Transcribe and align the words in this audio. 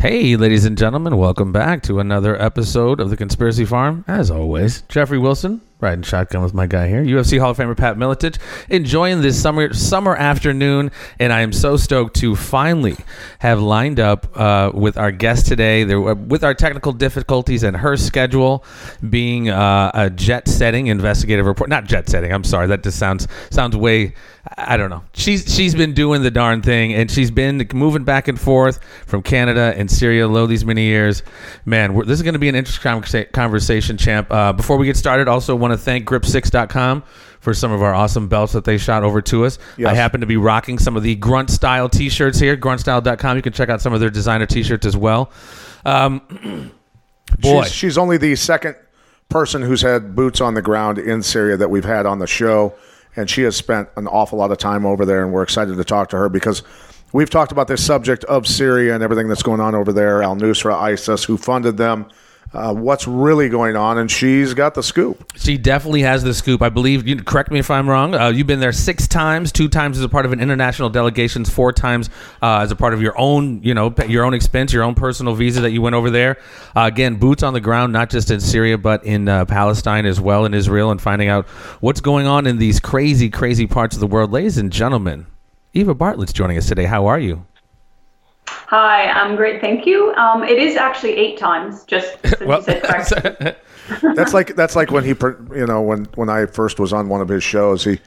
Hey, 0.00 0.34
ladies 0.34 0.64
and 0.64 0.78
gentlemen, 0.78 1.18
welcome 1.18 1.52
back 1.52 1.82
to 1.82 2.00
another 2.00 2.40
episode 2.40 3.00
of 3.00 3.10
the 3.10 3.18
Conspiracy 3.18 3.66
Farm. 3.66 4.02
As 4.08 4.30
always, 4.30 4.80
Jeffrey 4.88 5.18
Wilson, 5.18 5.60
riding 5.80 6.02
shotgun 6.02 6.42
with 6.42 6.54
my 6.54 6.66
guy 6.66 6.88
here, 6.88 7.02
UFC 7.02 7.38
Hall 7.38 7.50
of 7.50 7.56
Famer 7.56 7.76
Pat 7.76 7.96
Miletich, 7.96 8.38
enjoying 8.68 9.22
this 9.22 9.40
summer 9.40 9.72
summer 9.72 10.16
afternoon, 10.16 10.90
and 11.18 11.32
I 11.32 11.40
am 11.40 11.52
so 11.52 11.76
stoked 11.76 12.16
to 12.16 12.36
finally 12.36 12.96
have 13.38 13.60
lined 13.60 13.98
up 13.98 14.36
uh, 14.38 14.70
with 14.74 14.96
our 14.98 15.10
guest 15.10 15.46
today. 15.46 15.84
There, 15.84 16.10
uh, 16.10 16.14
with 16.14 16.44
our 16.44 16.54
technical 16.54 16.92
difficulties 16.92 17.62
and 17.62 17.76
her 17.76 17.96
schedule 17.96 18.64
being 19.08 19.48
uh, 19.48 19.90
a 19.94 20.10
jet 20.10 20.48
setting 20.48 20.88
investigative 20.88 21.46
report, 21.46 21.70
not 21.70 21.84
jet 21.84 22.08
setting. 22.08 22.32
I'm 22.32 22.44
sorry, 22.44 22.66
that 22.68 22.82
just 22.82 22.98
sounds 22.98 23.26
sounds 23.50 23.76
way. 23.76 24.14
I 24.56 24.76
don't 24.76 24.90
know. 24.90 25.02
She's 25.12 25.54
she's 25.54 25.74
been 25.74 25.92
doing 25.92 26.22
the 26.22 26.30
darn 26.30 26.62
thing, 26.62 26.94
and 26.94 27.10
she's 27.10 27.30
been 27.30 27.66
moving 27.74 28.04
back 28.04 28.28
and 28.28 28.40
forth 28.40 28.80
from 29.06 29.22
Canada 29.22 29.74
and 29.76 29.90
Syria 29.90 30.28
lo 30.28 30.46
these 30.46 30.64
many 30.64 30.84
years. 30.84 31.22
Man, 31.64 31.94
this 32.06 32.18
is 32.18 32.22
going 32.22 32.34
to 32.34 32.38
be 32.38 32.48
an 32.48 32.54
interesting 32.54 32.90
conversa- 32.90 33.30
conversation, 33.32 33.96
champ. 33.96 34.30
Uh, 34.30 34.52
before 34.52 34.76
we 34.76 34.86
get 34.86 34.96
started, 34.96 35.28
also 35.28 35.54
want 35.70 35.80
to 35.80 35.84
thank 35.84 36.08
Grip6.com 36.08 37.02
for 37.40 37.54
some 37.54 37.72
of 37.72 37.82
our 37.82 37.94
awesome 37.94 38.28
belts 38.28 38.52
that 38.52 38.64
they 38.64 38.76
shot 38.76 39.02
over 39.02 39.22
to 39.22 39.44
us. 39.44 39.58
Yes. 39.76 39.90
I 39.90 39.94
happen 39.94 40.20
to 40.20 40.26
be 40.26 40.36
rocking 40.36 40.78
some 40.78 40.96
of 40.96 41.02
the 41.02 41.14
Grunt 41.16 41.50
Style 41.50 41.88
T-shirts 41.88 42.38
here. 42.38 42.56
GruntStyle.com. 42.56 43.36
You 43.36 43.42
can 43.42 43.52
check 43.52 43.68
out 43.68 43.80
some 43.80 43.92
of 43.92 44.00
their 44.00 44.10
designer 44.10 44.46
T-shirts 44.46 44.86
as 44.86 44.96
well. 44.96 45.30
Um, 45.84 46.72
boy, 47.38 47.62
She's, 47.62 47.72
she's 47.72 47.98
only 47.98 48.18
the 48.18 48.36
second 48.36 48.76
person 49.28 49.62
who's 49.62 49.80
had 49.80 50.14
boots 50.14 50.40
on 50.40 50.54
the 50.54 50.62
ground 50.62 50.98
in 50.98 51.22
Syria 51.22 51.56
that 51.56 51.70
we've 51.70 51.84
had 51.84 52.04
on 52.04 52.18
the 52.18 52.26
show, 52.26 52.74
and 53.16 53.30
she 53.30 53.42
has 53.42 53.56
spent 53.56 53.88
an 53.96 54.06
awful 54.08 54.38
lot 54.38 54.50
of 54.50 54.58
time 54.58 54.84
over 54.84 55.06
there, 55.06 55.24
and 55.24 55.32
we're 55.32 55.44
excited 55.44 55.76
to 55.76 55.84
talk 55.84 56.08
to 56.10 56.16
her 56.16 56.28
because 56.28 56.62
we've 57.12 57.30
talked 57.30 57.52
about 57.52 57.68
this 57.68 57.84
subject 57.84 58.24
of 58.24 58.46
Syria 58.46 58.94
and 58.94 59.02
everything 59.02 59.28
that's 59.28 59.42
going 59.42 59.60
on 59.60 59.74
over 59.74 59.92
there, 59.92 60.22
Al 60.22 60.36
Nusra, 60.36 60.74
ISIS, 60.74 61.24
who 61.24 61.36
funded 61.38 61.76
them, 61.76 62.06
uh, 62.52 62.74
what's 62.74 63.06
really 63.06 63.48
going 63.48 63.76
on, 63.76 63.98
and 63.98 64.10
she's 64.10 64.54
got 64.54 64.74
the 64.74 64.82
scoop. 64.82 65.32
She 65.36 65.56
definitely 65.56 66.02
has 66.02 66.24
the 66.24 66.34
scoop. 66.34 66.62
I 66.62 66.68
believe. 66.68 67.06
You 67.06 67.22
correct 67.22 67.50
me 67.50 67.60
if 67.60 67.70
I'm 67.70 67.88
wrong. 67.88 68.14
Uh, 68.14 68.28
you've 68.28 68.46
been 68.48 68.58
there 68.58 68.72
six 68.72 69.06
times. 69.06 69.52
Two 69.52 69.68
times 69.68 69.98
as 69.98 70.04
a 70.04 70.08
part 70.08 70.26
of 70.26 70.32
an 70.32 70.40
international 70.40 70.90
delegation. 70.90 71.44
Four 71.44 71.72
times 71.72 72.10
uh, 72.42 72.58
as 72.58 72.72
a 72.72 72.76
part 72.76 72.92
of 72.92 73.00
your 73.00 73.16
own, 73.16 73.62
you 73.62 73.72
know, 73.72 73.94
your 74.08 74.24
own 74.24 74.34
expense, 74.34 74.72
your 74.72 74.82
own 74.82 74.94
personal 74.96 75.34
visa 75.34 75.60
that 75.60 75.70
you 75.70 75.80
went 75.80 75.94
over 75.94 76.10
there. 76.10 76.38
Uh, 76.74 76.88
again, 76.92 77.16
boots 77.16 77.42
on 77.42 77.52
the 77.52 77.60
ground, 77.60 77.92
not 77.92 78.10
just 78.10 78.30
in 78.30 78.40
Syria 78.40 78.76
but 78.78 79.04
in 79.04 79.28
uh, 79.28 79.44
Palestine 79.44 80.06
as 80.06 80.20
well, 80.20 80.44
in 80.44 80.54
Israel, 80.54 80.90
and 80.90 81.00
finding 81.00 81.28
out 81.28 81.46
what's 81.80 82.00
going 82.00 82.26
on 82.26 82.46
in 82.46 82.58
these 82.58 82.80
crazy, 82.80 83.30
crazy 83.30 83.66
parts 83.66 83.94
of 83.94 84.00
the 84.00 84.06
world. 84.06 84.32
Ladies 84.32 84.58
and 84.58 84.72
gentlemen, 84.72 85.26
Eva 85.72 85.94
Bartlett's 85.94 86.32
joining 86.32 86.58
us 86.58 86.66
today. 86.66 86.84
How 86.84 87.06
are 87.06 87.18
you? 87.18 87.46
Hi, 88.46 89.10
I'm 89.10 89.36
great, 89.36 89.60
thank 89.60 89.86
you. 89.86 90.14
Um, 90.14 90.44
it 90.44 90.58
is 90.58 90.76
actually 90.76 91.12
eight 91.14 91.38
times, 91.38 91.84
just 91.84 92.18
since 92.24 92.40
Well, 92.40 92.58
you 92.58 92.64
said 92.64 92.82
correct. 92.82 93.60
That's 94.14 94.32
like 94.32 94.54
that's 94.54 94.76
like 94.76 94.92
when 94.92 95.02
he, 95.02 95.14
per- 95.14 95.36
you 95.52 95.66
know, 95.66 95.82
when 95.82 96.04
when 96.14 96.28
I 96.28 96.46
first 96.46 96.78
was 96.78 96.92
on 96.92 97.08
one 97.08 97.20
of 97.20 97.28
his 97.28 97.42
shows, 97.42 97.82
he 97.82 97.98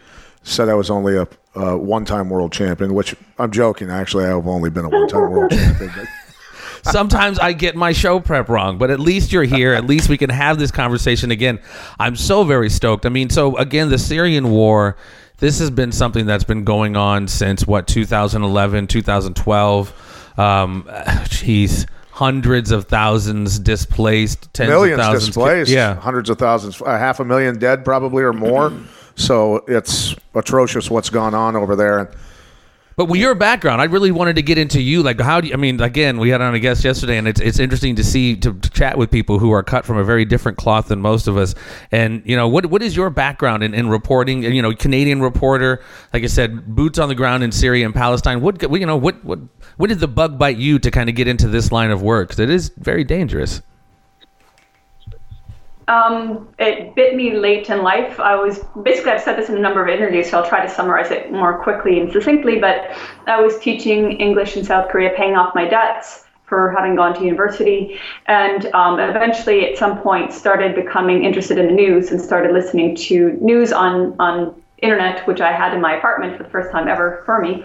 said 0.44 0.70
I 0.70 0.76
was 0.76 0.89
only 0.89 1.17
a 1.17 1.28
uh, 1.56 1.76
one-time 1.76 2.30
world 2.30 2.54
champion, 2.54 2.94
which 2.94 3.14
I'm 3.38 3.52
joking. 3.52 3.89
Actually, 3.89 4.26
I've 4.26 4.48
only 4.48 4.70
been 4.70 4.86
a 4.86 4.89
one-time 4.89 5.30
world 5.30 5.52
champion. 5.52 5.92
But 5.95 6.92
Sometimes 6.92 7.39
I 7.39 7.54
get 7.54 7.76
my 7.76 7.92
show 7.92 8.20
prep 8.20 8.50
wrong, 8.50 8.77
but 8.77 8.92
at 8.92 9.00
least 9.00 9.32
you're 9.32 9.44
here. 9.44 9.73
At 9.73 9.86
least 9.86 10.10
we 10.10 10.17
can 10.17 10.30
have 10.30 10.58
this 10.58 10.71
conversation 10.71 11.32
again. 11.32 11.60
I'm 12.00 12.15
so 12.15 12.44
very 12.44 12.70
stoked. 12.70 13.05
I 13.05 13.10
mean, 13.10 13.30
so 13.30 13.55
again, 13.58 13.89
the 13.89 13.98
Syrian 13.98 14.52
war, 14.52 14.98
this 15.38 15.60
has 15.60 15.70
been 15.70 15.92
something 15.92 16.26
that's 16.26 16.44
been 16.44 16.64
going 16.64 16.95
on 16.95 17.27
since 17.27 17.65
what 17.65 17.88
2011, 17.88 18.88
2012. 18.88 20.23
Um, 20.38 20.83
jeez, 21.26 21.88
hundreds 22.11 22.71
of 22.71 22.86
thousands 22.86 23.60
displaced, 23.60 24.54
tens 24.54 24.70
millions 24.70 24.99
of 24.99 25.05
thousands 25.05 25.26
displaced, 25.27 25.71
Yeah, 25.71 25.95
hundreds 25.95 26.30
of 26.30 26.38
thousands, 26.38 26.80
a 26.82 26.98
half 26.98 27.20
a 27.20 27.26
million 27.26 27.58
dead 27.60 27.83
probably 27.83 28.23
or 28.23 28.33
more. 28.33 28.71
so 29.16 29.64
it's 29.67 30.16
atrocious 30.36 30.89
what's 30.89 31.10
gone 31.10 31.33
on 31.33 31.55
over 31.55 31.76
there. 31.76 31.99
And 31.99 32.10
But 32.95 33.05
with 33.05 33.20
your 33.20 33.36
background, 33.36 33.81
I 33.81 33.86
really 33.86 34.11
wanted 34.11 34.36
to 34.36 34.42
get 34.42 34.58
into 34.58 34.81
you. 34.81 35.02
Like, 35.02 35.20
how 35.20 35.42
do 35.42 35.48
you, 35.48 35.54
I 35.54 35.58
mean, 35.58 35.81
again, 35.81 36.17
we 36.20 36.30
had 36.30 36.42
on 36.42 36.54
a 36.54 36.59
guest 36.59 36.83
yesterday, 36.83 37.17
and 37.17 37.27
it's 37.27 37.39
it's 37.39 37.59
interesting 37.59 37.95
to 37.95 38.04
see 38.04 38.36
to, 38.37 38.54
to 38.54 38.70
chat 38.70 38.98
with 38.98 39.09
people 39.11 39.39
who 39.39 39.52
are 39.52 39.64
cut 39.64 39.86
from 39.86 39.98
a 39.98 40.04
very 40.04 40.26
different 40.26 40.58
cloth 40.58 40.87
than 40.87 40.99
most 40.99 41.27
of 41.27 41.37
us. 41.37 41.55
And 41.92 42.21
you 42.26 42.36
know, 42.36 42.48
what 42.48 42.67
what 42.67 42.82
is 42.83 42.95
your 42.95 43.09
background 43.09 43.64
in, 43.64 43.73
in 43.73 43.89
reporting? 43.89 44.43
You 44.43 44.61
know, 44.61 44.73
Canadian 44.73 45.21
reporter, 45.21 45.82
like 46.14 46.23
I 46.23 46.27
said, 46.27 46.76
boots 46.76 46.99
on 46.99 47.09
the 47.09 47.15
ground 47.15 47.43
in 47.43 47.52
Syria 47.52 47.86
and 47.86 47.93
Palestine. 47.95 48.42
What 48.42 48.61
you 48.61 48.86
know, 48.86 48.98
what 48.98 49.23
what 49.26 49.39
what 49.77 49.89
did 49.89 49.99
the 49.99 50.08
bug 50.08 50.37
bite 50.37 50.58
you 50.58 50.80
to 50.80 50.92
kind 50.92 51.09
of 51.09 51.15
get 51.15 51.27
into 51.27 51.48
this 51.48 51.71
line 51.71 51.92
of 51.92 52.02
work? 52.02 52.30
'Cause 52.30 52.39
it 52.39 52.49
is 52.49 52.71
very 52.77 53.03
dangerous. 53.03 53.61
Um, 55.88 56.49
it 56.60 56.95
bit 56.95 57.16
me 57.16 57.36
late 57.36 57.70
in 57.70 57.83
life. 57.83 58.20
I 58.20 58.36
was 58.36 58.60
basically, 58.83 59.11
I've 59.11 59.21
said 59.21 59.38
this 59.38 59.49
in 59.49 59.58
a 59.58 59.60
number 59.60 59.83
of 59.83 59.89
interviews, 59.89 60.30
so 60.30 60.39
I'll 60.39 60.48
try 60.48 60.66
to 60.66 60.71
summarize 60.73 61.11
it 61.11 61.32
more 61.32 61.61
quickly 61.61 61.99
and 61.99 62.11
succinctly. 62.11 62.60
But 62.60 62.92
I 63.27 63.42
was 63.42 63.60
teaching 63.60 64.14
English 64.20 64.55
in 64.55 64.64
South 64.64 64.89
Korea, 64.89 65.11
paying 65.16 65.36
off 65.36 65.54
my 65.55 65.67
debts 65.67 66.26
for 66.45 66.71
having 66.71 66.95
gone 66.95 67.14
to 67.16 67.23
university, 67.23 67.99
and 68.27 68.67
um, 68.73 68.99
eventually, 68.99 69.66
at 69.66 69.77
some 69.77 69.99
point, 70.02 70.32
started 70.32 70.76
becoming 70.76 71.23
interested 71.23 71.58
in 71.58 71.67
the 71.67 71.73
news 71.73 72.11
and 72.11 72.21
started 72.21 72.54
listening 72.54 72.95
to 72.95 73.38
news 73.42 73.71
on 73.73 74.15
on 74.20 74.55
internet, 74.83 75.26
which 75.26 75.42
I 75.42 75.52
had 75.52 75.73
in 75.73 75.82
my 75.82 75.95
apartment 75.95 76.38
for 76.38 76.44
the 76.44 76.50
first 76.50 76.71
time 76.71 76.88
ever 76.88 77.23
for 77.26 77.42
me. 77.42 77.64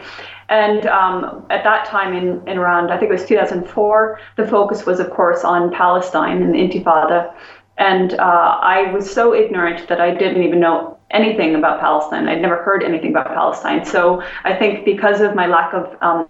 And 0.49 0.87
um, 0.87 1.45
at 1.51 1.63
that 1.65 1.85
time, 1.85 2.15
in, 2.15 2.47
in 2.49 2.57
around, 2.57 2.91
I 2.91 2.97
think 2.97 3.11
it 3.11 3.13
was 3.13 3.27
2004, 3.27 4.21
the 4.37 4.47
focus 4.47 4.87
was, 4.87 4.99
of 4.99 5.11
course, 5.11 5.45
on 5.45 5.71
Palestine 5.71 6.43
and 6.43 6.55
the 6.55 6.59
Intifada. 6.59 7.35
And 7.79 8.15
uh, 8.15 8.59
I 8.61 8.93
was 8.93 9.11
so 9.11 9.35
ignorant 9.35 9.89
that 9.89 10.01
I 10.01 10.13
didn't 10.13 10.43
even 10.43 10.61
know 10.61 10.99
anything 11.11 11.55
about 11.55 11.81
Palestine. 11.81 12.29
I'd 12.29 12.43
never 12.43 12.63
heard 12.63 12.83
anything 12.83 13.11
about 13.11 13.29
Palestine. 13.29 13.85
So 13.85 14.23
I 14.45 14.55
think 14.55 14.85
because 14.85 15.21
of 15.21 15.35
my 15.35 15.47
lack 15.47 15.73
of 15.73 15.97
um, 16.03 16.29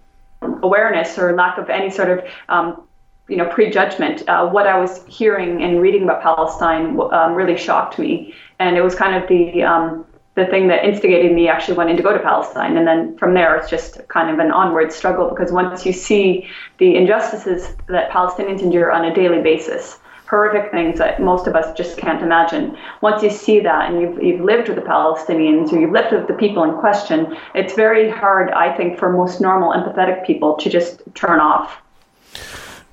awareness 0.63 1.17
or 1.17 1.35
lack 1.35 1.57
of 1.57 1.69
any 1.69 1.89
sort 1.89 2.09
of 2.09 2.25
um, 2.49 2.83
you 3.27 3.37
know 3.37 3.47
prejudgment, 3.47 4.27
uh, 4.29 4.47
what 4.47 4.67
I 4.67 4.79
was 4.79 5.05
hearing 5.07 5.63
and 5.63 5.81
reading 5.81 6.03
about 6.03 6.21
Palestine 6.21 6.99
um, 7.11 7.33
really 7.33 7.57
shocked 7.57 7.99
me, 7.99 8.33
and 8.59 8.77
it 8.77 8.81
was 8.81 8.95
kind 8.95 9.21
of 9.21 9.27
the 9.27 9.63
um, 9.63 10.05
the 10.35 10.45
thing 10.45 10.67
that 10.67 10.85
instigated 10.85 11.33
me 11.33 11.47
actually 11.47 11.75
wanting 11.75 11.97
to 11.97 12.03
go 12.03 12.13
to 12.13 12.19
Palestine. 12.19 12.77
And 12.77 12.87
then 12.87 13.17
from 13.17 13.33
there, 13.33 13.55
it's 13.57 13.69
just 13.69 14.07
kind 14.07 14.29
of 14.29 14.39
an 14.39 14.51
onward 14.51 14.93
struggle 14.93 15.29
because 15.29 15.51
once 15.51 15.85
you 15.85 15.93
see 15.93 16.47
the 16.77 16.95
injustices 16.95 17.75
that 17.87 18.09
Palestinians 18.11 18.61
endure 18.61 18.91
on 18.91 19.03
a 19.05 19.13
daily 19.13 19.41
basis, 19.41 19.99
horrific 20.29 20.71
things 20.71 20.99
that 20.99 21.19
most 21.19 21.47
of 21.47 21.55
us 21.55 21.75
just 21.75 21.97
can't 21.97 22.21
imagine. 22.21 22.77
Once 23.01 23.23
you 23.23 23.31
see 23.31 23.59
that 23.61 23.91
and 23.91 23.99
you've, 23.99 24.23
you've 24.23 24.41
lived 24.41 24.67
with 24.67 24.77
the 24.77 24.83
Palestinians 24.83 25.73
or 25.73 25.79
you've 25.79 25.91
lived 25.91 26.13
with 26.13 26.27
the 26.27 26.35
people 26.35 26.63
in 26.63 26.77
question, 26.77 27.35
it's 27.55 27.73
very 27.73 28.09
hard, 28.09 28.51
I 28.51 28.75
think, 28.77 28.99
for 28.99 29.11
most 29.11 29.41
normal, 29.41 29.71
empathetic 29.71 30.25
people 30.25 30.55
to 30.57 30.69
just 30.69 31.01
turn 31.15 31.39
off. 31.39 31.81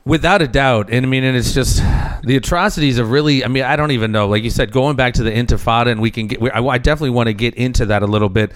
Without 0.06 0.40
a 0.40 0.48
doubt, 0.48 0.88
and 0.90 1.04
I 1.04 1.08
mean, 1.08 1.24
and 1.24 1.36
it's 1.36 1.52
just 1.52 1.78
the 2.22 2.36
atrocities 2.36 2.98
of 2.98 3.10
really. 3.10 3.44
I 3.44 3.48
mean, 3.48 3.64
I 3.64 3.74
don't 3.74 3.90
even 3.90 4.12
know. 4.12 4.28
Like 4.28 4.44
you 4.44 4.50
said, 4.50 4.70
going 4.70 4.94
back 4.94 5.14
to 5.14 5.24
the 5.24 5.32
Intifada, 5.32 5.88
and 5.88 6.00
we 6.00 6.12
can 6.12 6.28
get. 6.28 6.40
I, 6.54 6.64
I 6.64 6.78
definitely 6.78 7.10
want 7.10 7.26
to 7.26 7.32
get 7.32 7.54
into 7.54 7.86
that 7.86 8.04
a 8.04 8.06
little 8.06 8.28
bit. 8.28 8.52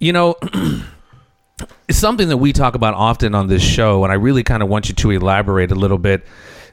You 0.00 0.14
know, 0.14 0.36
it's 1.88 1.98
something 1.98 2.28
that 2.28 2.38
we 2.38 2.54
talk 2.54 2.74
about 2.74 2.94
often 2.94 3.34
on 3.34 3.48
this 3.48 3.62
show, 3.62 4.02
and 4.02 4.10
I 4.10 4.16
really 4.16 4.42
kind 4.42 4.62
of 4.62 4.70
want 4.70 4.88
you 4.88 4.94
to 4.94 5.10
elaborate 5.10 5.70
a 5.70 5.74
little 5.74 5.98
bit. 5.98 6.26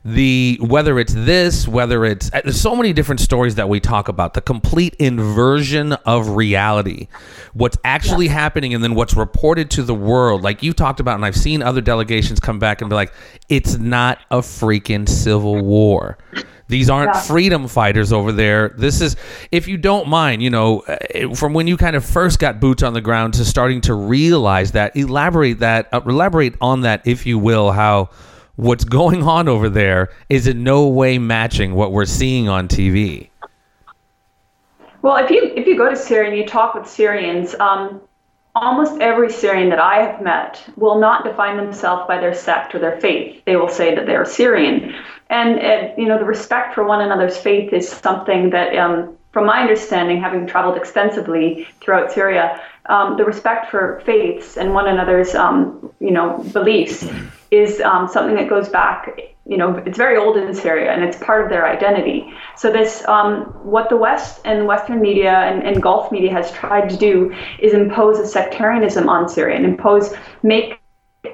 The 0.07 0.59
whether 0.61 0.99
it's 0.99 1.15
this, 1.15 1.67
whether 1.67 2.05
it's 2.05 2.31
uh, 2.31 2.41
there's 2.43 2.61
so 2.61 2.75
many 2.75 2.93
different 2.93 3.21
stories 3.21 3.55
that 3.55 3.67
we 3.67 3.79
talk 3.79 4.07
about. 4.07 4.35
The 4.35 4.41
complete 4.41 4.93
inversion 4.99 5.93
of 5.93 6.29
reality, 6.29 7.07
what's 7.53 7.77
actually 7.83 8.27
happening, 8.27 8.75
and 8.75 8.83
then 8.83 8.93
what's 8.93 9.15
reported 9.15 9.71
to 9.71 9.81
the 9.81 9.95
world. 9.95 10.43
Like 10.43 10.61
you 10.61 10.73
talked 10.73 10.99
about, 10.99 11.15
and 11.15 11.25
I've 11.25 11.35
seen 11.35 11.63
other 11.63 11.81
delegations 11.81 12.39
come 12.39 12.59
back 12.59 12.81
and 12.81 12.89
be 12.89 12.95
like, 12.95 13.13
"It's 13.49 13.79
not 13.79 14.19
a 14.29 14.41
freaking 14.41 15.09
civil 15.09 15.63
war." 15.63 16.19
These 16.67 16.87
aren't 16.87 17.15
Yeah. 17.15 17.21
freedom 17.21 17.67
fighters 17.67 18.13
over 18.13 18.31
there. 18.31 18.75
This 18.77 19.01
is, 19.01 19.15
if 19.51 19.67
you 19.67 19.77
don't 19.77 20.07
mind, 20.07 20.43
you 20.43 20.51
know, 20.51 20.81
uh, 20.81 21.33
from 21.35 21.53
when 21.53 21.65
you 21.67 21.77
kind 21.77 21.95
of 21.95 22.05
first 22.05 22.37
got 22.39 22.59
boots 22.59 22.83
on 22.83 22.93
the 22.93 23.01
ground 23.01 23.35
to 23.35 23.45
starting 23.45 23.81
to 23.81 23.93
realize 23.95 24.71
that, 24.71 24.95
elaborate 24.95 25.59
that, 25.59 25.87
uh, 25.91 26.01
elaborate 26.05 26.55
on 26.61 26.81
that, 26.81 27.01
if 27.05 27.25
you 27.27 27.37
will, 27.37 27.71
how 27.71 28.09
what's 28.55 28.83
going 28.83 29.23
on 29.23 29.47
over 29.47 29.69
there 29.69 30.09
is 30.29 30.47
in 30.47 30.63
no 30.63 30.87
way 30.87 31.17
matching 31.17 31.75
what 31.75 31.91
we're 31.91 32.05
seeing 32.05 32.47
on 32.47 32.67
TV. 32.67 33.29
Well, 35.01 35.17
if 35.23 35.29
you 35.29 35.53
if 35.55 35.67
you 35.67 35.77
go 35.77 35.89
to 35.89 35.95
Syria 35.95 36.29
and 36.29 36.37
you 36.37 36.47
talk 36.47 36.73
with 36.73 36.87
Syrians, 36.87 37.53
um, 37.59 38.01
almost 38.55 38.99
every 39.01 39.31
Syrian 39.31 39.69
that 39.69 39.79
I 39.79 40.01
have 40.01 40.21
met 40.21 40.63
will 40.77 40.99
not 40.99 41.23
define 41.23 41.57
themselves 41.57 42.07
by 42.07 42.19
their 42.19 42.33
sect 42.33 42.73
or 42.73 42.79
their 42.79 42.99
faith. 42.99 43.43
They 43.45 43.55
will 43.55 43.69
say 43.69 43.93
that 43.93 44.07
they're 44.07 44.25
Syrian, 44.25 44.95
and 45.29 45.59
uh, 45.59 45.93
you 45.95 46.07
know 46.07 46.17
the 46.17 46.25
respect 46.25 46.73
for 46.73 46.83
one 46.83 47.01
another's 47.01 47.37
faith 47.37 47.71
is 47.71 47.87
something 47.87 48.49
that, 48.49 48.75
um, 48.75 49.15
from 49.35 49.45
my 49.45 49.59
understanding, 49.59 50.21
having 50.21 50.47
traveled 50.47 50.77
extensively 50.77 51.67
throughout 51.81 52.09
Syria, 52.09 52.61
um, 52.85 53.17
the 53.17 53.25
respect 53.25 53.69
for 53.69 54.01
faiths 54.05 54.55
and 54.55 54.73
one 54.73 54.87
another's 54.87 55.35
um, 55.35 55.91
you 55.99 56.11
know 56.11 56.41
beliefs 56.53 57.05
is 57.51 57.81
um, 57.81 58.07
something 58.07 58.37
that 58.37 58.47
goes 58.47 58.69
back 58.69 59.35
you 59.47 59.57
know, 59.57 59.75
it's 59.85 59.97
very 59.97 60.17
old 60.17 60.37
in 60.37 60.51
Syria 60.55 60.91
and 60.91 61.03
it's 61.03 61.17
part 61.17 61.43
of 61.43 61.49
their 61.51 61.67
identity. 61.67 62.33
So 62.57 62.71
this, 62.71 63.07
um, 63.07 63.43
what 63.63 63.89
the 63.89 63.95
West 63.95 64.41
and 64.43 64.65
Western 64.65 64.99
media 64.99 65.33
and, 65.33 65.61
and 65.61 65.83
Gulf 65.83 66.11
media 66.11 66.31
has 66.31 66.51
tried 66.51 66.89
to 66.89 66.97
do 66.97 67.31
is 67.59 67.73
impose 67.73 68.17
a 68.17 68.25
sectarianism 68.25 69.07
on 69.07 69.29
Syria 69.29 69.55
and 69.57 69.65
impose, 69.65 70.15
make 70.41 70.79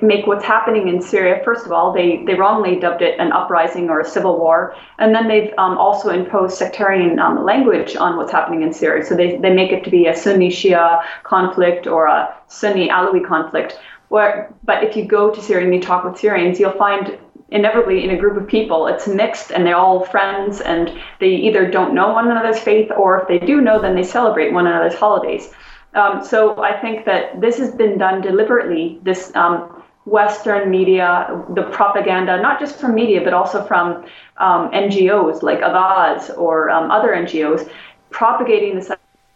make 0.01 0.27
what's 0.27 0.45
happening 0.45 0.87
in 0.87 1.01
Syria, 1.01 1.41
first 1.43 1.65
of 1.65 1.71
all, 1.71 1.93
they, 1.93 2.23
they 2.25 2.35
wrongly 2.35 2.79
dubbed 2.79 3.01
it 3.01 3.19
an 3.19 3.31
uprising 3.31 3.89
or 3.89 3.99
a 3.99 4.05
civil 4.05 4.37
war. 4.37 4.75
And 4.99 5.13
then 5.13 5.27
they've 5.27 5.53
um, 5.57 5.77
also 5.77 6.09
imposed 6.09 6.57
sectarian 6.57 7.19
um, 7.19 7.43
language 7.43 7.95
on 7.95 8.17
what's 8.17 8.31
happening 8.31 8.61
in 8.61 8.73
Syria. 8.73 9.05
So 9.05 9.15
they, 9.15 9.37
they 9.37 9.53
make 9.53 9.71
it 9.71 9.83
to 9.83 9.89
be 9.89 10.07
a 10.07 10.15
Sunni 10.15 10.49
Shia 10.49 11.03
conflict 11.23 11.87
or 11.87 12.07
a 12.07 12.35
Sunni 12.47 12.89
Alawi 12.89 13.25
conflict. 13.25 13.79
Where, 14.09 14.53
but 14.63 14.83
if 14.83 14.95
you 14.97 15.05
go 15.05 15.33
to 15.33 15.41
Syria 15.41 15.65
and 15.65 15.73
you 15.73 15.81
talk 15.81 16.03
with 16.03 16.17
Syrians, 16.17 16.59
you'll 16.59 16.71
find 16.71 17.17
inevitably 17.51 18.03
in 18.03 18.11
a 18.11 18.17
group 18.17 18.41
of 18.41 18.47
people 18.47 18.87
it's 18.87 19.07
mixed 19.07 19.51
and 19.51 19.65
they're 19.65 19.75
all 19.75 20.05
friends 20.05 20.61
and 20.61 20.99
they 21.19 21.27
either 21.27 21.69
don't 21.69 21.93
know 21.93 22.13
one 22.13 22.31
another's 22.31 22.59
faith 22.59 22.89
or 22.97 23.21
if 23.21 23.27
they 23.27 23.45
do 23.45 23.61
know 23.61 23.79
then 23.79 23.93
they 23.93 24.03
celebrate 24.03 24.53
one 24.53 24.67
another's 24.67 24.95
holidays 24.95 25.53
um, 25.93 26.23
so 26.23 26.61
i 26.63 26.79
think 26.79 27.05
that 27.05 27.39
this 27.41 27.57
has 27.57 27.71
been 27.75 27.97
done 27.97 28.21
deliberately 28.21 28.99
this 29.03 29.35
um, 29.35 29.80
western 30.05 30.69
media 30.69 31.43
the 31.53 31.63
propaganda 31.63 32.41
not 32.41 32.59
just 32.59 32.77
from 32.77 32.95
media 32.95 33.21
but 33.23 33.33
also 33.33 33.63
from 33.65 34.03
um, 34.37 34.71
ngos 34.71 35.43
like 35.43 35.59
Avaaz 35.59 36.35
or 36.37 36.69
um, 36.71 36.89
other 36.89 37.09
ngos 37.09 37.69
propagating 38.09 38.75
this 38.75 38.91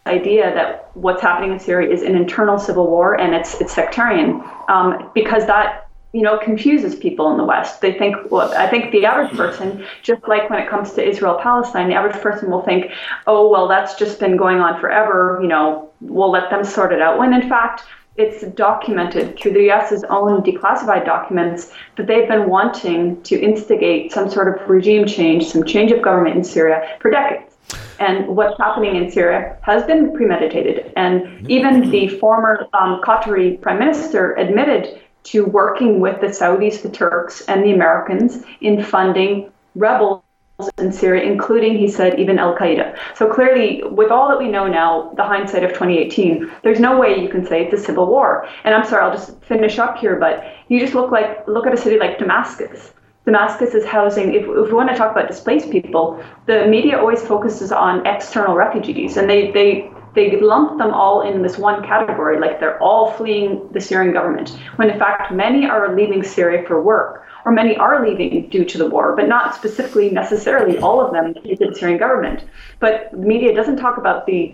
idea 0.06 0.52
that 0.54 0.90
what's 0.94 1.22
happening 1.22 1.52
in 1.52 1.60
syria 1.60 1.88
is 1.92 2.02
an 2.02 2.16
internal 2.16 2.58
civil 2.58 2.88
war 2.88 3.18
and 3.20 3.34
it's 3.34 3.60
it's 3.60 3.72
sectarian 3.72 4.42
um, 4.68 5.10
because 5.14 5.46
that 5.46 5.86
you 6.16 6.22
know, 6.22 6.38
confuses 6.38 6.94
people 6.94 7.30
in 7.30 7.36
the 7.36 7.44
West. 7.44 7.82
They 7.82 7.92
think, 7.92 8.16
well, 8.30 8.50
I 8.56 8.66
think 8.68 8.90
the 8.90 9.04
average 9.04 9.36
person, 9.36 9.84
just 10.02 10.26
like 10.26 10.48
when 10.48 10.58
it 10.58 10.66
comes 10.66 10.94
to 10.94 11.06
Israel 11.06 11.38
Palestine, 11.42 11.90
the 11.90 11.94
average 11.94 12.16
person 12.22 12.50
will 12.50 12.62
think, 12.62 12.90
oh, 13.26 13.50
well, 13.50 13.68
that's 13.68 13.96
just 13.96 14.18
been 14.18 14.38
going 14.38 14.58
on 14.58 14.80
forever, 14.80 15.38
you 15.42 15.48
know, 15.48 15.90
we'll 16.00 16.30
let 16.30 16.48
them 16.48 16.64
sort 16.64 16.94
it 16.94 17.02
out. 17.02 17.18
When 17.18 17.34
in 17.34 17.50
fact, 17.50 17.82
it's 18.18 18.42
documented 18.54 19.38
through 19.38 19.52
the 19.52 19.70
US's 19.70 20.04
own 20.04 20.42
declassified 20.42 21.04
documents 21.04 21.72
that 21.96 22.06
they've 22.06 22.28
been 22.28 22.48
wanting 22.48 23.22
to 23.22 23.38
instigate 23.40 24.12
some 24.12 24.30
sort 24.30 24.48
of 24.48 24.68
regime 24.68 25.06
change, 25.06 25.46
some 25.46 25.64
change 25.64 25.92
of 25.92 26.02
government 26.02 26.36
in 26.36 26.44
Syria 26.44 26.96
for 27.00 27.10
decades. 27.10 27.56
And 27.98 28.28
what's 28.28 28.58
happening 28.58 28.96
in 28.96 29.10
Syria 29.10 29.56
has 29.62 29.82
been 29.84 30.14
premeditated. 30.14 30.92
And 30.96 31.50
even 31.50 31.90
the 31.90 32.08
former 32.08 32.66
um, 32.74 33.00
Qatari 33.02 33.60
prime 33.60 33.78
minister 33.78 34.34
admitted 34.34 35.00
to 35.24 35.44
working 35.44 35.98
with 36.00 36.20
the 36.20 36.28
Saudis, 36.28 36.82
the 36.82 36.90
Turks, 36.90 37.42
and 37.48 37.64
the 37.64 37.72
Americans 37.72 38.44
in 38.60 38.82
funding 38.82 39.50
rebels 39.74 40.22
in 40.78 40.90
Syria, 40.90 41.30
including, 41.30 41.76
he 41.76 41.88
said, 41.88 42.18
even 42.18 42.38
Al 42.38 42.56
Qaeda. 42.56 42.96
So 43.14 43.30
clearly, 43.32 43.82
with 43.84 44.10
all 44.10 44.28
that 44.28 44.38
we 44.38 44.48
know 44.48 44.66
now, 44.66 45.12
the 45.16 45.22
hindsight 45.22 45.64
of 45.64 45.70
2018, 45.70 46.50
there's 46.62 46.80
no 46.80 46.98
way 46.98 47.20
you 47.20 47.28
can 47.28 47.46
say 47.46 47.64
it's 47.64 47.74
a 47.74 47.84
civil 47.84 48.06
war. 48.06 48.48
And 48.64 48.74
I'm 48.74 48.84
sorry, 48.84 49.02
I'll 49.04 49.16
just 49.16 49.38
finish 49.44 49.78
up 49.78 49.98
here, 49.98 50.16
but 50.16 50.44
you 50.68 50.80
just 50.80 50.94
look 50.94 51.10
like 51.10 51.46
look 51.46 51.66
at 51.66 51.74
a 51.74 51.76
city 51.76 51.98
like 51.98 52.18
Damascus. 52.18 52.92
Damascus 53.26 53.74
is 53.74 53.84
housing, 53.84 54.34
if, 54.34 54.42
if 54.42 54.46
we 54.46 54.72
want 54.72 54.88
to 54.88 54.96
talk 54.96 55.10
about 55.10 55.26
displaced 55.26 55.70
people, 55.70 56.22
the 56.46 56.64
media 56.66 56.96
always 56.96 57.20
focuses 57.22 57.72
on 57.72 58.06
external 58.06 58.54
refugees, 58.54 59.16
and 59.16 59.28
they, 59.28 59.50
they 59.50 59.90
they 60.14 60.40
lump 60.40 60.78
them 60.78 60.94
all 60.94 61.20
in 61.20 61.42
this 61.42 61.58
one 61.58 61.82
category, 61.82 62.40
like 62.40 62.58
they're 62.58 62.82
all 62.82 63.12
fleeing 63.12 63.68
the 63.72 63.80
Syrian 63.80 64.14
government, 64.14 64.58
when 64.76 64.88
in 64.88 64.98
fact 64.98 65.30
many 65.30 65.66
are 65.66 65.94
leaving 65.94 66.22
Syria 66.22 66.66
for 66.66 66.80
work, 66.80 67.25
or 67.46 67.52
many 67.52 67.76
are 67.76 68.04
leaving 68.06 68.48
due 68.50 68.64
to 68.64 68.76
the 68.76 68.90
war, 68.90 69.14
but 69.14 69.28
not 69.28 69.54
specifically 69.54 70.10
necessarily 70.10 70.76
all 70.78 71.00
of 71.00 71.12
them 71.12 71.32
to 71.32 71.56
the 71.56 71.72
Syrian 71.74 71.96
government. 71.96 72.44
But 72.80 73.08
the 73.12 73.18
media 73.18 73.54
doesn't 73.54 73.76
talk 73.76 73.96
about 73.96 74.26
the 74.26 74.52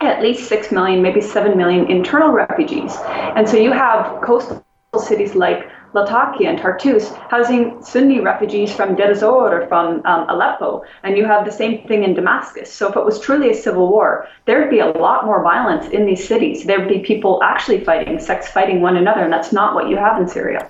at 0.00 0.20
least 0.20 0.48
6 0.48 0.72
million, 0.72 1.00
maybe 1.00 1.20
7 1.20 1.56
million 1.56 1.88
internal 1.90 2.30
refugees. 2.30 2.94
And 3.36 3.48
so 3.48 3.56
you 3.56 3.72
have 3.72 4.20
coastal 4.22 4.62
cities 4.98 5.36
like 5.36 5.70
Latakia 5.94 6.50
and 6.50 6.58
Tartus, 6.58 7.10
housing 7.30 7.80
Sunni 7.82 8.20
refugees 8.20 8.74
from 8.74 8.96
Deir 8.96 9.12
ez-Zor 9.12 9.62
or 9.62 9.66
from 9.68 10.02
um, 10.04 10.28
Aleppo, 10.28 10.82
and 11.04 11.16
you 11.16 11.24
have 11.24 11.46
the 11.46 11.52
same 11.52 11.86
thing 11.86 12.02
in 12.02 12.12
Damascus. 12.12 12.70
So 12.70 12.88
if 12.88 12.96
it 12.96 13.04
was 13.04 13.20
truly 13.20 13.50
a 13.50 13.54
civil 13.54 13.88
war, 13.88 14.28
there'd 14.46 14.68
be 14.68 14.80
a 14.80 14.88
lot 14.88 15.24
more 15.24 15.42
violence 15.42 15.86
in 15.92 16.04
these 16.04 16.26
cities. 16.26 16.64
There'd 16.64 16.88
be 16.88 16.98
people 16.98 17.40
actually 17.42 17.84
fighting, 17.84 18.18
sects 18.18 18.48
fighting 18.48 18.80
one 18.82 18.96
another, 18.96 19.22
and 19.22 19.32
that's 19.32 19.52
not 19.52 19.74
what 19.74 19.88
you 19.88 19.96
have 19.96 20.20
in 20.20 20.28
Syria. 20.28 20.68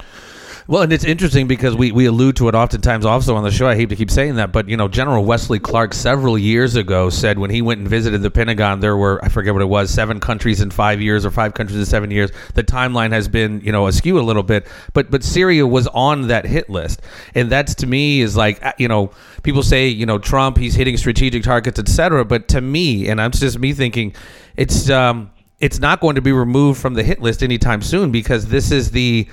Well, 0.69 0.83
and 0.83 0.93
it's 0.93 1.05
interesting 1.05 1.47
because 1.47 1.77
we, 1.77 1.93
we 1.93 2.07
allude 2.07 2.35
to 2.37 2.49
it 2.49 2.57
oftentimes 2.57 3.05
also 3.05 3.37
on 3.37 3.45
the 3.45 3.53
show. 3.53 3.69
I 3.69 3.77
hate 3.77 3.89
to 3.91 3.97
keep 3.97 4.11
saying 4.11 4.35
that, 4.35 4.51
but 4.51 4.69
you 4.69 4.77
know, 4.77 4.89
General 4.89 5.25
Wesley 5.25 5.61
Clark 5.61 5.95
several 5.95 6.37
years 6.37 6.75
ago 6.75 7.09
said 7.09 7.39
when 7.39 7.51
he 7.51 7.63
went 7.63 7.79
and 7.79 7.89
visited 7.89 8.21
the 8.23 8.33
Pentagon, 8.33 8.81
there 8.81 8.97
were 8.97 9.25
I 9.25 9.29
forget 9.29 9.53
what 9.53 9.63
it 9.63 9.67
was, 9.67 9.91
seven 9.91 10.19
countries 10.19 10.61
in 10.61 10.73
five 10.73 11.01
years 11.01 11.25
or 11.25 11.31
five 11.31 11.55
countries 11.55 11.79
in 11.79 11.87
seven 11.87 12.11
years. 12.11 12.33
The 12.55 12.65
timeline 12.65 13.13
has 13.13 13.29
been 13.29 13.61
you 13.61 13.71
know 13.71 13.87
askew 13.87 14.19
a 14.19 14.23
little 14.23 14.43
bit, 14.43 14.67
but 14.93 15.09
but 15.09 15.23
Syria 15.23 15.65
was 15.65 15.87
on 15.89 16.27
that 16.29 16.45
hit 16.45 16.69
list, 16.69 17.01
and 17.37 17.49
that's 17.49 17.77
to 17.77 17.87
me 17.87 18.21
is 18.21 18.37
like 18.37 18.65
uh, 18.67 18.73
you 18.77 18.89
know 18.89 19.13
people 19.45 19.63
say 19.63 19.87
you 19.87 20.05
know 20.05 20.19
Trump 20.19 20.57
he's 20.57 20.75
hitting 20.75 20.97
strategic 20.97 21.45
targets 21.45 21.79
etc. 21.79 22.25
But 22.25 22.49
to 22.49 22.61
me, 22.61 23.09
and 23.09 23.21
I'm 23.21 23.31
just 23.31 23.57
me 23.61 23.73
thinking, 23.73 24.17
it's 24.57 24.91
um 24.91 25.31
it's 25.61 25.79
not 25.79 26.01
going 26.01 26.17
to 26.17 26.23
be 26.23 26.33
removed 26.33 26.81
from 26.81 26.95
the 26.95 27.05
hit 27.05 27.23
list 27.23 27.45
anytime 27.45 27.83
soon 27.83 28.11
because 28.11 28.47
this 28.47 28.73
is 28.73 28.91
the 28.91 29.29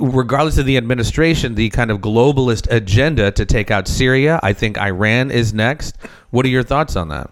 regardless 0.00 0.58
of 0.58 0.66
the 0.66 0.76
administration, 0.76 1.54
the 1.54 1.70
kind 1.70 1.90
of 1.90 1.98
globalist 1.98 2.70
agenda 2.70 3.30
to 3.32 3.44
take 3.44 3.70
out 3.70 3.88
Syria. 3.88 4.40
I 4.42 4.52
think 4.52 4.78
Iran 4.78 5.30
is 5.30 5.54
next. 5.54 5.96
What 6.30 6.44
are 6.46 6.50
your 6.50 6.62
thoughts 6.62 6.96
on 6.96 7.08
that? 7.08 7.30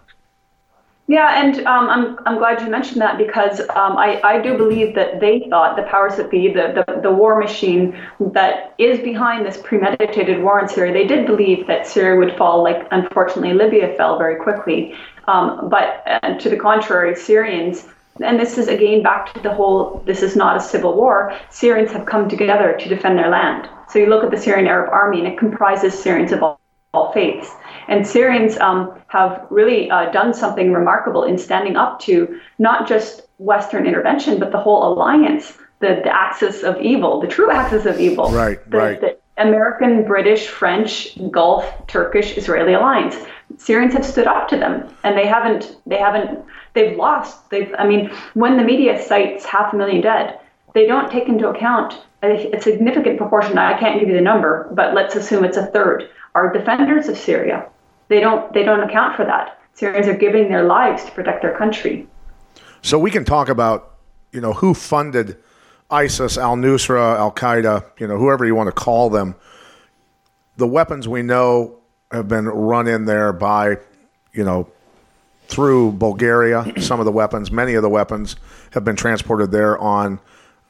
Yeah, 1.09 1.41
and 1.41 1.65
um, 1.65 1.87
I'm, 1.87 2.19
I'm 2.25 2.37
glad 2.37 2.61
you 2.61 2.69
mentioned 2.69 2.99
that 2.99 3.17
because 3.17 3.61
um, 3.61 3.95
I, 3.97 4.19
I 4.25 4.41
do 4.41 4.57
believe 4.57 4.93
that 4.95 5.21
they 5.21 5.47
thought, 5.49 5.77
the 5.77 5.83
powers 5.83 6.17
that 6.17 6.29
be, 6.29 6.51
the, 6.51 6.83
the, 6.85 6.99
the 7.01 7.11
war 7.11 7.39
machine 7.39 7.97
that 8.33 8.73
is 8.77 8.99
behind 8.99 9.45
this 9.45 9.55
premeditated 9.55 10.43
war 10.43 10.59
in 10.59 10.67
Syria, 10.67 10.91
they 10.91 11.07
did 11.07 11.25
believe 11.25 11.65
that 11.67 11.87
Syria 11.87 12.19
would 12.19 12.35
fall 12.35 12.61
like, 12.61 12.85
unfortunately, 12.91 13.53
Libya 13.53 13.95
fell 13.95 14.17
very 14.17 14.35
quickly. 14.35 14.95
Um, 15.29 15.69
but 15.69 16.03
uh, 16.07 16.37
to 16.39 16.49
the 16.49 16.57
contrary, 16.57 17.15
Syrians 17.15 17.85
and 18.23 18.39
this 18.39 18.57
is 18.57 18.67
again 18.67 19.03
back 19.03 19.33
to 19.33 19.39
the 19.41 19.53
whole 19.53 20.01
this 20.05 20.21
is 20.21 20.35
not 20.35 20.57
a 20.57 20.59
civil 20.59 20.95
war. 20.95 21.33
Syrians 21.49 21.91
have 21.91 22.05
come 22.05 22.29
together 22.29 22.77
to 22.79 22.89
defend 22.89 23.17
their 23.17 23.29
land. 23.29 23.69
So 23.89 23.99
you 23.99 24.07
look 24.07 24.23
at 24.23 24.31
the 24.31 24.37
Syrian 24.37 24.67
Arab 24.67 24.91
Army, 24.91 25.19
and 25.19 25.27
it 25.27 25.37
comprises 25.37 25.97
Syrians 25.97 26.31
of 26.31 26.43
all, 26.43 26.59
all 26.93 27.11
faiths. 27.13 27.51
And 27.87 28.05
Syrians 28.05 28.57
um, 28.57 28.99
have 29.07 29.47
really 29.49 29.89
uh, 29.89 30.11
done 30.11 30.33
something 30.33 30.73
remarkable 30.73 31.23
in 31.23 31.37
standing 31.37 31.77
up 31.77 31.99
to 32.01 32.39
not 32.59 32.87
just 32.87 33.27
Western 33.37 33.85
intervention, 33.85 34.39
but 34.39 34.51
the 34.51 34.59
whole 34.59 34.93
alliance, 34.93 35.53
the, 35.79 36.01
the 36.03 36.13
axis 36.13 36.63
of 36.63 36.81
evil, 36.81 37.21
the 37.21 37.27
true 37.27 37.49
axis 37.49 37.85
of 37.85 37.99
evil. 37.99 38.29
Right, 38.29 38.59
the, 38.69 38.77
right. 38.77 38.99
The 38.99 39.17
American, 39.37 40.03
British, 40.03 40.47
French, 40.47 41.17
Gulf, 41.31 41.87
Turkish, 41.87 42.35
Israeli 42.37 42.73
alliance. 42.73 43.15
Syrians 43.57 43.93
have 43.93 44.05
stood 44.05 44.27
up 44.27 44.49
to 44.49 44.57
them, 44.57 44.93
and 45.03 45.17
they 45.17 45.25
haven't. 45.25 45.77
They 45.85 45.97
haven't. 45.97 46.43
They've 46.73 46.97
lost. 46.97 47.49
They've. 47.49 47.73
I 47.79 47.87
mean, 47.87 48.11
when 48.33 48.57
the 48.57 48.63
media 48.63 49.01
cites 49.01 49.45
half 49.45 49.73
a 49.73 49.77
million 49.77 50.01
dead, 50.01 50.39
they 50.73 50.85
don't 50.85 51.09
take 51.09 51.27
into 51.27 51.49
account 51.49 52.01
a, 52.23 52.59
significant 52.61 53.17
proportion. 53.17 53.57
I 53.57 53.79
can't 53.79 53.99
give 53.99 54.09
you 54.09 54.15
the 54.15 54.21
number, 54.21 54.69
but 54.73 54.93
let's 54.93 55.15
assume 55.15 55.43
it's 55.43 55.57
a 55.57 55.67
third. 55.67 56.09
Are 56.35 56.51
defenders 56.51 57.07
of 57.07 57.17
Syria. 57.17 57.67
They 58.09 58.19
don't. 58.19 58.53
They 58.53 58.63
don't 58.63 58.81
account 58.81 59.15
for 59.15 59.25
that. 59.25 59.59
Syrians 59.73 60.07
are 60.07 60.17
giving 60.17 60.49
their 60.49 60.63
lives 60.63 61.05
to 61.05 61.11
protect 61.11 61.41
their 61.41 61.57
country. 61.57 62.07
So 62.81 62.99
we 62.99 63.11
can 63.11 63.25
talk 63.25 63.49
about, 63.49 63.95
you 64.31 64.41
know, 64.41 64.53
who 64.53 64.73
funded 64.73 65.37
ISIS, 65.89 66.37
Al 66.37 66.55
Nusra, 66.55 67.17
Al 67.17 67.31
Qaeda, 67.31 67.85
you 67.99 68.07
know, 68.07 68.17
whoever 68.17 68.45
you 68.45 68.55
want 68.55 68.67
to 68.67 68.71
call 68.71 69.09
them. 69.09 69.35
The 70.57 70.67
weapons 70.67 71.07
we 71.07 71.21
know 71.21 71.79
have 72.11 72.27
been 72.27 72.45
run 72.45 72.87
in 72.87 73.05
there 73.05 73.33
by, 73.33 73.77
you 74.33 74.43
know, 74.43 74.69
through 75.47 75.93
Bulgaria. 75.93 76.73
Some 76.79 76.99
of 76.99 77.05
the 77.05 77.11
weapons, 77.11 77.51
many 77.51 77.73
of 77.73 77.81
the 77.81 77.89
weapons, 77.89 78.35
have 78.71 78.83
been 78.83 78.95
transported 78.95 79.51
there 79.51 79.77
on 79.77 80.19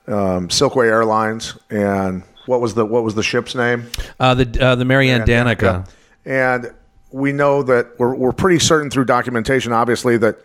um, 0.07 0.47
Silkway 0.47 0.87
Airlines 0.87 1.57
and 1.69 2.23
what 2.45 2.61
was 2.61 2.73
the 2.73 2.85
what 2.85 3.03
was 3.03 3.13
the 3.13 3.23
ship's 3.23 3.55
name? 3.55 3.87
Uh, 4.19 4.33
the 4.33 4.61
uh, 4.61 4.75
the 4.75 4.85
Marianne 4.85 5.23
Danica. 5.23 5.87
And 6.25 6.73
we 7.11 7.31
know 7.31 7.63
that 7.63 7.99
we're, 7.99 8.15
we're 8.15 8.31
pretty 8.31 8.59
certain 8.59 8.89
through 8.89 9.05
documentation, 9.05 9.71
obviously, 9.71 10.17
that 10.17 10.37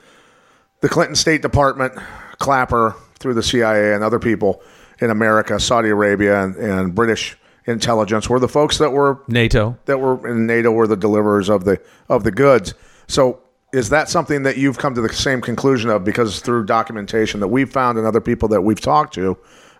the 0.80 0.88
Clinton 0.88 1.14
State 1.14 1.42
Department, 1.42 1.94
Clapper, 2.38 2.94
through 3.18 3.34
the 3.34 3.42
CIA 3.42 3.94
and 3.94 4.02
other 4.02 4.18
people 4.18 4.62
in 5.00 5.10
America, 5.10 5.58
Saudi 5.58 5.88
Arabia, 5.88 6.42
and, 6.42 6.56
and 6.56 6.94
British 6.94 7.36
intelligence 7.66 8.28
were 8.28 8.40
the 8.40 8.48
folks 8.48 8.78
that 8.78 8.90
were 8.90 9.22
NATO. 9.28 9.76
that 9.86 9.98
were 9.98 10.26
in 10.28 10.46
NATO 10.46 10.70
were 10.70 10.86
the 10.86 10.96
deliverers 10.96 11.48
of 11.48 11.64
the 11.64 11.80
of 12.08 12.24
the 12.24 12.30
goods. 12.30 12.74
So 13.06 13.40
is 13.72 13.88
that 13.88 14.08
something 14.08 14.42
that 14.42 14.56
you've 14.56 14.78
come 14.78 14.94
to 14.94 15.00
the 15.00 15.12
same 15.12 15.40
conclusion 15.40 15.88
of 15.90 16.04
because 16.04 16.40
through 16.40 16.66
documentation 16.66 17.40
that 17.40 17.48
we've 17.48 17.70
found 17.70 17.98
and 17.98 18.06
other 18.06 18.20
people 18.20 18.48
that 18.48 18.62
we've 18.62 18.80
talked 18.80 19.14
to 19.14 19.36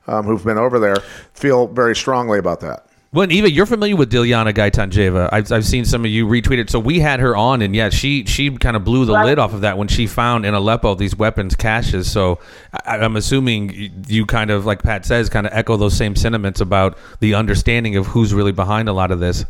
um, 0.06 0.24
who've 0.24 0.44
been 0.44 0.58
over 0.58 0.78
there 0.78 0.96
feel 1.34 1.66
very 1.66 1.94
strongly 1.94 2.38
about 2.38 2.60
that? 2.60 2.86
Well, 3.14 3.24
and 3.24 3.32
Eva, 3.32 3.50
you're 3.50 3.66
familiar 3.66 3.94
with 3.94 4.10
Dilyana 4.10 4.54
Gaytandzhieva. 4.54 5.28
I've, 5.30 5.52
I've 5.52 5.66
seen 5.66 5.84
some 5.84 6.02
of 6.06 6.10
you 6.10 6.26
retweet 6.26 6.56
it. 6.56 6.70
So 6.70 6.78
we 6.78 6.98
had 6.98 7.20
her 7.20 7.36
on, 7.36 7.60
and 7.60 7.76
yeah, 7.76 7.90
she 7.90 8.24
she 8.24 8.50
kind 8.56 8.74
of 8.74 8.84
blew 8.84 9.04
the 9.04 9.12
Right. 9.12 9.26
lid 9.26 9.38
off 9.38 9.52
of 9.52 9.60
that 9.60 9.76
when 9.76 9.86
she 9.86 10.06
found 10.06 10.46
in 10.46 10.54
Aleppo 10.54 10.94
these 10.94 11.14
weapons 11.14 11.54
caches. 11.54 12.10
So 12.10 12.38
I, 12.86 12.96
I'm 12.96 13.16
assuming 13.16 14.04
you 14.08 14.24
kind 14.24 14.50
of, 14.50 14.64
like 14.64 14.82
Pat 14.82 15.04
says, 15.04 15.28
kind 15.28 15.46
of 15.46 15.52
echo 15.52 15.76
those 15.76 15.94
same 15.94 16.16
sentiments 16.16 16.62
about 16.62 16.96
the 17.20 17.34
understanding 17.34 17.96
of 17.96 18.06
who's 18.06 18.32
really 18.32 18.52
behind 18.52 18.88
a 18.88 18.94
lot 18.94 19.10
of 19.10 19.20
this. 19.20 19.44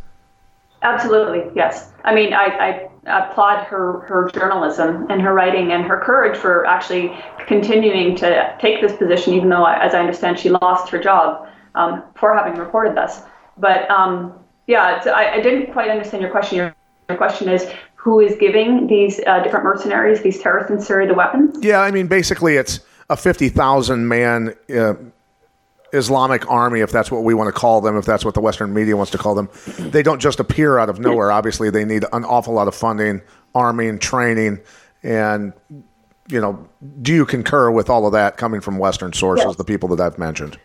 Absolutely, 0.82 1.44
yes. 1.54 1.92
I 2.02 2.12
mean, 2.16 2.34
I, 2.34 2.88
I 3.06 3.30
applaud 3.30 3.64
her, 3.66 4.00
her 4.00 4.28
journalism 4.34 5.06
and 5.08 5.22
her 5.22 5.32
writing 5.32 5.70
and 5.70 5.84
her 5.84 6.00
courage 6.00 6.36
for 6.36 6.66
actually 6.66 7.16
continuing 7.46 8.16
to 8.16 8.56
take 8.60 8.80
this 8.80 8.96
position, 8.96 9.34
even 9.34 9.48
though, 9.50 9.64
as 9.64 9.94
I 9.94 10.00
understand, 10.00 10.40
she 10.40 10.50
lost 10.50 10.88
her 10.90 10.98
job 10.98 11.46
um, 11.76 12.02
for 12.16 12.34
having 12.34 12.58
reported 12.58 12.96
this. 12.96 13.20
But 13.58 13.90
um, 13.90 14.32
yeah, 14.66 14.96
it's, 14.96 15.06
I, 15.06 15.32
I 15.34 15.40
didn't 15.40 15.72
quite 15.72 15.90
understand 15.90 16.22
your 16.22 16.30
question. 16.30 16.56
Your, 16.58 16.74
your 17.08 17.18
question 17.18 17.48
is 17.48 17.70
who 17.94 18.20
is 18.20 18.36
giving 18.36 18.88
these 18.88 19.20
uh, 19.26 19.42
different 19.42 19.64
mercenaries, 19.64 20.22
these 20.22 20.40
terrorists 20.40 20.70
in 20.70 20.80
Syria, 20.80 21.06
the 21.06 21.14
weapons? 21.14 21.56
Yeah, 21.62 21.80
I 21.80 21.90
mean, 21.90 22.08
basically, 22.08 22.56
it's 22.56 22.80
a 23.10 23.16
50,000 23.16 24.08
man 24.08 24.54
uh, 24.74 24.94
Islamic 25.92 26.50
army, 26.50 26.80
if 26.80 26.90
that's 26.90 27.10
what 27.10 27.22
we 27.22 27.34
want 27.34 27.48
to 27.48 27.52
call 27.52 27.80
them, 27.80 27.96
if 27.96 28.04
that's 28.04 28.24
what 28.24 28.34
the 28.34 28.40
Western 28.40 28.72
media 28.72 28.96
wants 28.96 29.12
to 29.12 29.18
call 29.18 29.34
them. 29.34 29.48
They 29.78 30.02
don't 30.02 30.20
just 30.20 30.40
appear 30.40 30.78
out 30.78 30.88
of 30.88 30.98
nowhere. 30.98 31.30
Obviously, 31.30 31.70
they 31.70 31.84
need 31.84 32.04
an 32.12 32.24
awful 32.24 32.54
lot 32.54 32.66
of 32.66 32.74
funding, 32.74 33.20
arming, 33.54 33.98
training, 33.98 34.60
and, 35.02 35.52
you 36.28 36.40
know, 36.40 36.66
do 37.02 37.12
you 37.12 37.26
concur 37.26 37.70
with 37.70 37.90
all 37.90 38.06
of 38.06 38.12
that 38.12 38.36
coming 38.36 38.60
from 38.60 38.78
Western 38.78 39.12
sources, 39.12 39.44
Yes. 39.46 39.56
the 39.56 39.64
people 39.64 39.88
that 39.90 40.00
I've 40.00 40.18
mentioned? 40.18 40.58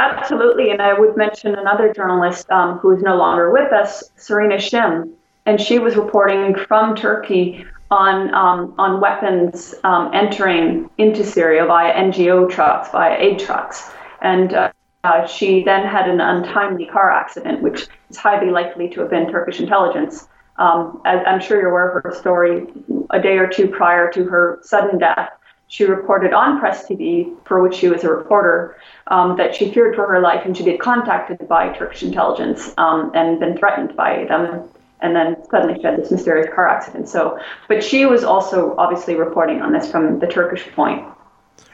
Absolutely, 0.00 0.70
and 0.70 0.80
I 0.80 0.98
would 0.98 1.14
mention 1.14 1.54
another 1.56 1.92
journalist 1.92 2.50
um, 2.50 2.78
who 2.78 2.96
is 2.96 3.02
no 3.02 3.16
longer 3.16 3.50
with 3.50 3.70
us, 3.70 4.10
Serena 4.16 4.54
Shim, 4.54 5.12
and 5.44 5.60
she 5.60 5.78
was 5.78 5.94
reporting 5.94 6.54
from 6.54 6.96
Turkey 6.96 7.66
on 7.90 8.32
um, 8.32 8.74
on 8.78 9.02
weapons 9.02 9.74
um, 9.84 10.10
entering 10.14 10.88
into 10.96 11.22
Syria 11.22 11.66
via 11.66 11.92
NGO 11.92 12.48
trucks, 12.48 12.88
via 12.90 13.14
aid 13.18 13.40
trucks, 13.40 13.90
and 14.22 14.54
uh, 14.54 14.72
uh, 15.04 15.26
she 15.26 15.62
then 15.64 15.86
had 15.86 16.08
an 16.08 16.22
untimely 16.22 16.86
car 16.86 17.10
accident, 17.10 17.60
which 17.60 17.86
is 18.08 18.16
highly 18.16 18.50
likely 18.50 18.88
to 18.88 19.00
have 19.00 19.10
been 19.10 19.30
Turkish 19.30 19.60
intelligence. 19.60 20.28
Um, 20.56 21.02
as 21.04 21.22
I'm 21.26 21.40
sure 21.40 21.60
you're 21.60 21.72
aware 21.72 21.90
of 21.90 22.02
her 22.04 22.14
story, 22.14 22.66
a 23.10 23.20
day 23.20 23.36
or 23.36 23.48
two 23.48 23.68
prior 23.68 24.10
to 24.12 24.24
her 24.24 24.60
sudden 24.62 24.98
death, 24.98 25.28
she 25.70 25.84
reported 25.84 26.32
on 26.32 26.58
Press 26.58 26.84
TV, 26.88 27.32
for 27.44 27.62
which 27.62 27.76
she 27.76 27.88
was 27.88 28.02
a 28.02 28.08
reporter, 28.10 28.76
um, 29.06 29.36
that 29.36 29.54
she 29.54 29.70
feared 29.70 29.94
for 29.94 30.04
her 30.04 30.18
life 30.18 30.44
and 30.44 30.56
she'd 30.56 30.64
been 30.64 30.78
contacted 30.78 31.46
by 31.46 31.72
Turkish 31.72 32.02
intelligence 32.02 32.74
um, 32.76 33.12
and 33.14 33.38
been 33.38 33.56
threatened 33.56 33.94
by 33.94 34.24
them. 34.24 34.68
And 35.00 35.14
then 35.14 35.36
suddenly 35.48 35.76
she 35.76 35.82
had 35.82 35.96
this 35.96 36.10
mysterious 36.10 36.52
car 36.52 36.66
accident. 36.66 37.08
So, 37.08 37.38
but 37.68 37.84
she 37.84 38.04
was 38.04 38.24
also 38.24 38.74
obviously 38.78 39.14
reporting 39.14 39.62
on 39.62 39.72
this 39.72 39.88
from 39.88 40.18
the 40.18 40.26
Turkish 40.26 40.66
point. 40.74 41.06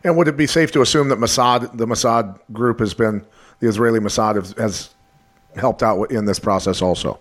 And 0.05 0.15
would 0.19 0.29
it 0.29 0.37
be 0.37 0.47
safe 0.47 0.71
to 0.73 0.83
assume 0.83 1.09
that 1.09 1.19
Mossad, 1.19 1.75
the 1.79 1.87
Mossad 1.87 2.39
group, 2.53 2.81
has 2.81 2.93
been 2.93 3.25
the 3.61 3.67
Israeli 3.67 3.99
Mossad 3.99 4.35
has, 4.35 4.53
has 4.59 4.95
helped 5.57 5.83
out 5.83 6.13
in 6.13 6.27
this 6.27 6.39
process 6.39 6.83
also? 6.83 7.19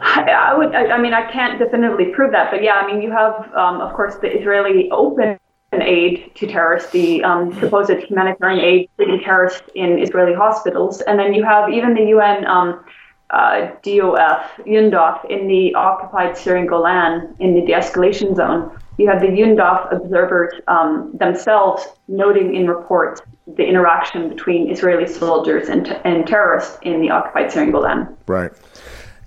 I 0.00 0.22
I 0.30 0.56
would. 0.56 0.74
I, 0.74 0.92
I 0.92 0.98
mean, 0.98 1.12
I 1.12 1.30
can't 1.30 1.58
definitively 1.58 2.06
prove 2.06 2.32
that, 2.32 2.50
but 2.50 2.62
yeah, 2.62 2.76
I 2.76 2.86
mean, 2.86 3.02
you 3.02 3.10
have, 3.10 3.52
um, 3.54 3.80
of 3.80 3.92
course, 3.94 4.16
the 4.16 4.28
Israeli 4.28 4.90
open 4.90 5.38
aid 5.82 6.32
to 6.36 6.46
terrorists, 6.46 6.90
the 6.90 7.22
um, 7.24 7.52
supposed 7.60 7.90
humanitarian 7.90 8.60
aid 8.60 8.90
treating 8.96 9.20
terrorists 9.20 9.62
in 9.74 9.98
Israeli 9.98 10.34
hospitals, 10.34 11.00
and 11.02 11.18
then 11.18 11.34
you 11.34 11.44
have 11.44 11.70
even 11.70 11.94
the 11.94 12.06
UN 12.06 12.46
um, 12.46 12.84
uh, 13.30 13.70
DOF, 13.82 14.50
UNDOF, 14.66 15.30
in 15.30 15.48
the 15.48 15.74
occupied 15.74 16.36
Syrian 16.36 16.66
Golan 16.66 17.34
in 17.40 17.54
the 17.54 17.62
de-escalation 17.62 18.36
zone. 18.36 18.78
You 18.98 19.08
have 19.08 19.20
the 19.20 19.28
UNDOF 19.28 19.92
observers 19.92 20.54
um, 20.68 21.10
themselves 21.14 21.86
noting 22.06 22.54
in 22.54 22.68
reports 22.68 23.22
the 23.46 23.64
interaction 23.66 24.28
between 24.28 24.70
Israeli 24.70 25.06
soldiers 25.06 25.68
and, 25.68 25.88
and 26.04 26.26
terrorists 26.26 26.78
in 26.82 27.00
the 27.00 27.10
occupied 27.10 27.50
Syrian 27.50 27.72
Golan. 27.72 28.16
Right. 28.26 28.52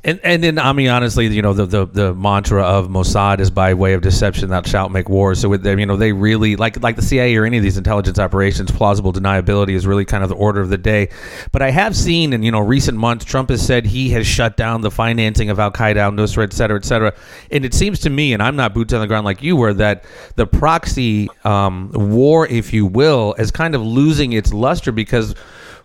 And 0.08 0.22
and 0.24 0.42
then 0.42 0.58
I 0.58 0.72
mean 0.72 0.88
honestly, 0.88 1.28
you 1.28 1.42
know 1.42 1.52
the, 1.52 1.66
the 1.66 1.86
the 1.86 2.16
mantra 2.16 2.64
of 2.64 2.88
Mossad 2.88 3.42
is 3.42 3.52
by 3.52 3.74
way 3.74 3.92
of 3.92 4.02
deception 4.02 4.48
thou 4.50 4.62
shalt 4.62 4.90
make 4.90 5.10
war. 5.10 5.36
So 5.36 5.50
with 5.50 5.64
them, 5.64 5.80
you 5.80 5.86
know 5.86 5.98
they 5.98 6.14
really 6.14 6.56
like 6.56 6.82
like 6.82 6.96
the 6.96 7.02
CIA 7.02 7.36
or 7.36 7.44
any 7.44 7.58
of 7.58 7.64
these 7.64 7.78
intelligence 7.78 8.18
operations, 8.18 8.72
plausible 8.72 9.12
deniability 9.12 9.72
is 9.72 9.86
really 9.86 10.06
kind 10.06 10.24
of 10.24 10.30
the 10.30 10.36
order 10.36 10.62
of 10.62 10.70
the 10.70 10.78
day. 10.78 11.10
But 11.52 11.62
I 11.62 11.72
have 11.72 11.94
seen 11.94 12.32
in 12.32 12.42
you 12.42 12.52
know 12.52 12.62
recent 12.62 12.98
months, 12.98 13.26
Trump 13.26 13.50
has 13.50 13.64
said 13.64 13.86
he 13.86 14.10
has 14.12 14.26
shut 14.26 14.56
down 14.56 14.80
the 14.80 14.92
financing 14.92 15.50
of 15.50 15.60
Al 15.60 15.72
Qaeda, 15.72 16.16
Nusra, 16.16 16.46
et 16.46 16.54
cetera, 16.54 16.78
et 16.78 16.86
cetera. 16.86 17.14
And 17.52 17.66
it 17.66 17.74
seems 17.74 18.00
to 18.00 18.10
me, 18.10 18.32
and 18.32 18.42
I'm 18.42 18.56
not 18.56 18.74
boots 18.74 18.94
on 18.94 19.02
the 19.02 19.08
ground 19.08 19.26
like 19.26 19.44
you 19.44 19.58
were, 19.58 19.74
that 19.74 20.06
the 20.38 20.48
proxy 20.48 21.28
um, 21.44 21.92
war, 21.94 22.48
if 22.48 22.72
you 22.72 22.86
will, 22.86 23.36
is 23.38 23.52
kind 23.52 23.76
of 23.76 23.82
losing 23.82 24.32
its 24.32 24.54
luster 24.54 24.94
because. 24.94 25.36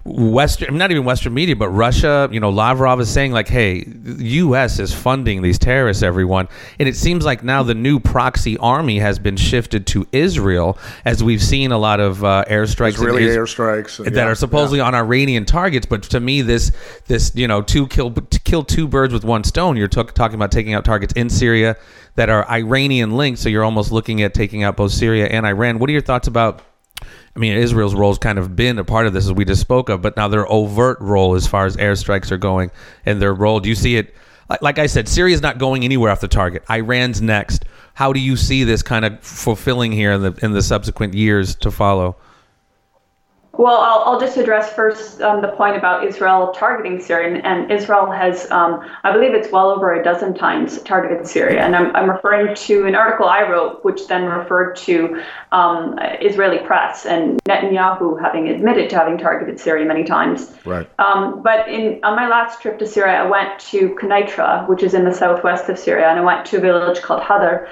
Western, 0.04 0.76
not 0.78 0.90
even 0.90 1.04
Western 1.04 1.32
media, 1.32 1.54
but 1.54 1.68
Russia, 1.68 2.28
you 2.32 2.40
know, 2.40 2.50
Lavrov 2.50 3.00
is 3.00 3.08
saying 3.08 3.30
like, 3.30 3.46
"Hey, 3.46 3.84
the 3.84 4.24
U.S. 4.24 4.80
is 4.80 4.92
funding 4.92 5.42
these 5.42 5.60
terrorists, 5.60 6.02
everyone," 6.02 6.48
and 6.80 6.88
it 6.88 6.96
seems 6.96 7.24
like 7.24 7.44
now 7.44 7.62
the 7.62 7.74
new 7.74 8.00
proxy 8.00 8.58
army 8.58 8.98
has 8.98 9.20
been 9.20 9.36
shifted 9.36 9.86
to 9.88 10.06
Israel, 10.10 10.76
as 11.04 11.22
we've 11.22 11.42
seen 11.42 11.70
a 11.70 11.78
lot 11.78 12.00
of 12.00 12.24
uh, 12.24 12.44
airstrikes 12.48 12.94
Israeli 12.94 13.24
Is- 13.24 13.36
airstrikes 13.36 14.04
that 14.04 14.12
yeah, 14.12 14.24
are 14.24 14.34
supposedly 14.34 14.80
on 14.80 14.92
Iranian 14.92 15.44
targets. 15.44 15.86
But 15.86 16.02
to 16.04 16.18
me, 16.18 16.42
this 16.42 16.72
this 17.06 17.32
you 17.36 17.46
know, 17.46 17.62
two 17.62 17.86
kill 17.86 18.10
to 18.10 18.40
kill 18.40 18.64
two 18.64 18.88
birds 18.88 19.14
with 19.14 19.24
one 19.24 19.44
stone. 19.44 19.76
You're 19.76 19.86
talk 19.86 20.14
talking 20.14 20.34
about 20.34 20.50
taking 20.50 20.74
out 20.74 20.84
targets 20.84 21.12
in 21.12 21.30
Syria 21.30 21.76
that 22.16 22.28
are 22.28 22.48
Iranian 22.50 23.16
linked, 23.16 23.38
so 23.38 23.48
you're 23.48 23.64
almost 23.64 23.92
looking 23.92 24.20
at 24.22 24.34
taking 24.34 24.64
out 24.64 24.76
both 24.76 24.90
Syria 24.90 25.26
and 25.26 25.46
Iran. 25.46 25.78
What 25.78 25.88
are 25.90 25.92
your 25.92 26.02
thoughts 26.02 26.26
about? 26.26 26.60
I 27.34 27.38
mean, 27.38 27.56
Israel's 27.56 27.94
role's 27.94 28.18
kind 28.18 28.38
of 28.38 28.54
been 28.54 28.78
a 28.78 28.84
part 28.84 29.06
of 29.06 29.14
this, 29.14 29.24
as 29.24 29.32
we 29.32 29.44
just 29.44 29.60
spoke 29.60 29.88
of, 29.88 30.02
but 30.02 30.16
now 30.16 30.28
their 30.28 30.50
overt 30.50 31.00
role 31.00 31.34
as 31.34 31.46
far 31.46 31.64
as 31.64 31.76
airstrikes 31.76 32.30
are 32.30 32.36
going 32.36 32.70
and 33.06 33.22
their 33.22 33.32
role. 33.32 33.58
Do 33.60 33.68
you 33.68 33.74
see 33.74 33.96
it? 33.96 34.14
Like, 34.60 34.78
I 34.78 34.86
said, 34.86 35.08
Syria's 35.08 35.40
not 35.40 35.56
going 35.56 35.82
anywhere 35.82 36.10
off 36.10 36.20
the 36.20 36.28
target. 36.28 36.62
Iran's 36.68 37.22
next. 37.22 37.64
How 37.94 38.12
do 38.12 38.20
you 38.20 38.36
see 38.36 38.64
this 38.64 38.82
kind 38.82 39.04
of 39.06 39.20
fulfilling 39.20 39.92
here 39.92 40.12
in 40.12 40.22
the 40.22 40.38
in 40.42 40.52
the 40.52 40.62
subsequent 40.62 41.14
years 41.14 41.54
to 41.56 41.70
follow? 41.70 42.16
Well, 43.58 43.76
I'll, 43.76 44.02
I'll 44.04 44.20
just 44.20 44.38
address 44.38 44.72
first 44.72 45.20
um, 45.20 45.42
the 45.42 45.48
point 45.48 45.76
about 45.76 46.06
Israel 46.06 46.52
targeting 46.52 46.98
Syria. 47.00 47.34
And, 47.34 47.44
and 47.44 47.70
Israel 47.70 48.10
has, 48.10 48.50
um, 48.50 48.88
I 49.04 49.12
believe 49.12 49.34
it's 49.34 49.52
well 49.52 49.70
over 49.70 49.92
a 49.92 50.02
dozen 50.02 50.32
times 50.32 50.80
targeted 50.82 51.26
Syria. 51.26 51.60
And 51.60 51.76
I'm, 51.76 51.94
I'm 51.94 52.10
referring 52.10 52.54
to 52.54 52.86
an 52.86 52.94
article 52.94 53.26
I 53.26 53.42
wrote, 53.42 53.84
which 53.84 54.06
then 54.06 54.24
referred 54.24 54.76
to 54.76 55.22
um, 55.52 55.98
Israeli 56.22 56.58
press 56.60 57.04
and 57.04 57.42
Netanyahu 57.44 58.18
having 58.20 58.48
admitted 58.48 58.88
to 58.90 58.96
having 58.96 59.18
targeted 59.18 59.60
Syria 59.60 59.84
many 59.84 60.04
times. 60.04 60.54
Right. 60.64 60.88
Um, 60.98 61.42
but 61.42 61.68
in 61.68 62.02
on 62.04 62.16
my 62.16 62.28
last 62.28 62.62
trip 62.62 62.78
to 62.78 62.86
Syria, 62.86 63.22
I 63.22 63.26
went 63.28 63.60
to 63.70 63.94
Quneitra, 64.00 64.66
which 64.66 64.82
is 64.82 64.94
in 64.94 65.04
the 65.04 65.12
southwest 65.12 65.68
of 65.68 65.78
Syria, 65.78 66.08
and 66.08 66.18
I 66.18 66.22
went 66.22 66.46
to 66.46 66.56
a 66.56 66.60
village 66.60 67.02
called 67.02 67.20
Hadar. 67.20 67.68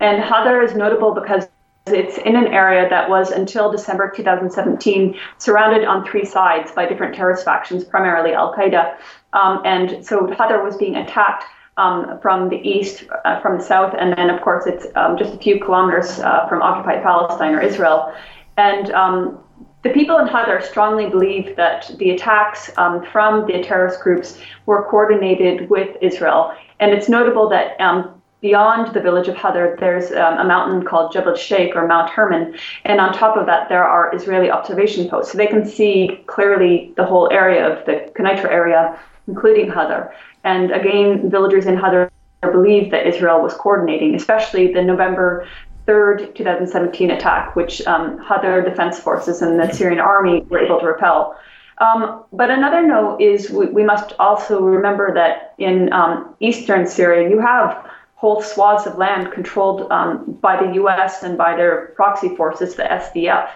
And 0.00 0.22
Hadar 0.22 0.64
is 0.64 0.74
notable 0.74 1.14
because 1.14 1.46
it's 1.86 2.18
in 2.18 2.36
an 2.36 2.48
area 2.48 2.88
that 2.88 3.08
was 3.08 3.30
until 3.30 3.70
December 3.72 4.12
2017 4.14 5.18
surrounded 5.38 5.84
on 5.84 6.06
three 6.06 6.24
sides 6.24 6.72
by 6.72 6.86
different 6.86 7.14
terrorist 7.14 7.44
factions, 7.44 7.84
primarily 7.84 8.32
Al 8.32 8.54
Qaeda. 8.54 8.96
Um, 9.32 9.62
and 9.64 10.04
so 10.04 10.26
Hadar 10.26 10.62
was 10.62 10.76
being 10.76 10.96
attacked 10.96 11.44
um, 11.76 12.18
from 12.20 12.48
the 12.48 12.56
east, 12.56 13.04
uh, 13.24 13.40
from 13.40 13.58
the 13.58 13.64
south, 13.64 13.94
and 13.98 14.16
then 14.16 14.28
of 14.28 14.40
course 14.42 14.66
it's 14.66 14.86
um, 14.96 15.16
just 15.16 15.34
a 15.34 15.38
few 15.38 15.58
kilometers 15.58 16.18
uh, 16.20 16.46
from 16.48 16.62
occupied 16.62 17.02
Palestine 17.02 17.54
or 17.54 17.60
Israel. 17.60 18.14
And 18.56 18.90
um, 18.92 19.38
the 19.82 19.90
people 19.90 20.18
in 20.18 20.26
Hadar 20.26 20.62
strongly 20.62 21.08
believe 21.08 21.56
that 21.56 21.90
the 21.98 22.10
attacks 22.10 22.70
um, 22.76 23.04
from 23.06 23.46
the 23.46 23.62
terrorist 23.62 24.00
groups 24.00 24.38
were 24.66 24.84
coordinated 24.90 25.70
with 25.70 25.96
Israel. 26.02 26.54
And 26.80 26.92
it's 26.92 27.08
notable 27.08 27.48
that 27.48 27.80
um, 27.80 28.19
beyond 28.40 28.94
the 28.94 29.00
village 29.00 29.28
of 29.28 29.36
Hadar, 29.36 29.78
there's 29.78 30.10
um, 30.12 30.38
a 30.38 30.44
mountain 30.44 30.84
called 30.84 31.12
Jebel 31.12 31.36
Sheikh 31.36 31.76
or 31.76 31.86
Mount 31.86 32.10
Hermon, 32.10 32.54
and 32.84 33.00
on 33.00 33.12
top 33.12 33.36
of 33.36 33.46
that, 33.46 33.68
there 33.68 33.84
are 33.84 34.14
Israeli 34.14 34.50
observation 34.50 35.08
posts. 35.08 35.32
So 35.32 35.38
they 35.38 35.46
can 35.46 35.66
see 35.66 36.22
clearly 36.26 36.92
the 36.96 37.04
whole 37.04 37.30
area 37.30 37.68
of 37.68 37.84
the 37.86 38.10
Quneitra 38.16 38.50
area, 38.50 38.98
including 39.26 39.70
Hadar. 39.70 40.12
And 40.44 40.70
again, 40.72 41.30
villagers 41.30 41.66
in 41.66 41.76
Hadar 41.76 42.10
believe 42.40 42.90
that 42.90 43.06
Israel 43.06 43.42
was 43.42 43.52
coordinating, 43.54 44.14
especially 44.14 44.72
the 44.72 44.82
November 44.82 45.46
3rd, 45.86 46.34
2017 46.34 47.10
attack, 47.10 47.54
which 47.56 47.86
um, 47.86 48.18
Hadar 48.18 48.64
Defense 48.64 48.98
Forces 48.98 49.42
and 49.42 49.58
the 49.58 49.70
Syrian 49.72 50.00
army 50.00 50.42
were 50.48 50.58
able 50.58 50.80
to 50.80 50.86
repel. 50.86 51.36
Um, 51.78 52.24
but 52.32 52.50
another 52.50 52.86
note 52.86 53.20
is 53.20 53.50
we, 53.50 53.66
we, 53.66 53.82
must 53.82 54.12
also 54.18 54.60
remember 54.60 55.14
that 55.14 55.54
in 55.56 55.90
um, 55.94 56.34
eastern 56.38 56.86
Syria, 56.86 57.28
you 57.28 57.40
have 57.40 57.89
whole 58.20 58.42
swaths 58.42 58.84
of 58.86 58.98
land 58.98 59.32
controlled 59.32 59.90
um, 59.90 60.38
by 60.42 60.62
the 60.62 60.74
U.S. 60.74 61.22
and 61.22 61.38
by 61.38 61.56
their 61.56 61.86
proxy 61.96 62.36
forces, 62.36 62.74
the 62.74 62.82
SDF. 62.82 63.48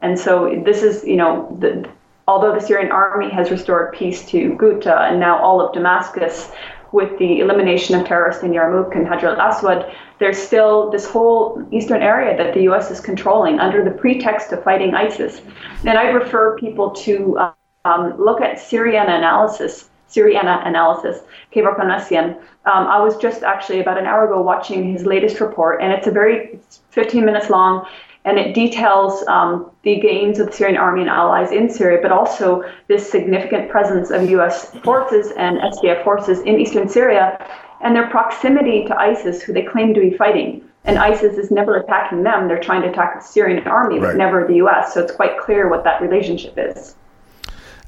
And 0.00 0.18
so 0.18 0.62
this 0.64 0.82
is, 0.82 1.04
you 1.04 1.16
know, 1.16 1.54
the, 1.60 1.86
although 2.26 2.54
the 2.54 2.60
Syrian 2.66 2.90
army 2.90 3.28
has 3.28 3.50
restored 3.50 3.92
peace 3.92 4.24
to 4.30 4.54
Ghouta 4.54 5.10
and 5.10 5.20
now 5.20 5.38
all 5.38 5.60
of 5.60 5.74
Damascus 5.74 6.50
with 6.90 7.18
the 7.18 7.40
elimination 7.40 8.00
of 8.00 8.06
terrorists 8.06 8.42
in 8.42 8.52
Yarmouk 8.52 8.96
and 8.96 9.06
Hajar 9.06 9.36
al-Aswad, 9.36 9.94
there's 10.20 10.38
still 10.38 10.90
this 10.90 11.06
whole 11.06 11.62
eastern 11.70 12.00
area 12.00 12.34
that 12.34 12.54
the 12.54 12.62
U.S. 12.62 12.90
is 12.90 13.00
controlling 13.00 13.60
under 13.60 13.84
the 13.84 13.90
pretext 13.90 14.52
of 14.52 14.64
fighting 14.64 14.94
ISIS. 14.94 15.42
And 15.84 15.98
I 15.98 16.04
refer 16.04 16.56
people 16.56 16.92
to 16.92 17.38
um, 17.84 18.18
look 18.18 18.40
at 18.40 18.58
Syrian 18.58 19.06
analysis 19.06 19.87
Syriana 20.10 20.66
analysis, 20.66 21.20
Kevork 21.54 21.78
Almassian. 21.78 22.36
Um, 22.64 22.86
I 22.86 23.00
was 23.00 23.16
just 23.16 23.42
actually 23.42 23.80
about 23.80 23.98
an 23.98 24.06
hour 24.06 24.24
ago 24.24 24.42
watching 24.42 24.92
his 24.92 25.04
latest 25.04 25.40
report, 25.40 25.80
and 25.82 25.92
it's 25.92 26.06
a 26.06 26.10
very 26.10 26.50
it's 26.54 26.80
15 26.90 27.24
minutes 27.24 27.50
long, 27.50 27.86
and 28.24 28.38
it 28.38 28.54
details 28.54 29.26
um, 29.28 29.70
the 29.82 30.00
gains 30.00 30.38
of 30.38 30.48
the 30.48 30.52
Syrian 30.52 30.76
army 30.76 31.02
and 31.02 31.10
allies 31.10 31.50
in 31.52 31.70
Syria, 31.70 31.98
but 32.02 32.12
also 32.12 32.62
this 32.88 33.10
significant 33.10 33.70
presence 33.70 34.10
of 34.10 34.28
U.S. 34.30 34.74
forces 34.84 35.32
and 35.36 35.58
SDF 35.58 36.04
forces 36.04 36.40
in 36.40 36.60
eastern 36.60 36.88
Syria, 36.88 37.38
and 37.80 37.94
their 37.94 38.08
proximity 38.10 38.84
to 38.86 38.98
ISIS, 38.98 39.42
who 39.42 39.52
they 39.52 39.62
claim 39.62 39.94
to 39.94 40.00
be 40.00 40.16
fighting. 40.16 40.64
And 40.84 40.98
ISIS 40.98 41.36
is 41.36 41.50
never 41.50 41.76
attacking 41.76 42.22
them; 42.22 42.48
they're 42.48 42.60
trying 42.60 42.82
to 42.82 42.88
attack 42.88 43.20
the 43.20 43.26
Syrian 43.26 43.66
army, 43.66 43.98
right. 43.98 44.12
but 44.12 44.16
never 44.16 44.46
the 44.46 44.56
U.S. 44.56 44.94
So 44.94 45.02
it's 45.02 45.12
quite 45.12 45.38
clear 45.38 45.68
what 45.68 45.84
that 45.84 46.00
relationship 46.00 46.54
is. 46.56 46.94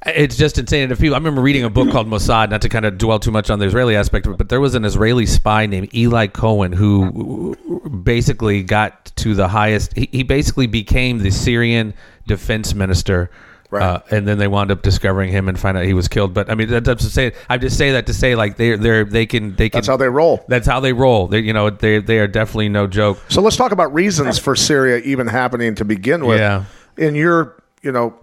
It's 0.07 0.37
just 0.37 0.57
insane. 0.57 0.85
And 0.85 0.92
if 0.92 1.00
you, 1.02 1.12
I 1.12 1.19
remember 1.19 1.42
reading 1.42 1.64
a 1.64 1.71
book 1.71 1.90
called 1.90 2.07
Mossad, 2.07 2.50
not 2.50 2.62
to 2.62 2.71
kind 2.71 2.87
of 2.87 2.97
dwell 2.97 3.19
too 3.19 3.30
much 3.30 3.50
on 3.50 3.59
the 3.59 3.66
Israeli 3.66 3.97
aspect 3.97 4.26
of 4.26 4.33
it, 4.33 4.38
but 4.38 4.49
there 4.49 4.61
was 4.61 4.75
an 4.75 4.85
Israeli 4.85 5.26
spy 5.26 5.66
named 5.66 5.95
Eli 5.95 6.26
Cohen 6.28 6.73
who 6.73 7.54
basically 8.02 8.62
got 8.62 9.07
to 9.16 9.35
the 9.35 9.49
highest. 9.49 9.95
He, 9.95 10.09
he 10.11 10.23
basically 10.23 10.66
became 10.66 11.19
the 11.19 11.30
Syrian 11.30 11.92
defense 12.26 12.75
minister. 12.75 13.30
Right. 13.71 13.83
Uh, 13.83 14.00
and 14.11 14.26
then 14.26 14.38
they 14.38 14.49
wound 14.49 14.73
up 14.73 14.83
discovering 14.83 15.30
him 15.30 15.49
and 15.49 15.61
find 15.61 15.76
out 15.76 15.85
he 15.85 15.95
was 15.95 16.09
killed. 16.09 16.35
But 16.35 16.50
I 16.50 16.54
mean, 16.54 16.69
that's 16.69 17.04
to 17.04 17.11
say, 17.11 17.33
I 17.49 17.57
just 17.59 17.78
say 17.78 17.92
that 17.92 18.07
to 18.07 18.14
say 18.14 18.35
like 18.35 18.57
they 18.57 18.75
they 18.75 19.04
they 19.04 19.26
can 19.26 19.54
they 19.54 19.69
can. 19.69 19.78
That's 19.78 19.87
how 19.87 19.97
they 19.97 20.09
roll. 20.09 20.45
That's 20.49 20.66
how 20.66 20.80
they 20.80 20.92
roll. 20.92 21.28
They 21.28 21.38
you 21.40 21.52
know 21.52 21.71
they 21.71 22.00
they 22.00 22.19
are 22.19 22.26
definitely 22.26 22.69
no 22.69 22.88
joke. 22.88 23.21
So 23.28 23.40
let's 23.40 23.57
talk 23.57 23.71
about 23.71 23.95
reasons 23.95 24.38
for 24.38 24.57
Syria 24.57 24.99
even 25.04 25.28
happening 25.28 25.76
to 25.76 25.85
begin 25.85 26.26
with. 26.26 26.40
Yeah. 26.40 26.64
In 26.97 27.14
your 27.14 27.62
you 27.83 27.92
know 27.92 28.19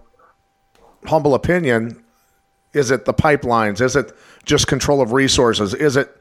humble 1.04 1.34
opinion, 1.34 2.02
is 2.72 2.90
it 2.90 3.04
the 3.04 3.14
pipelines? 3.14 3.80
Is 3.80 3.96
it 3.96 4.12
just 4.44 4.66
control 4.66 5.00
of 5.00 5.12
resources? 5.12 5.74
Is 5.74 5.96
it 5.96 6.14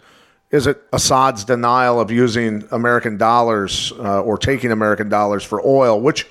is 0.50 0.66
it 0.66 0.82
Assad's 0.94 1.44
denial 1.44 2.00
of 2.00 2.10
using 2.10 2.66
American 2.72 3.18
dollars 3.18 3.92
uh, 4.00 4.22
or 4.22 4.38
taking 4.38 4.72
American 4.72 5.10
dollars 5.10 5.44
for 5.44 5.62
oil? 5.66 6.00
Which, 6.00 6.26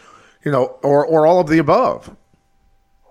you 0.45 0.51
know, 0.51 0.79
or 0.83 1.05
or 1.07 1.27
all 1.27 1.39
of 1.39 1.49
the 1.49 1.59
above? 1.59 2.15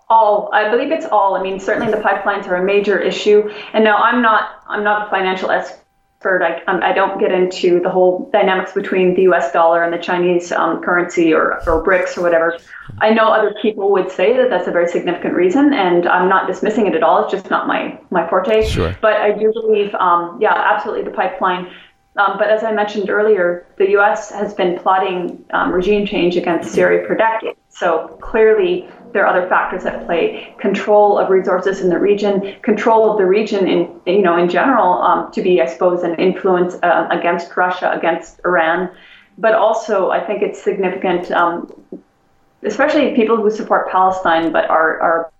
All, 0.07 0.49
I 0.53 0.69
believe 0.69 0.91
it's 0.91 1.05
all. 1.05 1.35
I 1.35 1.41
mean, 1.41 1.59
certainly 1.59 1.91
the 1.91 1.99
pipelines 1.99 2.47
are 2.47 2.55
a 2.55 2.63
major 2.63 2.99
issue. 2.99 3.49
And 3.73 3.83
now 3.83 3.97
I'm 3.97 4.21
not 4.21 4.61
I'm 4.67 4.83
not 4.83 5.07
a 5.07 5.09
financial 5.09 5.51
expert 5.51 5.84
expert. 6.25 6.43
I, 6.43 6.71
um, 6.71 6.81
I 6.83 6.93
don't 6.93 7.19
get 7.19 7.31
into 7.31 7.79
the 7.81 7.89
whole 7.89 8.29
dynamics 8.31 8.73
between 8.73 9.15
the 9.15 9.23
US 9.23 9.51
dollar 9.51 9.83
and 9.83 9.93
the 9.93 9.97
Chinese 9.97 10.51
um, 10.51 10.81
currency 10.81 11.33
or, 11.33 11.57
or 11.67 11.83
BRICS 11.83 12.17
or 12.17 12.21
whatever. 12.21 12.57
I 12.99 13.11
know 13.11 13.27
other 13.27 13.53
people 13.61 13.91
would 13.91 14.11
say 14.11 14.35
that 14.37 14.49
that's 14.49 14.67
a 14.67 14.71
very 14.71 14.87
significant 14.87 15.33
reason, 15.33 15.73
and 15.73 16.07
I'm 16.07 16.29
not 16.29 16.47
dismissing 16.47 16.87
it 16.87 16.95
at 16.95 17.03
all. 17.03 17.23
It's 17.23 17.31
just 17.31 17.49
not 17.49 17.67
my, 17.67 17.99
my 18.09 18.27
forte. 18.29 18.67
Sure. 18.67 18.95
But 19.01 19.13
I 19.13 19.31
do 19.37 19.51
believe, 19.53 19.93
um, 19.95 20.37
yeah, 20.41 20.53
absolutely 20.53 21.03
the 21.03 21.15
pipeline. 21.15 21.71
Um, 22.17 22.37
but 22.37 22.49
as 22.49 22.63
I 22.63 22.71
mentioned 22.71 23.09
earlier, 23.09 23.67
the 23.77 23.89
U.S. 23.91 24.31
has 24.31 24.53
been 24.53 24.79
plotting 24.79 25.43
um, 25.51 25.73
regime 25.73 26.05
change 26.05 26.37
against 26.37 26.73
Syria 26.73 27.05
for 27.05 27.15
decades. 27.15 27.59
So 27.69 28.17
clearly, 28.21 28.87
there 29.15 29.25
are 29.25 29.33
other 29.33 29.47
factors 29.47 29.85
at 29.85 30.05
play: 30.05 30.53
control 30.59 31.17
of 31.17 31.29
resources 31.29 31.79
in 31.79 31.89
the 31.89 31.97
region, 31.97 32.55
control 32.61 33.09
of 33.09 33.17
the 33.17 33.25
region 33.25 33.65
in 33.65 33.79
you 34.05 34.21
know 34.21 34.37
in 34.37 34.49
general 34.49 35.01
um, 35.01 35.31
to 35.31 35.41
be, 35.41 35.61
I 35.61 35.67
suppose, 35.67 36.03
an 36.03 36.15
influence 36.15 36.75
uh, 36.83 37.07
against 37.09 37.55
Russia, 37.55 37.91
against 37.91 38.41
Iran. 38.43 38.91
But 39.37 39.53
also, 39.55 40.09
I 40.09 40.19
think 40.25 40.41
it's 40.41 40.61
significant, 40.61 41.31
um, 41.31 41.73
especially 42.63 43.15
people 43.15 43.37
who 43.37 43.49
support 43.49 43.89
Palestine 43.89 44.51
but 44.51 44.69
are 44.69 44.99
are 44.99 45.31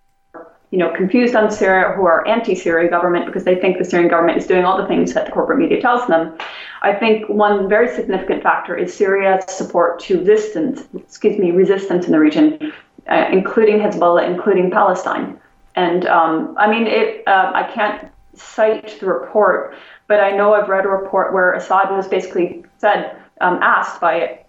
you 0.71 0.79
know, 0.79 0.91
confused 0.93 1.35
on 1.35 1.51
Syria 1.51 1.93
who 1.95 2.05
are 2.05 2.27
anti-Syria 2.27 2.89
government 2.89 3.25
because 3.25 3.43
they 3.43 3.55
think 3.55 3.77
the 3.77 3.85
Syrian 3.85 4.09
government 4.09 4.37
is 4.37 4.47
doing 4.47 4.65
all 4.65 4.77
the 4.77 4.87
things 4.87 5.13
that 5.13 5.25
the 5.25 5.31
corporate 5.31 5.59
media 5.59 5.79
tells 5.81 6.05
them. 6.07 6.37
I 6.81 6.93
think 6.93 7.29
one 7.29 7.69
very 7.69 7.93
significant 7.95 8.43
factor 8.43 8.75
is 8.75 8.93
Syria's 8.93 9.45
support 9.47 9.99
to 10.01 10.19
resistance, 10.19 10.83
excuse 10.93 11.37
me, 11.37 11.51
resistance 11.51 12.05
in 12.07 12.11
the 12.11 12.19
region 12.19 12.73
uh, 13.09 13.25
including 13.31 13.79
Hezbollah, 13.79 14.27
including 14.27 14.71
Palestine. 14.71 15.39
And 15.75 16.05
um, 16.07 16.55
I 16.57 16.69
mean, 16.69 16.87
it, 16.87 17.27
uh, 17.27 17.51
I 17.53 17.69
can't 17.73 18.09
cite 18.33 18.99
the 18.99 19.05
report, 19.05 19.75
but 20.07 20.19
I 20.19 20.31
know 20.31 20.53
I've 20.53 20.69
read 20.69 20.85
a 20.85 20.89
report 20.89 21.33
where 21.33 21.53
Assad 21.53 21.89
was 21.91 22.07
basically 22.07 22.63
said, 22.77 23.17
um, 23.41 23.59
asked 23.61 23.99
by, 23.99 24.39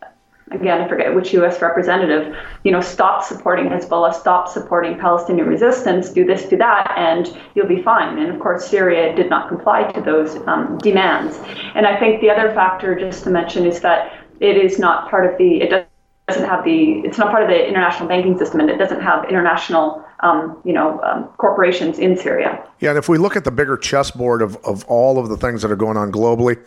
again, 0.53 0.81
I 0.81 0.88
forget 0.88 1.14
which 1.14 1.33
U.S. 1.33 1.61
representative, 1.61 2.37
you 2.62 2.71
know, 2.71 2.81
stop 2.81 3.25
supporting 3.25 3.66
Hezbollah, 3.66 4.14
stop 4.14 4.49
supporting 4.49 4.99
Palestinian 4.99 5.49
resistance, 5.49 6.11
do 6.11 6.25
this, 6.25 6.45
do 6.47 6.57
that, 6.59 6.95
and 6.97 7.37
you'll 7.55 7.66
be 7.66 7.83
fine. 7.83 8.19
And 8.19 8.33
of 8.33 8.40
course, 8.40 8.66
Syria 8.66 9.14
did 9.14 9.29
not 9.29 9.49
comply 9.49 9.90
to 9.92 10.01
those 10.01 10.37
um, 10.47 10.79
demands. 10.79 11.38
And 11.75 11.87
I 11.87 11.99
think 11.99 12.21
the 12.21 12.31
other 12.31 12.53
factor, 12.55 12.99
just 12.99 13.25
to 13.25 13.31
mention, 13.31 13.66
is 13.66 13.81
that 13.81 14.12
it 14.38 14.57
is 14.57 14.79
not 14.79 15.11
part 15.11 15.31
of 15.31 15.38
the, 15.38 15.62
it 15.62 15.88
doesn't 16.28 16.44
have 16.44 16.64
the 16.64 17.00
it's 17.04 17.18
not 17.18 17.30
part 17.30 17.42
of 17.44 17.48
the 17.48 17.68
international 17.68 18.08
banking 18.08 18.36
system 18.36 18.58
and 18.58 18.68
it 18.68 18.78
doesn't 18.78 19.00
have 19.00 19.24
international 19.28 20.04
um, 20.20 20.60
you 20.64 20.72
know 20.72 21.00
um, 21.02 21.28
corporations 21.36 21.98
in 21.98 22.16
Syria. 22.16 22.66
Yeah, 22.80 22.90
and 22.90 22.98
if 22.98 23.08
we 23.08 23.18
look 23.18 23.36
at 23.36 23.44
the 23.44 23.50
bigger 23.50 23.76
chessboard 23.76 24.42
of, 24.42 24.56
of 24.64 24.84
all 24.86 25.18
of 25.18 25.28
the 25.28 25.36
things 25.36 25.62
that 25.62 25.70
are 25.70 25.76
going 25.76 25.96
on 25.96 26.10
globally, 26.10 26.60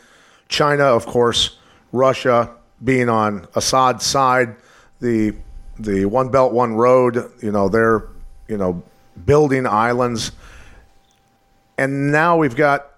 China, 0.48 0.84
of 0.84 1.06
course, 1.06 1.58
Russia 1.92 2.56
being 2.84 3.10
on 3.10 3.48
Assad's 3.56 4.06
side, 4.06 4.56
the 5.02 5.36
the 5.78 6.06
One 6.06 6.30
Belt 6.30 6.54
One 6.54 6.76
Road, 6.76 7.32
you 7.42 7.52
know, 7.52 7.68
they're 7.68 8.08
you 8.48 8.58
know 8.58 8.82
building 9.26 9.68
islands, 9.68 10.32
and 11.78 12.12
now 12.12 12.38
we've 12.38 12.56
got 12.56 12.90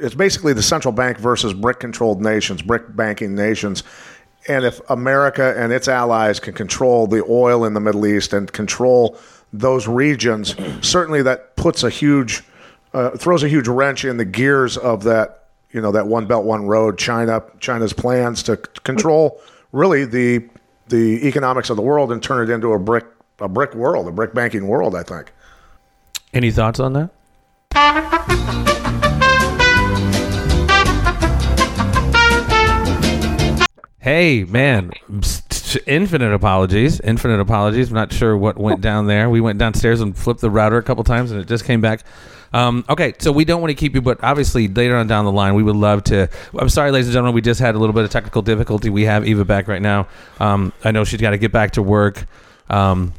it's 0.00 0.14
basically 0.14 0.52
the 0.52 0.62
central 0.62 0.92
bank 0.92 1.18
versus 1.18 1.52
brick 1.52 1.80
controlled 1.80 2.20
nations, 2.22 2.62
brick 2.62 2.96
banking 2.96 3.34
nations. 3.34 3.82
And 4.48 4.64
if 4.64 4.80
America 4.90 5.54
and 5.56 5.72
its 5.72 5.88
allies 5.88 6.40
can 6.40 6.54
control 6.54 7.06
the 7.06 7.24
oil 7.28 7.64
in 7.64 7.74
the 7.74 7.80
Middle 7.80 8.06
East 8.06 8.32
and 8.32 8.50
control 8.52 9.18
those 9.52 9.86
regions, 9.86 10.54
certainly 10.80 11.22
that 11.22 11.56
puts 11.56 11.82
a 11.82 11.90
huge, 11.90 12.42
uh, 12.92 13.10
throws 13.10 13.42
a 13.42 13.48
huge 13.48 13.68
wrench 13.68 14.04
in 14.04 14.16
the 14.16 14.24
gears 14.24 14.76
of 14.76 15.04
that, 15.04 15.44
you 15.70 15.80
know, 15.80 15.92
that 15.92 16.06
one 16.06 16.26
belt, 16.26 16.44
one 16.44 16.66
road, 16.66 16.98
China, 16.98 17.42
China's 17.60 17.92
plans 17.92 18.42
to 18.44 18.56
control 18.56 19.40
really 19.72 20.04
the 20.04 20.48
the 20.88 21.26
economics 21.26 21.70
of 21.70 21.76
the 21.76 21.82
world 21.82 22.12
and 22.12 22.22
turn 22.22 22.48
it 22.48 22.52
into 22.52 22.72
a 22.72 22.78
brick 22.78 23.06
a 23.40 23.48
brick 23.48 23.74
world, 23.74 24.06
a 24.06 24.12
brick 24.12 24.34
banking 24.34 24.66
world. 24.66 24.94
I 24.94 25.02
think. 25.02 25.32
Any 26.34 26.50
thoughts 26.50 26.80
on 26.80 26.92
that? 27.72 28.78
Hey, 34.02 34.42
man, 34.42 34.90
infinite 35.86 36.34
apologies. 36.34 36.98
Infinite 36.98 37.38
apologies. 37.38 37.90
I'm 37.90 37.94
not 37.94 38.12
sure 38.12 38.36
what 38.36 38.58
went 38.58 38.80
down 38.80 39.06
there. 39.06 39.30
We 39.30 39.40
went 39.40 39.60
downstairs 39.60 40.00
and 40.00 40.18
flipped 40.18 40.40
the 40.40 40.50
router 40.50 40.76
a 40.76 40.82
couple 40.82 41.04
times, 41.04 41.30
and 41.30 41.40
it 41.40 41.46
just 41.46 41.64
came 41.64 41.80
back. 41.80 42.02
Um, 42.52 42.84
okay, 42.88 43.14
so 43.20 43.30
we 43.30 43.44
don't 43.44 43.60
want 43.60 43.70
to 43.70 43.76
keep 43.76 43.94
you, 43.94 44.02
but 44.02 44.18
obviously 44.24 44.66
later 44.66 44.96
on 44.96 45.06
down 45.06 45.24
the 45.24 45.30
line, 45.30 45.54
we 45.54 45.62
would 45.62 45.76
love 45.76 46.02
to. 46.04 46.28
I'm 46.58 46.68
sorry, 46.68 46.90
ladies 46.90 47.06
and 47.06 47.12
gentlemen, 47.12 47.32
we 47.32 47.42
just 47.42 47.60
had 47.60 47.76
a 47.76 47.78
little 47.78 47.92
bit 47.92 48.02
of 48.02 48.10
technical 48.10 48.42
difficulty. 48.42 48.90
We 48.90 49.04
have 49.04 49.24
Eva 49.24 49.44
back 49.44 49.68
right 49.68 49.80
now. 49.80 50.08
Um, 50.40 50.72
I 50.82 50.90
know 50.90 51.04
she's 51.04 51.20
got 51.20 51.30
to 51.30 51.38
get 51.38 51.52
back 51.52 51.70
to 51.74 51.82
work. 51.82 52.26
Um, 52.70 53.12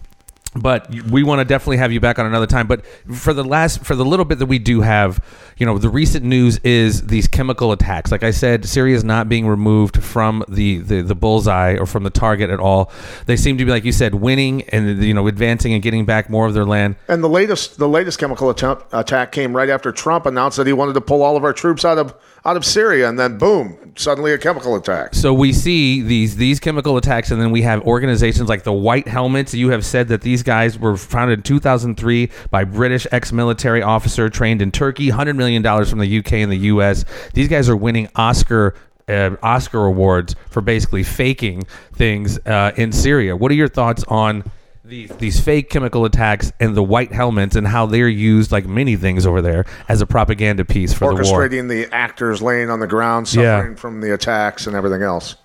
but 0.55 0.89
we 1.09 1.23
want 1.23 1.39
to 1.39 1.45
definitely 1.45 1.77
have 1.77 1.91
you 1.91 1.99
back 1.99 2.19
on 2.19 2.25
another 2.25 2.47
time. 2.47 2.67
But 2.67 2.85
for 2.85 3.33
the 3.33 3.43
last, 3.43 3.83
for 3.83 3.95
the 3.95 4.05
little 4.05 4.25
bit 4.25 4.39
that 4.39 4.45
we 4.45 4.59
do 4.59 4.81
have, 4.81 5.23
you 5.57 5.65
know, 5.65 5.77
the 5.77 5.89
recent 5.89 6.25
news 6.25 6.57
is 6.59 7.07
these 7.07 7.27
chemical 7.27 7.71
attacks. 7.71 8.11
Like 8.11 8.23
I 8.23 8.31
said, 8.31 8.65
Syria 8.65 8.95
is 8.95 9.03
not 9.03 9.29
being 9.29 9.47
removed 9.47 10.03
from 10.03 10.43
the, 10.47 10.79
the 10.79 11.01
the 11.01 11.15
bullseye 11.15 11.77
or 11.77 11.85
from 11.85 12.03
the 12.03 12.09
target 12.09 12.49
at 12.49 12.59
all. 12.59 12.91
They 13.25 13.37
seem 13.37 13.57
to 13.57 13.65
be, 13.65 13.71
like 13.71 13.85
you 13.85 13.91
said, 13.91 14.15
winning 14.15 14.63
and 14.69 15.03
you 15.03 15.13
know 15.13 15.27
advancing 15.27 15.73
and 15.73 15.81
getting 15.81 16.05
back 16.05 16.29
more 16.29 16.45
of 16.45 16.53
their 16.53 16.65
land. 16.65 16.95
And 17.07 17.23
the 17.23 17.29
latest 17.29 17.77
the 17.77 17.89
latest 17.89 18.19
chemical 18.19 18.49
attempt, 18.49 18.85
attack 18.93 19.31
came 19.31 19.55
right 19.55 19.69
after 19.69 19.91
Trump 19.91 20.25
announced 20.25 20.57
that 20.57 20.67
he 20.67 20.73
wanted 20.73 20.93
to 20.93 21.01
pull 21.01 21.21
all 21.21 21.37
of 21.37 21.43
our 21.43 21.53
troops 21.53 21.85
out 21.85 21.97
of 21.97 22.13
out 22.45 22.57
of 22.57 22.65
Syria, 22.65 23.07
and 23.07 23.17
then 23.17 23.37
boom, 23.37 23.77
suddenly 23.95 24.33
a 24.33 24.37
chemical 24.37 24.75
attack. 24.75 25.15
So 25.15 25.33
we 25.33 25.53
see 25.53 26.01
these 26.01 26.35
these 26.35 26.59
chemical 26.59 26.97
attacks, 26.97 27.31
and 27.31 27.41
then 27.41 27.51
we 27.51 27.61
have 27.61 27.81
organizations 27.83 28.49
like 28.49 28.63
the 28.63 28.73
White 28.73 29.07
Helmets. 29.07 29.53
You 29.53 29.69
have 29.69 29.85
said 29.85 30.09
that 30.09 30.21
these 30.21 30.43
guys 30.43 30.77
were 30.77 30.97
founded 30.97 31.39
in 31.39 31.43
2003 31.43 32.29
by 32.51 32.63
British 32.63 33.07
ex-military 33.11 33.81
officer 33.81 34.29
trained 34.29 34.61
in 34.61 34.71
Turkey, 34.71 35.09
100 35.09 35.35
million 35.35 35.61
dollars 35.61 35.89
from 35.89 35.99
the 35.99 36.17
UK 36.19 36.33
and 36.33 36.51
the 36.51 36.57
US. 36.57 37.05
These 37.33 37.47
guys 37.47 37.69
are 37.69 37.77
winning 37.77 38.09
Oscar. 38.15 38.75
Uh, 39.05 39.35
Oscar 39.43 39.85
awards 39.85 40.33
for 40.49 40.61
basically 40.61 41.03
faking 41.03 41.63
things 41.93 42.39
uh, 42.45 42.71
in 42.77 42.93
Syria. 42.93 43.35
What 43.35 43.51
are 43.51 43.55
your 43.55 43.67
thoughts 43.67 44.05
on 44.07 44.49
these 44.85 45.09
these 45.11 45.39
fake 45.39 45.69
chemical 45.69 46.03
attacks 46.05 46.51
and 46.59 46.75
the 46.75 46.83
white 46.83 47.11
helmets 47.11 47.55
and 47.55 47.65
how 47.65 47.85
they're 47.85 48.09
used 48.09 48.51
like 48.51 48.65
many 48.65 48.95
things 48.97 49.25
over 49.25 49.41
there 49.41 49.65
as 49.87 50.01
a 50.01 50.05
propaganda 50.05 50.65
piece 50.65 50.93
for 50.93 51.13
the 51.15 51.23
war? 51.29 51.39
Orchestrating 51.47 51.69
the 51.69 51.93
actors 51.93 52.41
laying 52.41 52.69
on 52.69 52.79
the 52.79 52.87
ground, 52.87 53.33
Yeah. 53.33 53.57
suffering 53.59 53.75
from 53.77 54.01
the 54.01 54.13
attacks 54.13 54.67
and 54.67 54.75
everything 54.75 55.01
else. 55.01 55.35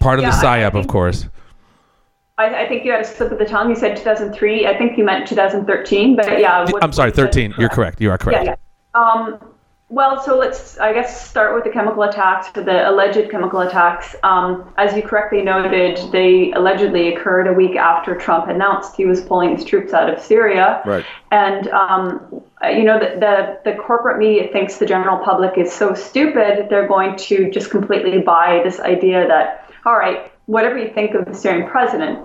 Part 0.00 0.18
of 0.18 0.24
Yeah, 0.24 0.38
the 0.38 0.46
I- 0.46 0.56
I 0.56 0.60
psyop, 0.60 0.66
of 0.68 0.72
think- 0.74 0.88
course. 0.88 1.26
I, 2.38 2.64
I 2.64 2.68
think 2.68 2.84
you 2.84 2.92
had 2.92 3.00
a 3.00 3.04
slip 3.04 3.32
of 3.32 3.38
the 3.38 3.46
tongue. 3.46 3.70
You 3.70 3.76
said 3.76 3.96
2003. 3.96 4.66
I 4.66 4.76
think 4.76 4.98
you 4.98 5.04
meant 5.04 5.26
2013. 5.26 6.16
But 6.16 6.38
yeah, 6.38 6.70
what- 6.70 6.84
I'm 6.84 6.92
sorry, 6.92 7.08
what 7.08 7.16
you 7.16 7.22
said 7.22 7.32
13. 7.32 7.54
You're 7.58 7.70
correct. 7.70 7.98
You 8.02 8.10
are 8.10 8.18
correct. 8.18 8.44
Yeah, 8.44 8.54
yeah. 8.94 9.00
Um, 9.00 9.38
well, 9.88 10.20
so 10.20 10.36
let's, 10.36 10.78
I 10.78 10.92
guess, 10.92 11.28
start 11.28 11.54
with 11.54 11.62
the 11.62 11.70
chemical 11.70 12.02
attacks, 12.02 12.50
the 12.50 12.90
alleged 12.90 13.30
chemical 13.30 13.60
attacks. 13.60 14.16
Um, 14.24 14.72
as 14.76 14.96
you 14.96 15.02
correctly 15.02 15.42
noted, 15.42 16.10
they 16.10 16.50
allegedly 16.52 17.14
occurred 17.14 17.46
a 17.46 17.52
week 17.52 17.76
after 17.76 18.16
Trump 18.16 18.48
announced 18.48 18.96
he 18.96 19.06
was 19.06 19.20
pulling 19.20 19.54
his 19.54 19.64
troops 19.64 19.92
out 19.92 20.12
of 20.12 20.20
Syria. 20.20 20.82
Right. 20.84 21.04
And, 21.30 21.68
um, 21.68 22.42
you 22.64 22.82
know, 22.82 22.98
the, 22.98 23.20
the, 23.20 23.70
the 23.70 23.76
corporate 23.80 24.18
media 24.18 24.50
thinks 24.50 24.78
the 24.78 24.86
general 24.86 25.24
public 25.24 25.56
is 25.56 25.72
so 25.72 25.94
stupid, 25.94 26.66
they're 26.68 26.88
going 26.88 27.16
to 27.18 27.48
just 27.52 27.70
completely 27.70 28.20
buy 28.20 28.62
this 28.64 28.80
idea 28.80 29.28
that, 29.28 29.72
all 29.84 29.96
right, 29.96 30.32
whatever 30.46 30.78
you 30.78 30.92
think 30.92 31.14
of 31.14 31.26
the 31.26 31.34
Syrian 31.34 31.68
president, 31.68 32.18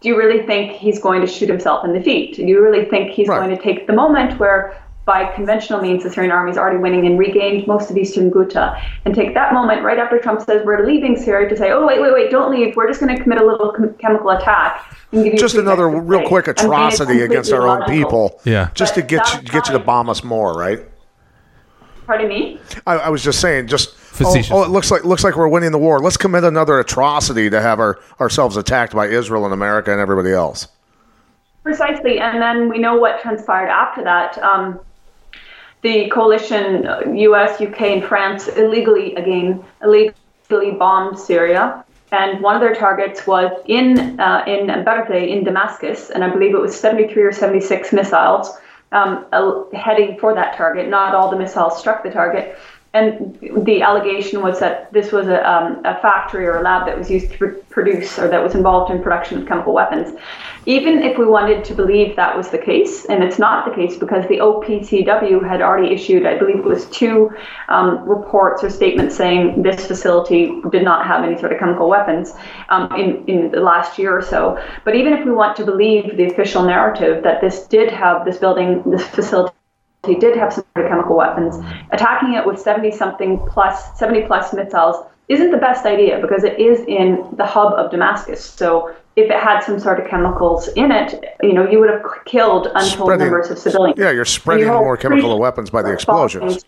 do 0.00 0.08
you 0.08 0.16
really 0.16 0.44
think 0.46 0.72
he's 0.72 1.00
going 1.00 1.20
to 1.20 1.26
shoot 1.26 1.48
himself 1.48 1.84
in 1.84 1.92
the 1.92 2.00
feet? 2.02 2.36
Do 2.36 2.42
you 2.44 2.62
really 2.62 2.84
think 2.84 3.10
he's 3.10 3.28
Right. 3.28 3.38
going 3.44 3.56
to 3.56 3.62
take 3.62 3.86
the 3.86 3.92
moment 3.92 4.38
where, 4.38 4.76
by 5.04 5.32
conventional 5.34 5.80
means, 5.80 6.04
the 6.04 6.10
Syrian 6.10 6.30
army 6.30 6.52
is 6.52 6.56
already 6.56 6.78
winning 6.78 7.06
and 7.06 7.18
regained 7.18 7.66
most 7.66 7.90
of 7.90 7.96
eastern 7.96 8.30
Ghouta, 8.30 8.80
and 9.04 9.14
take 9.14 9.34
that 9.34 9.52
moment 9.52 9.82
right 9.82 9.98
after 9.98 10.18
Trump 10.18 10.40
says 10.40 10.64
we're 10.64 10.86
leaving 10.86 11.16
Syria 11.16 11.48
to 11.48 11.56
say, 11.56 11.72
oh 11.72 11.86
wait, 11.86 12.00
wait, 12.00 12.12
wait, 12.12 12.30
don't 12.30 12.52
leave. 12.52 12.76
We're 12.76 12.86
just 12.86 13.00
going 13.00 13.16
to 13.16 13.20
commit 13.20 13.40
a 13.40 13.44
little 13.44 13.72
chem- 13.72 13.94
chemical 13.94 14.30
attack. 14.30 14.96
And 15.10 15.24
give 15.24 15.32
you 15.34 15.38
Just 15.38 15.56
another 15.56 15.88
real 15.88 16.20
stay." 16.20 16.28
quick 16.28 16.48
I 16.48 16.52
mean, 16.52 16.66
atrocity 16.66 17.20
against 17.22 17.50
completely 17.50 17.68
our 17.68 17.82
own 17.82 17.90
illogical. 17.90 18.28
people. 18.30 18.40
Yeah. 18.44 18.70
Just 18.74 18.94
to 18.94 19.02
get 19.02 19.26
you, 19.32 19.40
that's 19.40 19.50
get 19.50 19.66
you 19.68 19.72
to 19.72 19.80
bomb 19.80 20.08
us 20.08 20.22
more, 20.22 20.54
right? 20.54 20.80
Pardon 22.06 22.28
me. 22.28 22.60
I, 22.86 22.94
I 22.94 23.08
was 23.08 23.22
just 23.22 23.40
saying, 23.40 23.66
just 23.68 23.96
oh, 24.20 24.42
oh, 24.50 24.62
it 24.64 24.70
looks 24.70 24.90
like 24.90 25.04
looks 25.04 25.24
like 25.24 25.36
we're 25.36 25.48
winning 25.48 25.72
the 25.72 25.78
war. 25.78 26.00
Let's 26.00 26.16
commit 26.16 26.44
another 26.44 26.78
atrocity 26.78 27.50
to 27.50 27.60
have 27.60 27.80
our 27.80 28.00
ourselves 28.20 28.56
attacked 28.56 28.94
by 28.94 29.08
Israel 29.08 29.44
and 29.44 29.54
America 29.54 29.90
and 29.90 30.00
everybody 30.00 30.32
else. 30.32 30.68
Precisely, 31.62 32.18
and 32.18 32.42
then 32.42 32.68
we 32.68 32.78
know 32.78 32.96
what 32.96 33.20
transpired 33.20 33.68
after 33.68 34.02
that. 34.02 34.36
Um, 34.38 34.80
the 35.82 36.08
coalition, 36.10 36.86
uh, 36.86 37.00
U.S., 37.12 37.60
U.K., 37.60 37.94
and 37.94 38.04
France, 38.04 38.48
illegally 38.48 39.14
again 39.16 39.62
illegally 39.82 40.70
bombed 40.78 41.18
Syria, 41.18 41.84
and 42.12 42.40
one 42.40 42.54
of 42.54 42.60
their 42.60 42.74
targets 42.74 43.26
was 43.26 43.50
in 43.66 44.20
uh, 44.20 44.44
in 44.46 44.66
Barzeh 44.84 45.28
in 45.28 45.44
Damascus, 45.44 46.10
and 46.10 46.22
I 46.22 46.30
believe 46.30 46.54
it 46.54 46.60
was 46.60 46.78
73 46.78 47.22
or 47.22 47.32
76 47.32 47.92
missiles 47.92 48.50
um, 48.92 49.26
uh, 49.32 49.64
heading 49.74 50.18
for 50.18 50.34
that 50.34 50.56
target. 50.56 50.88
Not 50.88 51.14
all 51.14 51.30
the 51.30 51.38
missiles 51.38 51.78
struck 51.78 52.02
the 52.02 52.10
target. 52.10 52.56
And 52.94 53.38
the 53.64 53.80
allegation 53.80 54.42
was 54.42 54.60
that 54.60 54.92
this 54.92 55.12
was 55.12 55.26
a, 55.26 55.50
um, 55.50 55.80
a 55.84 55.98
factory 56.00 56.46
or 56.46 56.58
a 56.58 56.62
lab 56.62 56.86
that 56.86 56.98
was 56.98 57.10
used 57.10 57.32
to 57.32 57.48
produce 57.70 58.18
or 58.18 58.28
that 58.28 58.42
was 58.42 58.54
involved 58.54 58.92
in 58.92 59.02
production 59.02 59.40
of 59.40 59.48
chemical 59.48 59.72
weapons. 59.72 60.14
Even 60.66 61.02
if 61.02 61.16
we 61.16 61.24
wanted 61.24 61.64
to 61.64 61.74
believe 61.74 62.14
that 62.16 62.36
was 62.36 62.50
the 62.50 62.58
case, 62.58 63.06
and 63.06 63.24
it's 63.24 63.38
not 63.38 63.64
the 63.64 63.74
case 63.74 63.96
because 63.96 64.28
the 64.28 64.36
OPCW 64.36 65.42
had 65.48 65.62
already 65.62 65.92
issued, 65.94 66.26
I 66.26 66.38
believe 66.38 66.58
it 66.58 66.64
was 66.64 66.84
two 66.90 67.32
um, 67.68 68.06
reports 68.06 68.62
or 68.62 68.68
statements 68.68 69.16
saying 69.16 69.62
this 69.62 69.86
facility 69.86 70.60
did 70.70 70.84
not 70.84 71.06
have 71.06 71.24
any 71.24 71.38
sort 71.38 71.52
of 71.52 71.58
chemical 71.58 71.88
weapons 71.88 72.34
um, 72.68 72.92
in, 72.92 73.24
in 73.26 73.50
the 73.50 73.60
last 73.60 73.98
year 73.98 74.16
or 74.16 74.22
so. 74.22 74.62
But 74.84 74.96
even 74.96 75.14
if 75.14 75.24
we 75.24 75.32
want 75.32 75.56
to 75.56 75.64
believe 75.64 76.16
the 76.16 76.26
official 76.26 76.62
narrative 76.62 77.24
that 77.24 77.40
this 77.40 77.66
did 77.66 77.90
have, 77.90 78.26
this 78.26 78.36
building, 78.36 78.82
this 78.86 79.06
facility, 79.06 79.54
he 80.06 80.16
did 80.16 80.36
have 80.36 80.52
some 80.52 80.64
sort 80.74 80.86
of 80.86 80.90
chemical 80.90 81.16
weapons. 81.16 81.56
Attacking 81.92 82.34
it 82.34 82.44
with 82.44 82.58
70 82.58 82.90
something 82.90 83.38
plus, 83.46 83.96
70 83.98 84.22
plus 84.26 84.52
missiles 84.52 84.96
isn't 85.28 85.50
the 85.52 85.56
best 85.58 85.86
idea 85.86 86.18
because 86.20 86.42
it 86.42 86.58
is 86.58 86.80
in 86.88 87.24
the 87.36 87.46
hub 87.46 87.72
of 87.74 87.90
Damascus. 87.90 88.44
So 88.44 88.94
if 89.14 89.30
it 89.30 89.38
had 89.38 89.60
some 89.60 89.78
sort 89.78 90.00
of 90.00 90.08
chemicals 90.08 90.68
in 90.68 90.90
it, 90.90 91.36
you 91.42 91.52
know, 91.52 91.68
you 91.70 91.78
would 91.78 91.88
have 91.88 92.02
killed 92.24 92.66
untold 92.74 93.06
Spreading- 93.06 93.26
numbers 93.28 93.50
of 93.50 93.58
civilians. 93.58 93.98
Yeah, 93.98 94.10
you're 94.10 94.24
spreading 94.24 94.66
your 94.66 94.80
more 94.80 94.96
chemical 94.96 95.38
weapons 95.38 95.70
by 95.70 95.82
the 95.82 95.92
explosions. 95.92 96.64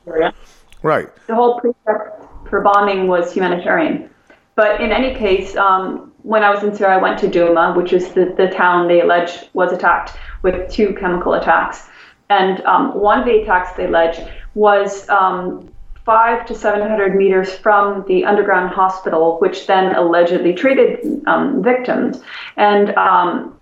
Right. 0.83 1.09
the 1.27 1.35
whole 1.35 1.61
pretext 1.61 2.29
for 2.49 2.61
bombing 2.61 3.09
was 3.09 3.33
humanitarian. 3.33 4.11
But 4.55 4.81
in 4.81 4.93
any 4.93 5.15
case, 5.15 5.57
um, 5.57 6.13
when 6.23 6.45
I 6.45 6.51
was 6.51 6.63
in 6.63 6.75
Syria, 6.75 6.95
I 6.99 7.03
went 7.03 7.19
to 7.21 7.29
Douma, 7.29 7.75
which 7.75 7.93
is 7.93 8.13
the, 8.13 8.33
the 8.37 8.49
town 8.49 8.87
they 8.87 9.01
allege 9.01 9.47
was 9.55 9.73
attacked 9.73 10.13
with 10.43 10.71
two 10.71 10.95
chemical 11.01 11.35
attacks. 11.35 11.89
And 12.31 12.61
um, 12.65 12.99
one 12.99 13.19
of 13.19 13.25
the 13.25 13.43
attacks 13.43 13.77
they 13.77 13.87
allege 13.87 14.19
was 14.55 15.09
um, 15.09 15.69
five 16.05 16.47
to 16.47 16.55
700 16.55 17.15
meters 17.17 17.55
from 17.55 18.05
the 18.07 18.25
underground 18.25 18.71
hospital, 18.71 19.39
which 19.41 19.67
then 19.67 19.95
allegedly 19.95 20.53
treated 20.53 21.23
um, 21.27 21.63
victims. 21.63 22.21
And 22.57 22.91
um, 22.97 23.59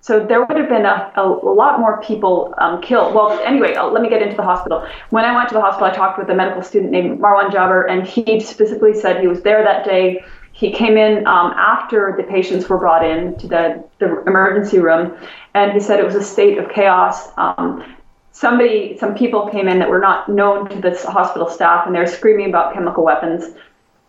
so 0.00 0.24
there 0.24 0.44
would 0.44 0.56
have 0.56 0.68
been 0.68 0.86
a, 0.86 1.12
a, 1.16 1.22
lot 1.22 1.80
more 1.80 2.00
people 2.02 2.54
um, 2.58 2.80
killed. 2.80 3.14
Well, 3.14 3.38
anyway, 3.44 3.74
uh, 3.74 3.88
let 3.88 4.02
me 4.02 4.08
get 4.08 4.22
into 4.22 4.36
the 4.36 4.42
hospital. 4.42 4.86
When 5.10 5.24
I 5.24 5.34
went 5.34 5.48
to 5.48 5.54
the 5.54 5.60
hospital, 5.60 5.88
I 5.88 5.94
talked 5.94 6.18
with 6.18 6.30
a 6.30 6.34
medical 6.34 6.62
student 6.62 6.92
named 6.92 7.20
Marwan 7.20 7.52
Jabber, 7.52 7.84
and 7.84 8.06
he 8.06 8.40
specifically 8.40 8.94
said 8.94 9.20
he 9.20 9.26
was 9.26 9.42
there 9.42 9.62
that 9.64 9.84
day. 9.84 10.24
He 10.52 10.72
came 10.72 10.96
in 10.96 11.26
um, 11.26 11.52
after 11.56 12.14
the 12.16 12.24
patients 12.24 12.68
were 12.68 12.78
brought 12.78 13.04
in 13.04 13.36
to 13.38 13.46
the, 13.46 13.84
the 13.98 14.22
emergency 14.26 14.78
room, 14.78 15.16
and 15.54 15.72
he 15.72 15.80
said 15.80 16.00
it 16.00 16.06
was 16.06 16.14
a 16.14 16.24
state 16.24 16.58
of 16.58 16.70
chaos. 16.70 17.28
Um, 17.36 17.96
somebody, 18.38 18.96
some 18.98 19.14
people 19.16 19.48
came 19.48 19.66
in 19.66 19.80
that 19.80 19.90
were 19.90 19.98
not 19.98 20.28
known 20.28 20.68
to 20.68 20.80
the 20.80 20.96
hospital 21.10 21.48
staff, 21.48 21.86
and 21.86 21.94
they 21.94 21.98
were 21.98 22.06
screaming 22.06 22.48
about 22.48 22.72
chemical 22.72 23.04
weapons 23.04 23.54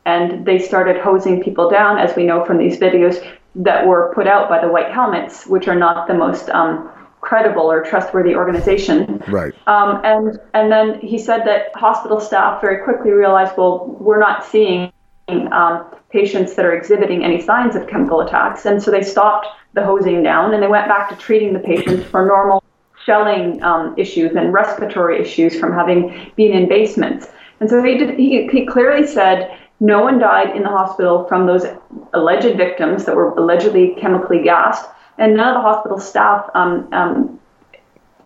and 0.06 0.46
they 0.46 0.60
started 0.60 0.98
hosing 1.02 1.44
people 1.44 1.70
down, 1.70 1.98
as 2.00 2.16
we 2.16 2.26
know 2.26 2.46
from 2.46 2.58
these 2.58 2.80
videos 2.80 3.18
that 3.56 3.86
were 3.86 4.12
put 4.16 4.28
out 4.28 4.48
by 4.48 4.60
the 4.60 4.68
White 4.68 4.92
Helmets, 4.92 5.46
which 5.46 5.68
are 5.68 5.76
not 5.76 6.08
the 6.08 6.14
most 6.14 6.50
um, 6.50 6.90
credible 7.22 7.70
or 7.70 7.84
trustworthy 7.84 8.34
organization. 8.34 9.22
Right. 9.28 9.54
Um, 9.68 10.02
and 10.04 10.40
and 10.54 10.72
then 10.72 11.00
he 11.02 11.18
said 11.18 11.44
that 11.46 11.76
hospital 11.76 12.20
staff 12.20 12.62
very 12.62 12.84
quickly 12.84 13.12
realized, 13.12 13.58
well, 13.58 13.98
we're 14.00 14.20
not 14.20 14.46
seeing 14.46 14.92
um, 15.28 15.86
patients 16.10 16.56
that 16.56 16.66
are 16.66 16.74
exhibiting 16.74 17.24
any 17.24 17.42
signs 17.42 17.76
of 17.76 17.88
chemical 17.88 18.22
attacks, 18.22 18.66
and 18.66 18.82
so 18.82 18.90
they 18.90 19.04
stopped 19.04 19.48
the 19.74 19.84
hosing 19.84 20.24
down 20.24 20.54
and 20.54 20.64
they 20.64 20.68
went 20.68 20.88
back 20.88 21.10
to 21.10 21.16
treating 21.16 21.54
the 21.54 21.60
patients 21.60 22.04
for 22.06 22.26
normal 22.26 22.64
shelling 23.06 23.62
um, 23.64 23.96
issues 23.98 24.36
and 24.36 24.54
respiratory 24.54 25.22
issues 25.22 25.60
from 25.60 25.74
having 25.74 26.32
been 26.36 26.52
in 26.52 26.68
basements. 26.68 27.28
And 27.60 27.70
so 27.70 27.84
he 27.84 27.98
did. 27.98 28.18
He, 28.18 28.48
he 28.48 28.66
clearly 28.66 29.06
said 29.06 29.58
no 29.80 30.02
one 30.02 30.20
died 30.20 30.56
in 30.56 30.64
the 30.64 30.70
hospital 30.70 31.26
from 31.28 31.46
those 31.46 31.66
alleged 32.14 32.58
victims 32.58 33.06
that 33.06 33.16
were 33.16 33.32
allegedly 33.32 33.96
chemically 34.00 34.44
gassed, 34.44 34.90
and 35.18 35.36
none 35.36 35.56
of 35.56 35.56
the 35.56 35.62
hospital 35.62 36.00
staff, 36.00 36.50
um, 36.54 36.88
um, 36.94 37.40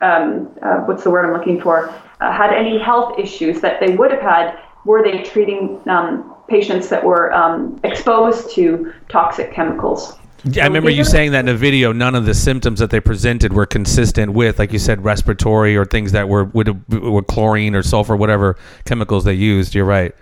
um, 0.01 0.49
uh, 0.61 0.77
what's 0.81 1.03
the 1.03 1.11
word 1.11 1.25
I'm 1.25 1.33
looking 1.33 1.61
for, 1.61 1.89
uh, 2.21 2.31
had 2.31 2.53
any 2.53 2.79
health 2.79 3.19
issues 3.19 3.61
that 3.61 3.79
they 3.79 3.95
would 3.95 4.11
have 4.11 4.21
had 4.21 4.59
were 4.85 5.03
they 5.03 5.23
treating 5.23 5.79
um, 5.87 6.35
patients 6.47 6.89
that 6.89 7.03
were 7.03 7.31
um, 7.33 7.79
exposed 7.83 8.53
to 8.55 8.93
toxic 9.09 9.53
chemicals. 9.53 10.17
Yeah, 10.45 10.63
I 10.63 10.67
remember 10.67 10.89
you 10.89 11.05
saying 11.05 11.31
that 11.31 11.39
in 11.39 11.47
a 11.47 11.55
video. 11.55 11.93
None 11.93 12.15
of 12.15 12.25
the 12.25 12.33
symptoms 12.33 12.79
that 12.79 12.89
they 12.89 12.99
presented 12.99 13.53
were 13.53 13.65
consistent 13.65 14.33
with, 14.33 14.59
like 14.59 14.73
you 14.73 14.79
said, 14.79 15.03
respiratory 15.03 15.77
or 15.77 15.85
things 15.85 16.11
that 16.11 16.27
were 16.27 16.45
would 16.45 16.91
were 16.91 17.23
chlorine 17.23 17.75
or 17.75 17.83
sulfur, 17.83 18.15
whatever 18.15 18.57
chemicals 18.83 19.23
they 19.23 19.33
used. 19.33 19.73
You're 19.73 19.85
right. 19.85 20.13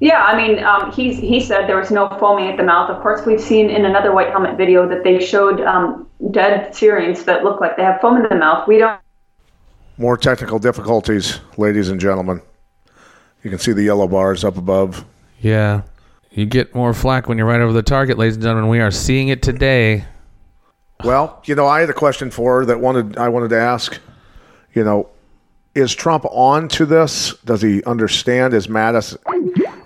Yeah, 0.00 0.22
I 0.22 0.36
mean, 0.36 0.62
um, 0.62 0.92
he's, 0.92 1.18
he 1.18 1.40
said 1.40 1.68
there 1.68 1.76
was 1.76 1.90
no 1.90 2.08
foaming 2.20 2.48
at 2.48 2.56
the 2.56 2.62
mouth. 2.62 2.88
Of 2.88 3.02
course, 3.02 3.26
we've 3.26 3.40
seen 3.40 3.68
in 3.68 3.84
another 3.84 4.14
White 4.14 4.30
Helmet 4.30 4.56
video 4.56 4.88
that 4.88 5.02
they 5.02 5.18
showed 5.18 5.60
um, 5.60 6.08
dead 6.30 6.72
Syrians 6.74 7.24
that 7.24 7.42
look 7.42 7.60
like 7.60 7.76
they 7.76 7.82
have 7.82 8.00
foam 8.00 8.16
in 8.16 8.22
the 8.28 8.36
mouth. 8.36 8.68
We 8.68 8.78
don't. 8.78 9.00
More 9.96 10.16
technical 10.16 10.60
difficulties, 10.60 11.40
ladies 11.56 11.88
and 11.88 12.00
gentlemen. 12.00 12.40
You 13.42 13.50
can 13.50 13.58
see 13.58 13.72
the 13.72 13.82
yellow 13.82 14.06
bars 14.06 14.44
up 14.44 14.56
above. 14.56 15.04
Yeah. 15.40 15.82
You 16.38 16.46
get 16.46 16.72
more 16.72 16.94
flack 16.94 17.28
when 17.28 17.36
you're 17.36 17.48
right 17.48 17.60
over 17.60 17.72
the 17.72 17.82
target, 17.82 18.16
ladies 18.16 18.36
and 18.36 18.44
gentlemen. 18.44 18.70
We 18.70 18.78
are 18.78 18.92
seeing 18.92 19.26
it 19.26 19.42
today. 19.42 20.04
Well, 21.02 21.42
you 21.46 21.56
know, 21.56 21.66
I 21.66 21.80
had 21.80 21.90
a 21.90 21.94
question 21.94 22.30
for 22.30 22.60
her 22.60 22.66
that 22.66 22.78
wanted 22.78 23.18
I 23.18 23.28
wanted 23.28 23.48
to 23.48 23.58
ask. 23.58 23.98
You 24.72 24.84
know, 24.84 25.08
is 25.74 25.92
Trump 25.92 26.24
on 26.30 26.68
to 26.68 26.86
this? 26.86 27.34
Does 27.44 27.60
he 27.60 27.82
understand? 27.82 28.54
Is 28.54 28.68
Mattis 28.68 29.16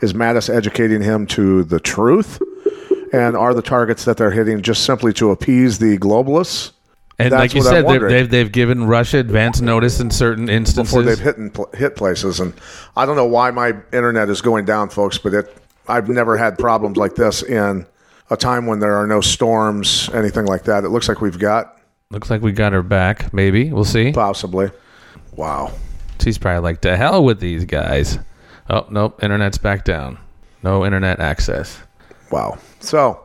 is 0.02 0.12
Mattis 0.12 0.54
educating 0.54 1.00
him 1.00 1.26
to 1.28 1.64
the 1.64 1.80
truth? 1.80 2.38
And 3.14 3.34
are 3.34 3.54
the 3.54 3.62
targets 3.62 4.04
that 4.04 4.18
they're 4.18 4.30
hitting 4.30 4.60
just 4.60 4.84
simply 4.84 5.14
to 5.14 5.30
appease 5.30 5.78
the 5.78 5.96
globalists 5.98 6.72
And 7.18 7.32
That's 7.32 7.40
like 7.40 7.54
you 7.54 7.62
said, 7.62 7.86
they've, 7.86 8.28
they've 8.28 8.50
given 8.50 8.86
Russia 8.86 9.18
advance 9.18 9.60
notice 9.60 10.00
in 10.00 10.10
certain 10.10 10.48
instances. 10.48 10.92
before 10.92 11.02
they've 11.02 11.18
hit 11.18 11.36
in 11.36 11.52
hit 11.74 11.94
places? 11.94 12.40
And 12.40 12.52
I 12.96 13.06
don't 13.06 13.16
know 13.16 13.26
why 13.26 13.50
my 13.50 13.74
internet 13.92 14.28
is 14.28 14.40
going 14.40 14.64
down, 14.64 14.88
folks, 14.88 15.18
but 15.18 15.34
it 15.34 15.61
I've 15.88 16.08
never 16.08 16.36
had 16.36 16.58
problems 16.58 16.96
like 16.96 17.14
this 17.14 17.42
in 17.42 17.86
a 18.30 18.36
time 18.36 18.66
when 18.66 18.78
there 18.78 18.94
are 18.96 19.06
no 19.06 19.20
storms, 19.20 20.08
anything 20.14 20.46
like 20.46 20.64
that. 20.64 20.84
It 20.84 20.88
looks 20.90 21.08
like 21.08 21.20
we've 21.20 21.38
got 21.38 21.78
Looks 22.10 22.28
like 22.28 22.42
we 22.42 22.52
got 22.52 22.72
her 22.74 22.82
back. 22.82 23.32
Maybe 23.32 23.72
we'll 23.72 23.84
see. 23.84 24.12
possibly. 24.12 24.70
Wow. 25.34 25.72
She's 26.20 26.36
probably 26.36 26.60
like, 26.60 26.82
"To 26.82 26.94
hell 26.96 27.24
with 27.24 27.40
these 27.40 27.64
guys." 27.64 28.18
Oh 28.68 28.86
nope, 28.90 29.22
internet's 29.22 29.58
back 29.58 29.84
down. 29.84 30.18
No 30.62 30.84
internet 30.84 31.20
access. 31.20 31.80
Wow. 32.30 32.58
So, 32.80 33.21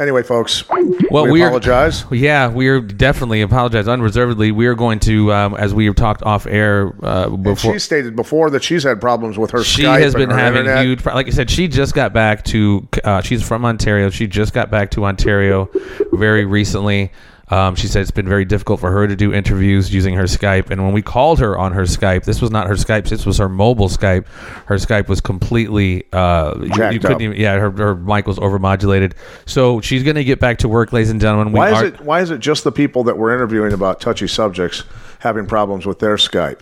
anyway, 0.00 0.22
folks, 0.22 0.64
Well, 1.10 1.24
we 1.24 1.32
we're- 1.32 1.42
apologize. 1.44 2.04
Yeah, 2.10 2.48
we 2.48 2.68
are 2.68 2.80
definitely 2.80 3.42
apologize 3.42 3.86
unreservedly. 3.86 4.50
We 4.50 4.66
are 4.66 4.74
going 4.74 4.98
to, 5.00 5.32
um, 5.32 5.54
as 5.54 5.72
we 5.74 5.84
have 5.86 5.94
talked 5.94 6.22
off 6.22 6.46
air 6.46 6.92
uh, 7.02 7.28
And 7.28 7.42
before. 7.44 7.74
she 7.74 7.78
stated 7.78 8.16
before 8.16 8.50
that 8.50 8.64
she's 8.64 8.82
had 8.82 9.00
problems 9.00 9.38
with 9.38 9.50
her 9.52 9.62
she 9.62 9.82
Skype 9.82 10.00
has 10.00 10.14
been 10.14 10.30
and 10.30 10.38
having 10.40 10.60
internet. 10.60 10.84
huge 10.84 11.04
like 11.06 11.26
i 11.26 11.30
said 11.30 11.50
she 11.50 11.68
just 11.68 11.94
got 11.94 12.12
back 12.12 12.42
to 12.44 12.86
uh, 13.04 13.20
she's 13.20 13.46
from 13.46 13.64
ontario 13.64 14.10
she 14.10 14.26
just 14.26 14.52
got 14.52 14.70
back 14.70 14.90
to 14.92 15.04
ontario 15.04 15.68
very 16.12 16.44
recently 16.44 17.12
um, 17.50 17.74
she 17.74 17.86
said 17.88 18.02
it's 18.02 18.10
been 18.10 18.28
very 18.28 18.44
difficult 18.44 18.80
for 18.80 18.90
her 18.90 19.06
to 19.06 19.16
do 19.16 19.32
interviews 19.32 19.92
using 19.92 20.14
her 20.14 20.24
skype 20.24 20.70
and 20.70 20.82
when 20.84 20.92
we 20.92 21.02
called 21.02 21.38
her 21.40 21.58
on 21.58 21.72
her 21.72 21.82
skype 21.82 22.24
this 22.24 22.40
was 22.40 22.50
not 22.50 22.66
her 22.66 22.74
skype 22.74 23.08
this 23.08 23.26
was 23.26 23.38
her 23.38 23.48
mobile 23.48 23.88
skype 23.88 24.26
her 24.66 24.76
skype 24.76 25.08
was 25.08 25.20
completely 25.20 26.04
uh, 26.12 26.54
you, 26.58 26.66
you 26.66 27.00
couldn't 27.00 27.16
up. 27.16 27.20
even 27.20 27.36
yeah 27.36 27.58
her, 27.58 27.70
her 27.70 27.94
mic 27.94 28.26
was 28.26 28.38
overmodulated 28.38 29.12
so 29.46 29.80
she's 29.80 30.02
going 30.02 30.16
to 30.16 30.24
get 30.24 30.40
back 30.40 30.58
to 30.58 30.68
work 30.68 30.92
ladies 30.92 31.10
and 31.10 31.20
gentlemen 31.20 31.52
we 31.52 31.58
Why 31.58 31.70
is 31.70 31.78
are, 31.78 31.86
it? 31.86 32.00
Why 32.00 32.20
is 32.20 32.30
it 32.30 32.38
just 32.40 32.64
the 32.64 32.72
people 32.72 33.04
that 33.04 33.18
we're 33.18 33.34
interviewing 33.34 33.72
about 33.72 34.00
touchy 34.00 34.28
subjects 34.28 34.84
having 35.18 35.46
problems 35.46 35.86
with 35.86 35.98
their 35.98 36.16
Skype? 36.16 36.60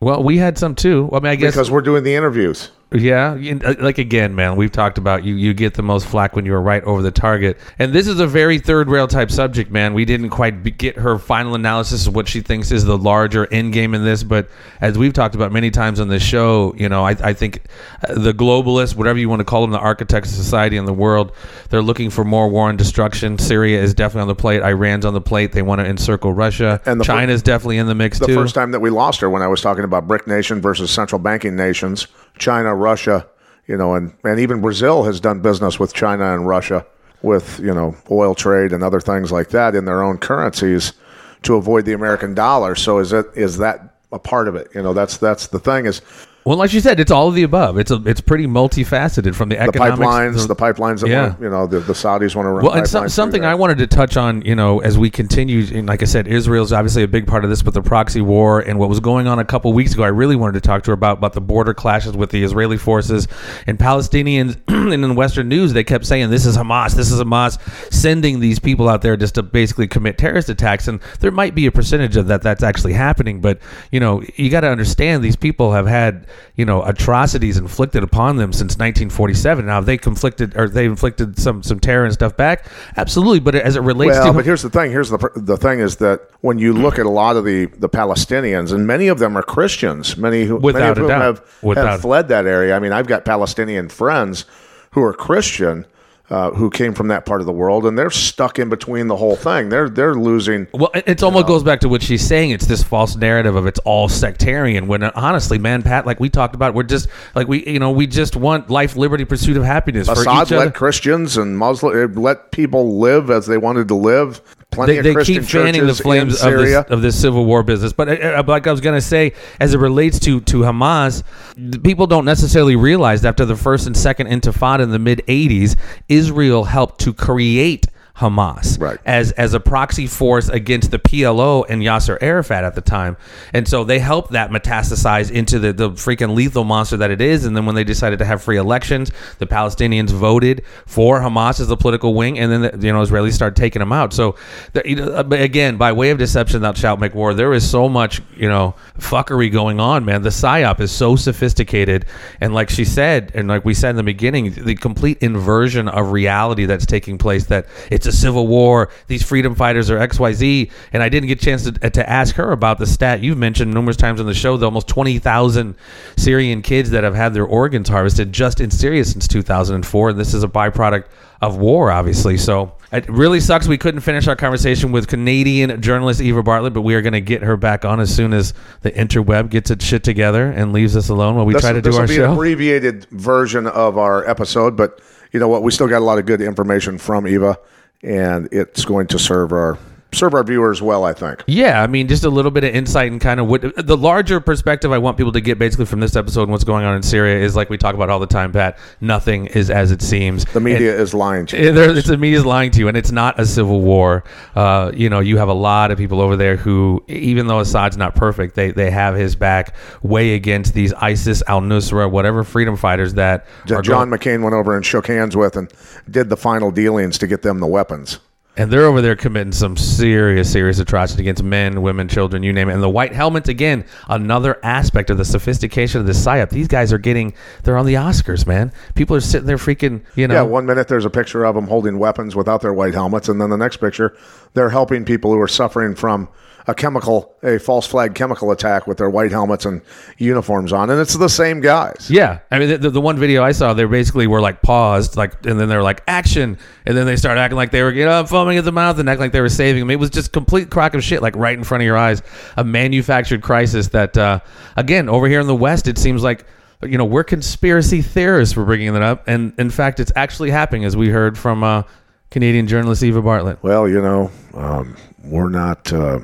well 0.00 0.22
we 0.22 0.38
had 0.38 0.56
some 0.56 0.74
too 0.74 1.08
i 1.12 1.16
mean 1.20 1.26
i 1.26 1.36
guess 1.36 1.54
Because 1.54 1.70
we're 1.70 1.82
doing 1.82 2.02
the 2.04 2.14
interviews. 2.14 2.70
Yeah, 2.92 3.38
uh, 3.64 3.74
like 3.78 3.98
again, 3.98 4.34
man, 4.34 4.56
we've 4.56 4.72
talked 4.72 4.98
about 4.98 5.22
you. 5.22 5.36
You 5.36 5.54
get 5.54 5.74
the 5.74 5.82
most 5.82 6.06
flack 6.06 6.34
when 6.34 6.44
you 6.44 6.52
are 6.54 6.60
right 6.60 6.82
over 6.82 7.02
the 7.02 7.12
target, 7.12 7.56
and 7.78 7.92
this 7.92 8.08
is 8.08 8.18
a 8.18 8.26
very 8.26 8.58
third 8.58 8.88
rail 8.88 9.06
type 9.06 9.30
subject, 9.30 9.70
man. 9.70 9.94
We 9.94 10.04
didn't 10.04 10.30
quite 10.30 10.76
get 10.76 10.96
her 10.96 11.16
final 11.16 11.54
analysis 11.54 12.08
of 12.08 12.16
what 12.16 12.26
she 12.26 12.40
thinks 12.40 12.72
is 12.72 12.84
the 12.84 12.98
larger 12.98 13.46
end 13.52 13.72
game 13.72 13.94
in 13.94 14.04
this, 14.04 14.24
but 14.24 14.48
as 14.80 14.98
we've 14.98 15.12
talked 15.12 15.36
about 15.36 15.52
many 15.52 15.70
times 15.70 16.00
on 16.00 16.08
this 16.08 16.22
show, 16.24 16.74
you 16.76 16.88
know, 16.88 17.04
I, 17.04 17.10
I 17.10 17.32
think 17.32 17.62
uh, 18.08 18.14
the 18.14 18.32
globalists, 18.32 18.96
whatever 18.96 19.20
you 19.20 19.28
want 19.28 19.38
to 19.38 19.44
call 19.44 19.60
them, 19.60 19.70
the 19.70 19.78
architects 19.78 20.30
of 20.30 20.36
society 20.36 20.76
in 20.76 20.84
the 20.84 20.92
world, 20.92 21.30
they're 21.68 21.82
looking 21.82 22.10
for 22.10 22.24
more 22.24 22.48
war 22.48 22.70
and 22.70 22.78
destruction. 22.78 23.38
Syria 23.38 23.80
is 23.80 23.94
definitely 23.94 24.22
on 24.22 24.28
the 24.28 24.34
plate. 24.34 24.62
Iran's 24.62 25.04
on 25.04 25.14
the 25.14 25.20
plate. 25.20 25.52
They 25.52 25.62
want 25.62 25.80
to 25.80 25.86
encircle 25.86 26.32
Russia. 26.32 26.80
And 26.86 27.00
the 27.00 27.04
China's 27.04 27.40
definitely 27.40 27.78
in 27.78 27.86
the 27.86 27.94
mix 27.94 28.18
The 28.18 28.26
too. 28.26 28.34
first 28.34 28.56
time 28.56 28.72
that 28.72 28.80
we 28.80 28.90
lost 28.90 29.20
her 29.20 29.30
when 29.30 29.42
I 29.42 29.46
was 29.46 29.60
talking 29.60 29.84
about 29.84 30.08
BRIC 30.08 30.26
nation 30.26 30.60
versus 30.60 30.90
central 30.90 31.20
banking 31.20 31.54
nations, 31.54 32.08
China, 32.38 32.74
Russia, 32.74 33.26
you 33.66 33.76
know, 33.76 33.94
and, 33.94 34.12
and 34.24 34.40
even 34.40 34.60
Brazil 34.60 35.04
has 35.04 35.20
done 35.20 35.40
business 35.40 35.78
with 35.78 35.92
China 35.92 36.34
and 36.34 36.46
Russia 36.46 36.84
with, 37.22 37.60
you 37.60 37.74
know, 37.74 37.94
oil 38.10 38.34
trade 38.34 38.72
and 38.72 38.82
other 38.82 39.00
things 39.00 39.30
like 39.30 39.50
that 39.50 39.74
in 39.74 39.84
their 39.84 40.02
own 40.02 40.18
currencies 40.18 40.94
to 41.42 41.54
avoid 41.56 41.84
the 41.84 41.92
American 41.92 42.34
dollar. 42.34 42.74
So 42.74 42.98
is 42.98 43.12
it 43.12 43.26
is 43.34 43.58
that 43.58 43.94
a 44.12 44.18
part 44.18 44.48
of 44.48 44.56
it? 44.56 44.68
You 44.74 44.82
know, 44.82 44.92
that's 44.92 45.18
that's 45.18 45.48
the 45.48 45.58
thing 45.58 45.86
is 45.86 46.02
Well, 46.44 46.56
like 46.56 46.72
you 46.72 46.80
said, 46.80 46.98
it's 46.98 47.10
all 47.10 47.28
of 47.28 47.34
the 47.34 47.42
above. 47.42 47.78
It's 47.78 47.90
a, 47.90 48.02
it's 48.06 48.20
pretty 48.20 48.46
multifaceted 48.46 49.34
from 49.34 49.50
the 49.50 49.56
the 49.56 49.62
economics. 49.62 50.00
pipelines, 50.00 50.48
the 50.48 50.56
pipelines 50.56 51.00
that 51.00 51.08
Yeah. 51.08 51.28
want, 51.28 51.40
you 51.40 51.50
know, 51.50 51.66
the, 51.66 51.80
the 51.80 51.92
Saudis 51.92 52.34
want 52.34 52.46
to 52.46 52.50
run 52.50 52.64
well, 52.64 52.74
and 52.74 52.88
some, 52.88 53.08
something. 53.10 53.44
I 53.44 53.54
wanted 53.54 53.78
to 53.78 53.86
touch 53.86 54.16
on, 54.16 54.40
you 54.42 54.54
know, 54.54 54.80
as 54.80 54.96
we 54.96 55.10
continue, 55.10 55.66
and 55.76 55.86
like 55.86 56.00
I 56.00 56.06
said, 56.06 56.26
Israel's 56.26 56.72
obviously 56.72 57.02
a 57.02 57.08
big 57.08 57.26
part 57.26 57.44
of 57.44 57.50
this, 57.50 57.62
but 57.62 57.74
the 57.74 57.82
proxy 57.82 58.22
war 58.22 58.60
and 58.60 58.78
what 58.78 58.88
was 58.88 59.00
going 59.00 59.26
on 59.26 59.38
a 59.38 59.44
couple 59.44 59.72
weeks 59.74 59.92
ago, 59.92 60.02
I 60.02 60.08
really 60.08 60.36
wanted 60.36 60.54
to 60.54 60.60
talk 60.66 60.82
to 60.84 60.92
her 60.92 60.94
about 60.94 61.18
about 61.18 61.34
the 61.34 61.40
border 61.42 61.74
clashes 61.74 62.16
with 62.16 62.30
the 62.30 62.42
Israeli 62.42 62.78
forces 62.78 63.28
and 63.66 63.78
Palestinians. 63.78 64.56
and 64.68 64.92
in 64.92 65.14
Western 65.14 65.48
news, 65.48 65.74
they 65.74 65.84
kept 65.84 66.06
saying 66.06 66.30
this 66.30 66.46
is 66.46 66.56
Hamas, 66.56 66.94
this 66.94 67.10
is 67.10 67.20
Hamas, 67.20 67.58
sending 67.92 68.40
these 68.40 68.58
people 68.58 68.88
out 68.88 69.02
there 69.02 69.16
just 69.16 69.34
to 69.34 69.42
basically 69.42 69.88
commit 69.88 70.16
terrorist 70.16 70.48
attacks, 70.48 70.88
and 70.88 71.00
there 71.20 71.30
might 71.30 71.54
be 71.54 71.66
a 71.66 71.72
percentage 71.72 72.16
of 72.16 72.28
that 72.28 72.40
that's 72.40 72.62
actually 72.62 72.94
happening, 72.94 73.40
but 73.42 73.58
you 73.90 74.00
know, 74.00 74.22
you 74.36 74.48
got 74.48 74.60
to 74.62 74.68
understand 74.70 75.22
these 75.22 75.36
people 75.36 75.72
have 75.72 75.86
had, 75.86 76.26
you 76.56 76.64
know, 76.64 76.82
atrocities 76.82 77.56
inflicted 77.56 78.02
upon 78.02 78.36
them 78.36 78.52
since 78.52 78.72
1947. 78.72 79.66
Now, 79.66 79.76
have 79.76 79.86
they 79.86 79.96
conflicted 79.98 80.56
or 80.56 80.68
they 80.68 80.84
inflicted 80.84 81.38
some 81.38 81.62
some 81.62 81.80
terror 81.80 82.04
and 82.04 82.12
stuff 82.12 82.36
back? 82.36 82.66
Absolutely, 82.96 83.40
but 83.40 83.54
as 83.54 83.76
it 83.76 83.80
relates 83.82 84.12
Well, 84.18 84.28
to 84.28 84.32
but 84.34 84.44
here's 84.44 84.62
the 84.62 84.70
thing. 84.70 84.90
Here's 84.90 85.10
the 85.10 85.18
the 85.36 85.56
thing 85.56 85.80
is 85.80 85.96
that 85.96 86.20
when 86.40 86.58
you 86.58 86.72
look 86.72 86.98
at 86.98 87.06
a 87.06 87.10
lot 87.10 87.36
of 87.36 87.44
the, 87.44 87.66
the 87.66 87.88
Palestinians, 87.88 88.72
and 88.72 88.86
many 88.86 89.08
of 89.08 89.18
them 89.18 89.36
are 89.36 89.42
Christians, 89.42 90.16
many 90.16 90.44
who 90.44 90.58
many 90.60 90.80
of 90.86 90.96
whom 90.98 91.08
doubt. 91.08 91.22
have, 91.22 91.58
Without- 91.62 91.86
have 91.86 92.00
fled 92.00 92.28
that 92.28 92.46
area. 92.46 92.74
I 92.74 92.78
mean, 92.78 92.92
I've 92.92 93.06
got 93.06 93.24
Palestinian 93.24 93.88
friends 93.88 94.44
who 94.92 95.02
are 95.02 95.12
Christian. 95.12 95.86
Uh, 96.30 96.52
who 96.52 96.70
came 96.70 96.94
from 96.94 97.08
that 97.08 97.26
part 97.26 97.40
of 97.40 97.46
the 97.46 97.52
world, 97.52 97.84
and 97.84 97.98
they're 97.98 98.08
stuck 98.08 98.60
in 98.60 98.68
between 98.68 99.08
the 99.08 99.16
whole 99.16 99.34
thing. 99.34 99.68
They're 99.68 99.88
they're 99.88 100.14
losing. 100.14 100.68
Well, 100.72 100.92
it 100.94 101.24
almost 101.24 101.48
goes 101.48 101.64
back 101.64 101.80
to 101.80 101.88
what 101.88 102.04
she's 102.04 102.24
saying. 102.24 102.50
It's 102.50 102.66
this 102.66 102.84
false 102.84 103.16
narrative 103.16 103.56
of 103.56 103.66
it's 103.66 103.80
all 103.80 104.08
sectarian. 104.08 104.86
When 104.86 105.02
uh, 105.02 105.10
honestly, 105.16 105.58
man, 105.58 105.82
Pat, 105.82 106.06
like 106.06 106.20
we 106.20 106.30
talked 106.30 106.54
about, 106.54 106.72
we're 106.72 106.84
just 106.84 107.08
like 107.34 107.48
we, 107.48 107.66
you 107.66 107.80
know, 107.80 107.90
we 107.90 108.06
just 108.06 108.36
want 108.36 108.70
life, 108.70 108.94
liberty, 108.94 109.24
pursuit 109.24 109.56
of 109.56 109.64
happiness 109.64 110.06
for 110.06 110.12
Assad 110.12 110.46
each 110.46 110.52
other. 110.52 110.66
let 110.66 110.74
Christians 110.76 111.36
and 111.36 111.58
Muslim 111.58 112.14
let 112.14 112.52
people 112.52 113.00
live 113.00 113.28
as 113.28 113.46
they 113.46 113.58
wanted 113.58 113.88
to 113.88 113.96
live. 113.96 114.40
Plenty 114.70 115.00
they, 115.00 115.14
they 115.14 115.24
keep 115.24 115.42
fanning 115.42 115.86
the 115.86 115.94
flames 115.94 116.40
of 116.42 116.52
this, 116.52 116.90
of 116.90 117.02
this 117.02 117.20
civil 117.20 117.44
war 117.44 117.62
business. 117.62 117.92
But 117.92 118.08
uh, 118.08 118.12
uh, 118.12 118.44
like 118.46 118.66
I 118.66 118.70
was 118.70 118.80
going 118.80 118.94
to 118.94 119.00
say, 119.00 119.32
as 119.58 119.74
it 119.74 119.78
relates 119.78 120.18
to 120.20 120.40
to 120.40 120.58
Hamas, 120.60 121.22
the 121.56 121.78
people 121.78 122.06
don't 122.06 122.24
necessarily 122.24 122.76
realize 122.76 123.22
that 123.22 123.30
after 123.30 123.44
the 123.44 123.56
first 123.56 123.86
and 123.86 123.96
second 123.96 124.28
Intifada 124.28 124.80
in 124.80 124.90
the 124.90 124.98
mid 124.98 125.22
'80s, 125.26 125.76
Israel 126.08 126.64
helped 126.64 127.00
to 127.00 127.12
create. 127.12 127.86
Hamas 128.16 128.80
Right. 128.80 128.98
as 129.06 129.32
as 129.32 129.54
a 129.54 129.60
proxy 129.60 130.06
force 130.06 130.48
against 130.48 130.90
the 130.90 130.98
PLO 130.98 131.64
and 131.68 131.82
Yasser 131.82 132.18
Arafat 132.20 132.64
at 132.64 132.74
the 132.74 132.80
time, 132.80 133.16
and 133.52 133.66
so 133.66 133.84
they 133.84 133.98
helped 133.98 134.32
that 134.32 134.50
metastasize 134.50 135.30
into 135.30 135.58
the 135.58 135.72
the 135.72 135.90
freaking 135.90 136.34
lethal 136.34 136.64
monster 136.64 136.96
that 136.98 137.10
it 137.10 137.20
is. 137.20 137.44
And 137.44 137.56
then 137.56 137.66
when 137.66 137.74
they 137.74 137.84
decided 137.84 138.18
to 138.18 138.24
have 138.24 138.42
free 138.42 138.56
elections, 138.56 139.10
the 139.38 139.46
Palestinians 139.46 140.10
voted 140.10 140.62
for 140.86 141.20
Hamas 141.20 141.60
as 141.60 141.68
the 141.68 141.76
political 141.76 142.14
wing, 142.14 142.38
and 142.38 142.52
then 142.52 142.62
the, 142.62 142.86
you 142.86 142.92
know 142.92 143.02
Israelis 143.02 143.32
started 143.32 143.56
taking 143.56 143.80
them 143.80 143.92
out. 143.92 144.12
So 144.12 144.36
the, 144.72 144.82
you 144.84 144.96
know, 144.96 145.12
uh, 145.14 145.24
again, 145.30 145.76
by 145.76 145.92
way 145.92 146.10
of 146.10 146.18
deception, 146.18 146.62
thou 146.62 146.72
shalt 146.74 147.00
make 147.00 147.14
war. 147.14 147.34
There 147.34 147.52
is 147.54 147.68
so 147.68 147.88
much 147.88 148.20
you 148.36 148.48
know 148.48 148.74
fuckery 148.98 149.50
going 149.50 149.80
on, 149.80 150.04
man. 150.04 150.22
The 150.22 150.30
psyop 150.30 150.80
is 150.80 150.92
so 150.92 151.16
sophisticated, 151.16 152.06
and 152.40 152.54
like 152.54 152.70
she 152.70 152.84
said, 152.84 153.32
and 153.34 153.48
like 153.48 153.64
we 153.64 153.74
said 153.74 153.90
in 153.90 153.96
the 153.96 154.02
beginning, 154.02 154.52
the 154.52 154.74
complete 154.74 155.18
inversion 155.22 155.88
of 155.88 156.12
reality 156.12 156.66
that's 156.66 156.86
taking 156.86 157.18
place. 157.18 157.46
That 157.46 157.66
it's 158.00 158.06
a 158.06 158.18
civil 158.18 158.46
war. 158.46 158.88
These 159.08 159.22
freedom 159.22 159.54
fighters 159.54 159.90
are 159.90 159.98
X 159.98 160.18
Y 160.18 160.32
Z, 160.32 160.70
and 160.92 161.02
I 161.02 161.10
didn't 161.10 161.28
get 161.28 161.42
a 161.42 161.44
chance 161.44 161.64
to, 161.64 161.72
to 161.72 162.08
ask 162.10 162.34
her 162.36 162.52
about 162.52 162.78
the 162.78 162.86
stat 162.86 163.20
you've 163.22 163.36
mentioned 163.36 163.74
numerous 163.74 163.96
times 163.98 164.20
on 164.20 164.26
the 164.26 164.32
show. 164.34 164.56
The 164.56 164.64
almost 164.64 164.88
twenty 164.88 165.18
thousand 165.18 165.74
Syrian 166.16 166.62
kids 166.62 166.90
that 166.90 167.04
have 167.04 167.14
had 167.14 167.34
their 167.34 167.44
organs 167.44 167.88
harvested 167.90 168.32
just 168.32 168.60
in 168.60 168.70
Syria 168.70 169.04
since 169.04 169.28
two 169.28 169.42
thousand 169.42 169.74
and 169.76 169.86
four, 169.86 170.10
and 170.10 170.18
this 170.18 170.32
is 170.32 170.42
a 170.42 170.48
byproduct 170.48 171.04
of 171.42 171.56
war, 171.58 171.90
obviously. 171.90 172.36
So 172.38 172.72
it 172.92 173.08
really 173.08 173.40
sucks 173.40 173.66
we 173.68 173.78
couldn't 173.78 174.00
finish 174.00 174.26
our 174.28 174.36
conversation 174.36 174.92
with 174.92 175.06
Canadian 175.08 175.80
journalist 175.82 176.20
Eva 176.20 176.42
Bartlett, 176.42 176.72
but 176.72 176.82
we 176.82 176.94
are 176.94 177.02
going 177.02 177.12
to 177.14 177.20
get 177.20 177.42
her 177.42 177.56
back 177.56 177.84
on 177.84 178.00
as 178.00 178.14
soon 178.14 178.32
as 178.32 178.54
the 178.80 178.90
interweb 178.90 179.50
gets 179.50 179.70
its 179.70 179.84
shit 179.84 180.02
together 180.04 180.50
and 180.50 180.72
leaves 180.72 180.96
us 180.96 181.08
alone 181.10 181.36
while 181.36 181.44
we 181.46 181.52
This- 181.52 181.62
try 181.62 181.72
to 181.72 181.82
do 181.82 181.90
our 181.90 181.94
show. 181.94 182.00
this 182.06 182.16
will 182.18 182.24
be 182.24 182.24
an 182.24 182.32
abbreviated 182.32 183.06
version 183.10 183.66
of 183.66 183.96
our 183.98 184.26
episode, 184.28 184.76
but 184.76 185.00
you 185.32 185.38
know 185.38 185.48
what? 185.48 185.62
We 185.62 185.70
still 185.70 185.86
got 185.86 185.98
a 185.98 186.04
lot 186.04 186.18
of 186.18 186.26
good 186.26 186.40
information 186.40 186.98
from 186.98 187.26
Eva, 187.28 187.56
and 188.02 188.48
it's 188.52 188.84
going 188.84 189.06
to 189.08 189.18
serve 189.18 189.52
our 189.52 189.78
serve 190.12 190.34
our 190.34 190.42
viewers 190.44 190.80
well. 190.82 191.04
I 191.04 191.12
think. 191.12 191.42
Yeah, 191.46 191.82
I 191.82 191.86
mean, 191.86 192.08
just 192.08 192.24
a 192.24 192.30
little 192.30 192.50
bit 192.50 192.64
of 192.64 192.74
insight 192.74 193.10
and 193.12 193.20
kind 193.20 193.40
of 193.40 193.46
what 193.46 193.62
the 193.76 193.96
larger 193.96 194.40
perspective 194.40 194.92
I 194.92 194.98
want 194.98 195.16
people 195.16 195.32
to 195.32 195.40
get 195.40 195.58
basically 195.58 195.86
from 195.86 196.00
this 196.00 196.16
episode 196.16 196.42
and 196.42 196.52
what's 196.52 196.64
going 196.64 196.84
on 196.84 196.96
in 196.96 197.02
Syria 197.02 197.42
is 197.44 197.56
like 197.56 197.70
we 197.70 197.76
talk 197.78 197.94
about 197.94 198.10
all 198.10 198.18
the 198.20 198.26
time, 198.26 198.52
Pat. 198.52 198.78
Nothing 199.00 199.46
is 199.46 199.70
as 199.70 199.90
it 199.90 200.02
seems. 200.02 200.44
The 200.46 200.60
media 200.60 200.92
And- 200.92 201.00
is 201.00 201.14
lying 201.14 201.46
to 201.46 201.56
you. 201.62 201.72
There- 201.72 201.96
it's 201.96 202.08
the 202.08 202.16
media's 202.18 202.44
lying 202.46 202.70
to 202.72 202.78
you, 202.80 202.88
and 202.88 202.96
it's 202.96 203.12
not 203.12 203.38
a 203.38 203.46
civil 203.46 203.80
war. 203.80 204.24
Uh, 204.54 204.90
you 204.94 205.08
know, 205.10 205.20
you 205.20 205.38
have 205.38 205.48
a 205.48 205.52
lot 205.54 205.90
of 205.90 205.98
people 205.98 206.20
over 206.20 206.36
there 206.36 206.56
who, 206.56 207.02
even 207.08 207.46
though 207.46 207.60
Assad's 207.60 207.96
not 207.96 208.14
perfect, 208.14 208.54
they 208.54 208.70
they 208.70 208.90
have 208.90 209.14
his 209.14 209.36
back 209.36 209.74
way 210.02 210.34
against 210.34 210.74
these 210.74 210.92
ISIS, 210.94 211.42
Al 211.46 211.60
Nusra, 211.60 212.10
whatever 212.10 212.44
freedom 212.44 212.76
fighters 212.76 213.14
that 213.14 213.46
John 213.66 213.82
going- 213.82 214.10
McCain 214.10 214.42
went 214.42 214.54
over 214.54 214.74
and 214.76 214.84
shook 214.84 215.06
hands 215.06 215.36
with 215.36 215.56
and 215.56 215.70
did 216.10 216.28
the 216.28 216.36
final 216.36 216.70
dealings 216.70 217.18
to 217.18 217.26
get 217.26 217.42
them 217.42 217.60
the 217.60 217.66
weapons. 217.66 218.18
And 218.56 218.70
they're 218.70 218.84
over 218.84 219.00
there 219.00 219.16
committing 219.16 219.52
some 219.52 219.76
serious, 219.76 220.50
serious 220.50 220.78
atrocity 220.78 221.22
against 221.22 221.42
men, 221.42 221.82
women, 221.82 222.08
children, 222.08 222.42
you 222.42 222.52
name 222.52 222.68
it. 222.68 222.74
And 222.74 222.82
the 222.82 222.90
white 222.90 223.12
helmets, 223.12 223.48
again, 223.48 223.84
another 224.08 224.58
aspect 224.64 225.08
of 225.10 225.18
the 225.18 225.24
sophistication 225.24 226.00
of 226.00 226.06
the 226.06 226.12
psyop. 226.12 226.50
These 226.50 226.68
guys 226.68 226.92
are 226.92 226.98
getting, 226.98 227.32
they're 227.62 227.76
on 227.76 227.86
the 227.86 227.94
Oscars, 227.94 228.46
man. 228.46 228.72
People 228.94 229.16
are 229.16 229.20
sitting 229.20 229.46
there 229.46 229.56
freaking, 229.56 230.02
you 230.16 230.26
know. 230.26 230.34
Yeah, 230.34 230.42
one 230.42 230.66
minute 230.66 230.88
there's 230.88 231.04
a 231.04 231.10
picture 231.10 231.44
of 231.44 231.54
them 231.54 231.68
holding 231.68 231.98
weapons 231.98 232.34
without 232.34 232.60
their 232.60 232.74
white 232.74 232.94
helmets, 232.94 233.28
and 233.28 233.40
then 233.40 233.50
the 233.50 233.56
next 233.56 233.76
picture 233.76 234.16
they're 234.54 234.70
helping 234.70 235.04
people 235.04 235.32
who 235.32 235.40
are 235.40 235.48
suffering 235.48 235.94
from 235.94 236.28
a 236.70 236.74
chemical, 236.74 237.34
a 237.42 237.58
false 237.58 237.86
flag 237.86 238.14
chemical 238.14 238.50
attack 238.52 238.86
with 238.86 238.98
their 238.98 239.10
white 239.10 239.30
helmets 239.30 239.64
and 239.64 239.82
uniforms 240.18 240.72
on, 240.72 240.88
and 240.88 241.00
it's 241.00 241.14
the 241.14 241.28
same 241.28 241.60
guys. 241.60 242.08
Yeah, 242.08 242.38
I 242.50 242.58
mean 242.58 242.68
the, 242.68 242.78
the, 242.78 242.90
the 242.90 243.00
one 243.00 243.18
video 243.18 243.42
I 243.42 243.52
saw, 243.52 243.74
they 243.74 243.84
basically 243.84 244.26
were 244.26 244.40
like 244.40 244.62
paused, 244.62 245.16
like, 245.16 245.44
and 245.44 245.58
then 245.58 245.68
they're 245.68 245.82
like 245.82 246.02
action, 246.06 246.58
and 246.86 246.96
then 246.96 247.06
they 247.06 247.16
start 247.16 247.38
acting 247.38 247.56
like 247.56 247.72
they 247.72 247.82
were, 247.82 247.92
you 247.92 248.04
know, 248.04 248.24
foaming 248.24 248.56
at 248.56 248.64
the 248.64 248.72
mouth 248.72 248.98
and 248.98 249.08
acting 249.08 249.20
like 249.20 249.32
they 249.32 249.40
were 249.40 249.48
saving 249.48 249.80
them. 249.80 249.90
It 249.90 249.98
was 249.98 250.10
just 250.10 250.32
complete 250.32 250.70
crock 250.70 250.94
of 250.94 251.02
shit, 251.02 251.22
like 251.22 251.36
right 251.36 251.58
in 251.58 251.64
front 251.64 251.82
of 251.82 251.86
your 251.86 251.98
eyes, 251.98 252.22
a 252.56 252.64
manufactured 252.64 253.42
crisis 253.42 253.88
that, 253.88 254.16
uh, 254.16 254.40
again, 254.76 255.08
over 255.08 255.26
here 255.26 255.40
in 255.40 255.46
the 255.46 255.56
West, 255.56 255.88
it 255.88 255.98
seems 255.98 256.22
like. 256.22 256.46
You 256.82 256.96
know, 256.96 257.04
we're 257.04 257.24
conspiracy 257.24 258.00
theorists 258.00 258.54
for 258.54 258.64
bringing 258.64 258.94
that 258.94 259.02
up, 259.02 259.24
and 259.28 259.52
in 259.58 259.68
fact, 259.68 260.00
it's 260.00 260.12
actually 260.16 260.50
happening, 260.50 260.86
as 260.86 260.96
we 260.96 261.10
heard 261.10 261.36
from 261.36 261.62
uh, 261.62 261.82
Canadian 262.30 262.66
journalist 262.66 263.02
Eva 263.02 263.20
Bartlett. 263.20 263.62
Well, 263.62 263.86
you 263.86 264.00
know, 264.00 264.30
um, 264.54 264.96
we're 265.22 265.50
not 265.50 265.92
uh, 265.92 266.20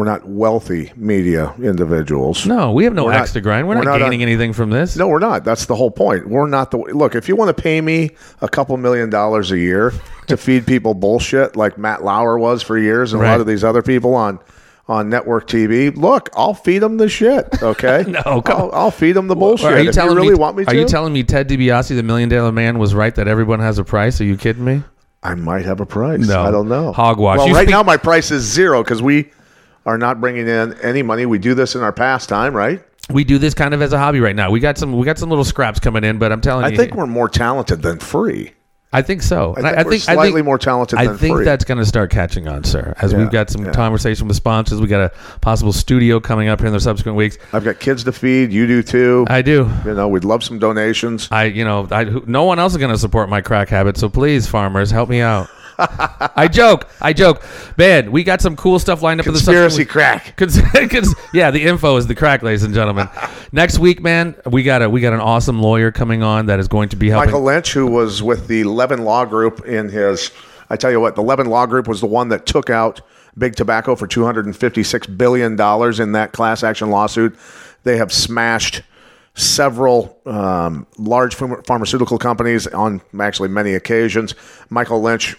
we're 0.00 0.06
not 0.06 0.26
wealthy 0.26 0.90
media 0.96 1.54
individuals. 1.62 2.46
No, 2.46 2.72
we 2.72 2.84
have 2.84 2.94
no 2.94 3.04
We're 3.04 3.12
axe 3.12 3.30
not- 3.30 3.34
to 3.34 3.40
grind. 3.42 3.68
We're, 3.68 3.76
we're 3.76 3.84
not, 3.84 3.98
not 3.98 3.98
gaining 3.98 4.22
on- 4.22 4.28
anything 4.28 4.52
from 4.54 4.70
this. 4.70 4.96
No, 4.96 5.08
we're 5.08 5.18
not. 5.18 5.44
That's 5.44 5.66
the 5.66 5.76
whole 5.76 5.90
point. 5.90 6.26
We're 6.28 6.46
not 6.48 6.70
the 6.70 6.78
look. 6.78 7.14
If 7.14 7.28
you 7.28 7.36
want 7.36 7.54
to 7.54 7.62
pay 7.62 7.80
me 7.82 8.10
a 8.40 8.48
couple 8.48 8.76
million 8.78 9.10
dollars 9.10 9.50
a 9.52 9.58
year 9.58 9.92
to 10.28 10.36
feed 10.38 10.66
people 10.66 10.94
bullshit 10.94 11.54
like 11.54 11.76
Matt 11.76 12.02
Lauer 12.02 12.38
was 12.38 12.62
for 12.62 12.78
years, 12.78 13.12
and 13.12 13.22
a 13.22 13.24
lot 13.26 13.40
of 13.40 13.46
these 13.46 13.62
other 13.62 13.82
people 13.82 14.14
on 14.14 14.38
on 14.88 15.08
network 15.08 15.46
TV, 15.46 15.94
look, 15.96 16.30
I'll 16.34 16.54
feed 16.54 16.78
them 16.78 16.96
the 16.96 17.08
shit. 17.08 17.62
Okay, 17.62 18.04
No, 18.08 18.20
I'll, 18.24 18.70
I'll 18.72 18.90
feed 18.90 19.12
them 19.12 19.28
the 19.28 19.36
bullshit. 19.36 19.66
Are 19.72 19.80
you 19.80 19.92
telling 19.92 20.12
you 20.12 20.16
really 20.16 20.32
me? 20.32 20.38
want 20.38 20.56
me 20.56 20.64
to? 20.64 20.70
Are 20.70 20.74
you 20.74 20.86
telling 20.88 21.12
me 21.12 21.22
Ted 21.22 21.48
DiBiase, 21.48 21.94
the 21.94 22.02
Million 22.02 22.28
Dollar 22.28 22.50
Man, 22.50 22.78
was 22.78 22.92
right 22.94 23.14
that 23.14 23.28
everyone 23.28 23.60
has 23.60 23.78
a 23.78 23.84
price? 23.84 24.20
Are 24.20 24.24
you 24.24 24.36
kidding 24.36 24.64
me? 24.64 24.82
I 25.22 25.34
might 25.34 25.66
have 25.66 25.80
a 25.80 25.86
price. 25.86 26.26
No. 26.26 26.40
I 26.42 26.50
don't 26.50 26.68
know. 26.68 26.92
Hogwash. 26.92 27.36
Well, 27.38 27.48
You 27.48 27.54
right 27.54 27.64
speak- 27.64 27.70
now 27.72 27.82
my 27.82 27.98
price 27.98 28.30
is 28.30 28.42
zero 28.42 28.82
because 28.82 29.02
we 29.02 29.30
are 29.86 29.98
not 29.98 30.20
bringing 30.20 30.48
in 30.48 30.74
any 30.80 31.02
money. 31.02 31.26
We 31.26 31.38
do 31.38 31.54
this 31.54 31.74
in 31.74 31.82
our 31.82 31.92
pastime, 31.92 32.54
right? 32.54 32.82
We 33.10 33.24
do 33.24 33.38
this 33.38 33.54
kind 33.54 33.74
of 33.74 33.82
as 33.82 33.92
a 33.92 33.98
hobby 33.98 34.20
right 34.20 34.36
now. 34.36 34.50
We 34.50 34.60
got 34.60 34.78
some. 34.78 34.96
We 34.96 35.04
got 35.04 35.18
some 35.18 35.30
little 35.30 35.44
scraps 35.44 35.80
coming 35.80 36.04
in, 36.04 36.18
but 36.18 36.30
I'm 36.30 36.40
telling 36.40 36.64
I 36.64 36.68
you, 36.68 36.74
I 36.74 36.76
think 36.76 36.94
we're 36.94 37.06
more 37.06 37.28
talented 37.28 37.82
than 37.82 37.98
free. 37.98 38.52
I 38.92 39.02
think 39.02 39.22
so. 39.22 39.54
I 39.56 39.62
think 39.62 39.86
we're 39.86 39.98
slightly 39.98 40.42
more 40.42 40.58
talented 40.58 40.98
I 40.98 41.06
think 41.16 41.36
free. 41.36 41.44
that's 41.44 41.64
going 41.64 41.78
to 41.78 41.84
start 41.84 42.10
catching 42.10 42.48
on, 42.48 42.64
sir. 42.64 42.92
As 43.00 43.12
Yeah, 43.12 43.18
we've 43.18 43.30
got 43.30 43.48
some 43.48 43.64
yeah. 43.64 43.70
conversation 43.70 44.26
with 44.26 44.36
sponsors, 44.36 44.80
we 44.80 44.88
got 44.88 45.12
a 45.12 45.38
possible 45.38 45.72
studio 45.72 46.18
coming 46.18 46.48
up 46.48 46.58
here 46.58 46.66
in 46.66 46.72
the 46.72 46.80
subsequent 46.80 47.16
weeks. 47.16 47.38
I've 47.52 47.62
got 47.62 47.78
kids 47.78 48.02
to 48.04 48.12
feed. 48.12 48.50
You 48.52 48.66
do 48.66 48.82
too. 48.82 49.26
I 49.28 49.42
do. 49.42 49.70
you 49.84 49.94
know, 49.94 50.08
we'd 50.08 50.24
love 50.24 50.42
some 50.42 50.58
donations. 50.58 51.28
I, 51.30 51.44
you 51.44 51.64
know, 51.64 51.86
I, 51.92 52.02
no 52.26 52.42
one 52.42 52.58
else 52.58 52.72
is 52.72 52.78
going 52.78 52.90
to 52.90 52.98
support 52.98 53.28
my 53.28 53.40
crack 53.40 53.68
habit. 53.68 53.96
So 53.96 54.08
please, 54.08 54.48
farmers, 54.48 54.90
help 54.90 55.08
me 55.08 55.20
out. 55.20 55.48
I 56.36 56.48
joke. 56.50 56.88
I 57.00 57.12
joke. 57.12 57.42
Man, 57.76 58.12
we 58.12 58.24
got 58.24 58.40
some 58.40 58.56
cool 58.56 58.78
stuff 58.78 59.02
lined 59.02 59.20
up 59.20 59.26
for 59.26 59.32
the 59.32 59.38
Conspiracy 59.38 59.84
crack. 59.84 60.36
Cons- 60.36 61.14
yeah, 61.32 61.50
the 61.50 61.62
info 61.62 61.96
is 61.96 62.06
the 62.06 62.14
crack, 62.14 62.42
ladies 62.42 62.62
and 62.62 62.74
gentlemen. 62.74 63.08
Next 63.52 63.78
week, 63.78 64.00
man, 64.00 64.36
we 64.46 64.62
got 64.62 64.82
a 64.82 64.90
we 64.90 65.00
got 65.00 65.12
an 65.12 65.20
awesome 65.20 65.60
lawyer 65.60 65.90
coming 65.90 66.22
on 66.22 66.46
that 66.46 66.58
is 66.60 66.68
going 66.68 66.90
to 66.90 66.96
be 66.96 67.10
helping. 67.10 67.28
Michael 67.28 67.42
Lynch, 67.42 67.72
who 67.72 67.86
was 67.86 68.22
with 68.22 68.46
the 68.46 68.64
Levin 68.64 69.04
Law 69.04 69.24
Group 69.24 69.64
in 69.64 69.88
his, 69.88 70.30
I 70.68 70.76
tell 70.76 70.90
you 70.90 71.00
what, 71.00 71.16
the 71.16 71.22
Levin 71.22 71.46
Law 71.46 71.66
Group 71.66 71.88
was 71.88 72.00
the 72.00 72.06
one 72.06 72.28
that 72.28 72.46
took 72.46 72.70
out 72.70 73.00
Big 73.38 73.56
Tobacco 73.56 73.96
for 73.96 74.06
$256 74.06 75.16
billion 75.16 75.52
in 75.52 76.12
that 76.12 76.32
class 76.32 76.62
action 76.62 76.90
lawsuit. 76.90 77.36
They 77.84 77.96
have 77.96 78.12
smashed 78.12 78.82
several 79.34 80.20
um, 80.26 80.86
large 80.98 81.34
pharmaceutical 81.34 82.18
companies 82.18 82.66
on 82.66 83.00
actually 83.18 83.48
many 83.48 83.74
occasions. 83.74 84.34
Michael 84.68 85.00
Lynch, 85.00 85.36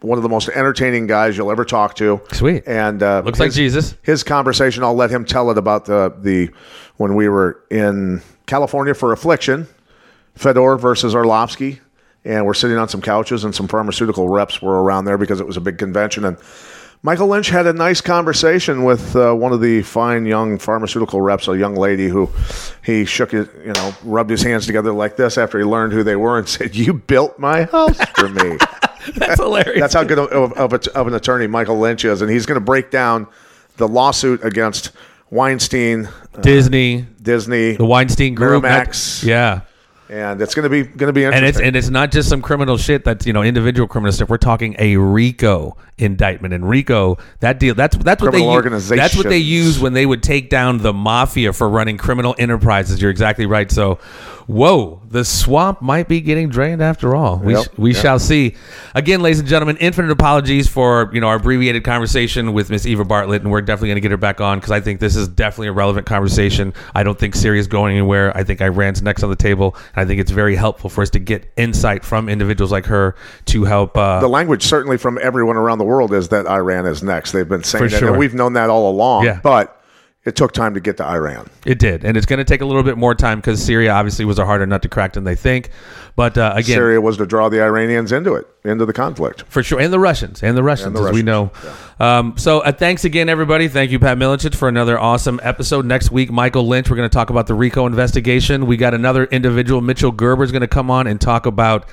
one 0.00 0.18
of 0.18 0.22
the 0.22 0.28
most 0.28 0.48
entertaining 0.50 1.06
guys 1.06 1.36
you'll 1.36 1.50
ever 1.50 1.64
talk 1.64 1.94
to. 1.96 2.20
Sweet. 2.32 2.64
And 2.66 3.02
uh, 3.02 3.22
Looks 3.24 3.40
like 3.40 3.52
Jesus. 3.52 3.94
his 4.02 4.22
conversation. 4.22 4.82
I'll 4.82 4.94
let 4.94 5.10
him 5.10 5.24
tell 5.24 5.50
it 5.50 5.58
about 5.58 5.86
the 5.86 6.14
the 6.20 6.50
when 6.96 7.14
we 7.14 7.28
were 7.28 7.62
in 7.70 8.22
California 8.46 8.94
for 8.94 9.12
Affliction, 9.12 9.66
Fedor 10.34 10.76
versus 10.76 11.14
Arlovski, 11.14 11.80
and 12.24 12.46
we're 12.46 12.54
sitting 12.54 12.76
on 12.76 12.88
some 12.88 13.00
couches 13.02 13.44
and 13.44 13.54
some 13.54 13.68
pharmaceutical 13.68 14.28
reps 14.28 14.60
were 14.62 14.82
around 14.82 15.04
there 15.06 15.18
because 15.18 15.40
it 15.40 15.46
was 15.46 15.56
a 15.56 15.60
big 15.60 15.78
convention 15.78 16.24
and. 16.24 16.36
Michael 17.02 17.28
Lynch 17.28 17.50
had 17.50 17.66
a 17.68 17.72
nice 17.72 18.00
conversation 18.00 18.82
with 18.82 19.14
uh, 19.14 19.32
one 19.32 19.52
of 19.52 19.60
the 19.60 19.82
fine 19.82 20.24
young 20.26 20.58
pharmaceutical 20.58 21.20
reps, 21.20 21.46
a 21.46 21.56
young 21.56 21.76
lady 21.76 22.08
who 22.08 22.28
he 22.84 23.04
shook 23.04 23.30
his, 23.30 23.48
you 23.64 23.72
know, 23.74 23.94
rubbed 24.02 24.30
his 24.30 24.42
hands 24.42 24.66
together 24.66 24.92
like 24.92 25.14
this 25.14 25.38
after 25.38 25.58
he 25.58 25.64
learned 25.64 25.92
who 25.92 26.02
they 26.02 26.16
were 26.16 26.38
and 26.38 26.48
said, 26.56 26.74
"You 26.74 26.94
built 26.94 27.38
my 27.38 27.64
house 27.64 28.00
for 28.16 28.28
me." 28.30 28.56
That's 29.16 29.40
hilarious. 29.40 29.80
That's 29.80 29.94
how 29.94 30.04
good 30.04 30.18
of, 30.18 30.30
of, 30.32 30.52
of, 30.54 30.72
a, 30.86 30.98
of 30.98 31.06
an 31.06 31.14
attorney 31.14 31.46
Michael 31.46 31.78
Lynch 31.78 32.04
is, 32.04 32.22
and 32.22 32.30
he's 32.30 32.46
going 32.46 32.56
to 32.60 32.64
break 32.64 32.90
down 32.90 33.26
the 33.76 33.86
lawsuit 33.88 34.44
against 34.44 34.92
Weinstein, 35.30 36.06
uh, 36.06 36.40
Disney, 36.40 37.06
Disney, 37.20 37.76
the 37.76 37.84
Weinstein 37.84 38.34
Group. 38.34 38.64
Miramax. 38.64 39.24
yeah. 39.24 39.60
and 40.08 40.40
it's 40.40 40.54
going 40.54 40.62
to 40.64 40.70
be 40.70 40.84
going 40.84 41.08
to 41.08 41.12
be 41.12 41.24
And 41.24 41.34
it's 41.34 41.58
interesting. 41.58 41.66
and 41.66 41.76
it's 41.76 41.88
not 41.90 42.12
just 42.12 42.28
some 42.28 42.40
criminal 42.40 42.76
shit 42.76 43.04
that's 43.04 43.26
you 43.26 43.32
know 43.32 43.42
individual 43.42 43.88
criminal 43.88 44.12
stuff. 44.12 44.28
We're 44.28 44.36
talking 44.38 44.76
a 44.78 44.96
RICO 44.96 45.76
indictment, 45.98 46.54
and 46.54 46.68
RICO 46.68 47.18
that 47.40 47.58
deal 47.58 47.74
that's 47.74 47.96
that's 47.96 48.22
what 48.22 48.30
Criminal 48.30 48.46
they 48.48 48.52
u- 48.52 48.56
organizations. 48.56 48.96
that's 48.98 49.16
what 49.16 49.28
they 49.28 49.38
use 49.38 49.80
when 49.80 49.94
they 49.94 50.06
would 50.06 50.22
take 50.22 50.48
down 50.48 50.78
the 50.78 50.92
mafia 50.92 51.52
for 51.52 51.68
running 51.68 51.96
criminal 51.98 52.34
enterprises. 52.38 53.02
You're 53.02 53.10
exactly 53.10 53.46
right. 53.46 53.70
So, 53.70 53.98
whoa, 54.46 55.00
the 55.08 55.24
swamp 55.24 55.82
might 55.82 56.08
be 56.08 56.20
getting 56.20 56.48
drained 56.48 56.82
after 56.82 57.14
all. 57.16 57.38
We 57.38 57.54
Yep, 57.54 57.64
sh- 57.64 57.68
we 57.78 57.92
yep. 57.92 58.02
shall 58.02 58.18
see. 58.18 58.54
Again, 58.94 59.20
ladies 59.22 59.40
and 59.40 59.48
gentlemen, 59.48 59.76
infinite 59.78 60.10
apologies 60.10 60.68
for 60.68 61.10
you 61.12 61.20
know 61.20 61.28
our 61.28 61.36
abbreviated 61.36 61.84
conversation 61.84 62.52
with 62.52 62.70
Miss 62.70 62.86
Eva 62.86 63.04
Bartlett, 63.04 63.42
and 63.42 63.50
we're 63.50 63.60
definitely 63.62 63.88
going 63.88 63.96
to 63.96 64.00
get 64.02 64.10
her 64.10 64.16
back 64.16 64.40
on 64.40 64.58
because 64.58 64.70
I 64.70 64.80
think 64.80 65.00
this 65.00 65.16
is 65.16 65.28
definitely 65.28 65.68
a 65.68 65.72
relevant 65.72 66.06
conversation. 66.06 66.72
I 66.94 67.02
don't 67.02 67.18
think 67.18 67.34
Syria's 67.34 67.66
going 67.66 67.92
anywhere. 67.96 68.36
I 68.36 68.44
think 68.44 68.60
Iran's 68.60 69.02
next 69.02 69.22
on 69.22 69.30
the 69.30 69.36
table, 69.36 69.76
and 69.94 70.04
I 70.04 70.04
think 70.06 70.20
it's 70.20 70.30
very 70.30 70.56
helpful 70.56 70.90
for 70.90 71.02
us 71.02 71.10
to 71.10 71.18
get 71.18 71.50
insight 71.56 72.04
from 72.04 72.28
individuals 72.28 72.72
like 72.72 72.86
her 72.86 73.14
to 73.46 73.64
help. 73.64 73.96
Uh, 73.96 74.20
the 74.20 74.28
language, 74.28 74.62
certainly 74.62 74.96
from 74.98 75.18
everyone 75.22 75.56
around 75.56 75.78
the 75.78 75.84
world, 75.84 76.12
is 76.12 76.28
that 76.28 76.46
Iran 76.46 76.86
is 76.86 77.02
next. 77.02 77.32
They've 77.32 77.48
been 77.48 77.64
saying 77.64 77.84
For 77.84 77.90
that, 77.90 77.98
sure. 77.98 78.08
and 78.10 78.18
we've 78.18 78.34
known 78.34 78.52
that 78.54 78.70
all 78.70 78.90
along. 78.90 79.24
Yeah. 79.24 79.40
But 79.42 79.75
it 80.26 80.36
took 80.36 80.52
time 80.52 80.74
to 80.74 80.80
get 80.80 80.98
to 80.98 81.04
Iran. 81.06 81.48
it 81.64 81.78
did, 81.78 82.04
and 82.04 82.16
it's 82.16 82.26
going 82.26 82.38
to 82.38 82.44
take 82.44 82.60
a 82.60 82.66
little 82.66 82.82
bit 82.82 82.98
more 82.98 83.14
time 83.14 83.38
because 83.38 83.62
Syria 83.64 83.92
obviously 83.92 84.24
was 84.24 84.38
a 84.38 84.44
harder 84.44 84.66
nut 84.66 84.82
to 84.82 84.88
crack 84.88 85.14
than 85.14 85.24
they 85.24 85.36
think. 85.36 85.70
But 86.16 86.36
uh, 86.36 86.52
again, 86.54 86.76
Syria 86.76 87.00
was 87.00 87.18
to 87.18 87.26
draw 87.26 87.48
the 87.48 87.62
Iranians 87.62 88.10
into 88.10 88.34
it, 88.34 88.46
into 88.64 88.86
the 88.86 88.92
conflict. 88.92 89.44
For 89.48 89.62
sure, 89.62 89.78
and 89.78 89.92
the 89.92 89.98
Russians, 89.98 90.42
and 90.42 90.56
the 90.56 90.62
Russians, 90.62 90.98
the 90.98 91.04
as 91.04 91.12
we 91.14 91.22
know. 91.22 91.50
Russians, 91.54 92.00
Um, 92.00 92.34
so, 92.38 92.60
uh, 92.60 92.72
thanks 92.72 93.04
again, 93.04 93.28
everybody. 93.28 93.68
Thank 93.68 93.90
you, 93.90 93.98
Pat 93.98 94.18
Milicic, 94.18 94.54
for 94.54 94.68
another 94.68 94.98
awesome 94.98 95.38
episode. 95.42 95.84
Next 95.84 96.10
week, 96.10 96.30
Michael 96.32 96.66
Lynch. 96.66 96.90
We're 96.90 96.96
going 96.96 97.08
to 97.08 97.14
talk 97.14 97.30
about 97.30 97.46
the 97.46 97.54
RICO 97.54 97.86
investigation. 97.86 98.66
We 98.66 98.76
got 98.76 98.94
another 98.94 99.24
individual, 99.24 99.80
Mitchell 99.80 100.10
Gerber, 100.10 100.42
is 100.42 100.52
going 100.52 100.62
to 100.62 100.68
come 100.68 100.90
on 100.90 101.06
and 101.06 101.20
talk 101.20 101.46
about 101.46 101.86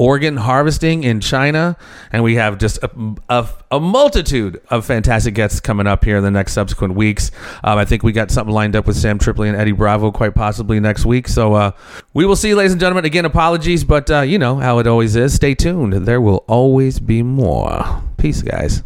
organ 0.00 0.38
harvesting 0.38 1.04
in 1.04 1.20
China, 1.20 1.76
and 2.10 2.24
we 2.24 2.34
have 2.36 2.56
just 2.56 2.78
a, 2.82 2.90
a, 3.28 3.46
a 3.70 3.78
multitude 3.78 4.58
of 4.70 4.86
fantastic 4.86 5.34
guests 5.34 5.60
coming 5.60 5.86
up 5.86 6.02
here 6.06 6.16
in 6.16 6.24
the 6.24 6.30
next 6.30 6.54
subsequent 6.54 6.94
weeks. 6.94 7.30
Um, 7.62 7.78
I 7.78 7.84
think 7.84 8.02
we 8.02 8.10
got 8.12 8.30
something 8.30 8.54
lined 8.54 8.74
up 8.74 8.86
with 8.86 8.96
Sam 8.96 9.18
Tripoli 9.18 9.50
and 9.50 9.58
Eddie 9.58 9.72
Bravo 9.72 10.10
quite 10.10 10.34
possibly 10.34 10.80
next 10.80 11.04
week. 11.04 11.28
So 11.28 11.52
uh, 11.52 11.72
we 12.14 12.24
will 12.24 12.34
see, 12.34 12.54
ladies 12.54 12.72
and 12.72 12.80
gentlemen. 12.80 13.04
Again, 13.04 13.26
apologies, 13.26 13.84
but 13.84 14.10
uh, 14.10 14.22
you 14.22 14.38
know 14.38 14.56
how 14.56 14.78
it 14.78 14.86
always 14.86 15.16
is. 15.16 15.34
Stay 15.34 15.54
tuned. 15.54 15.92
There 15.92 16.20
will 16.20 16.44
always 16.48 16.98
be 16.98 17.22
more. 17.22 18.02
Peace, 18.16 18.40
guys. 18.40 18.82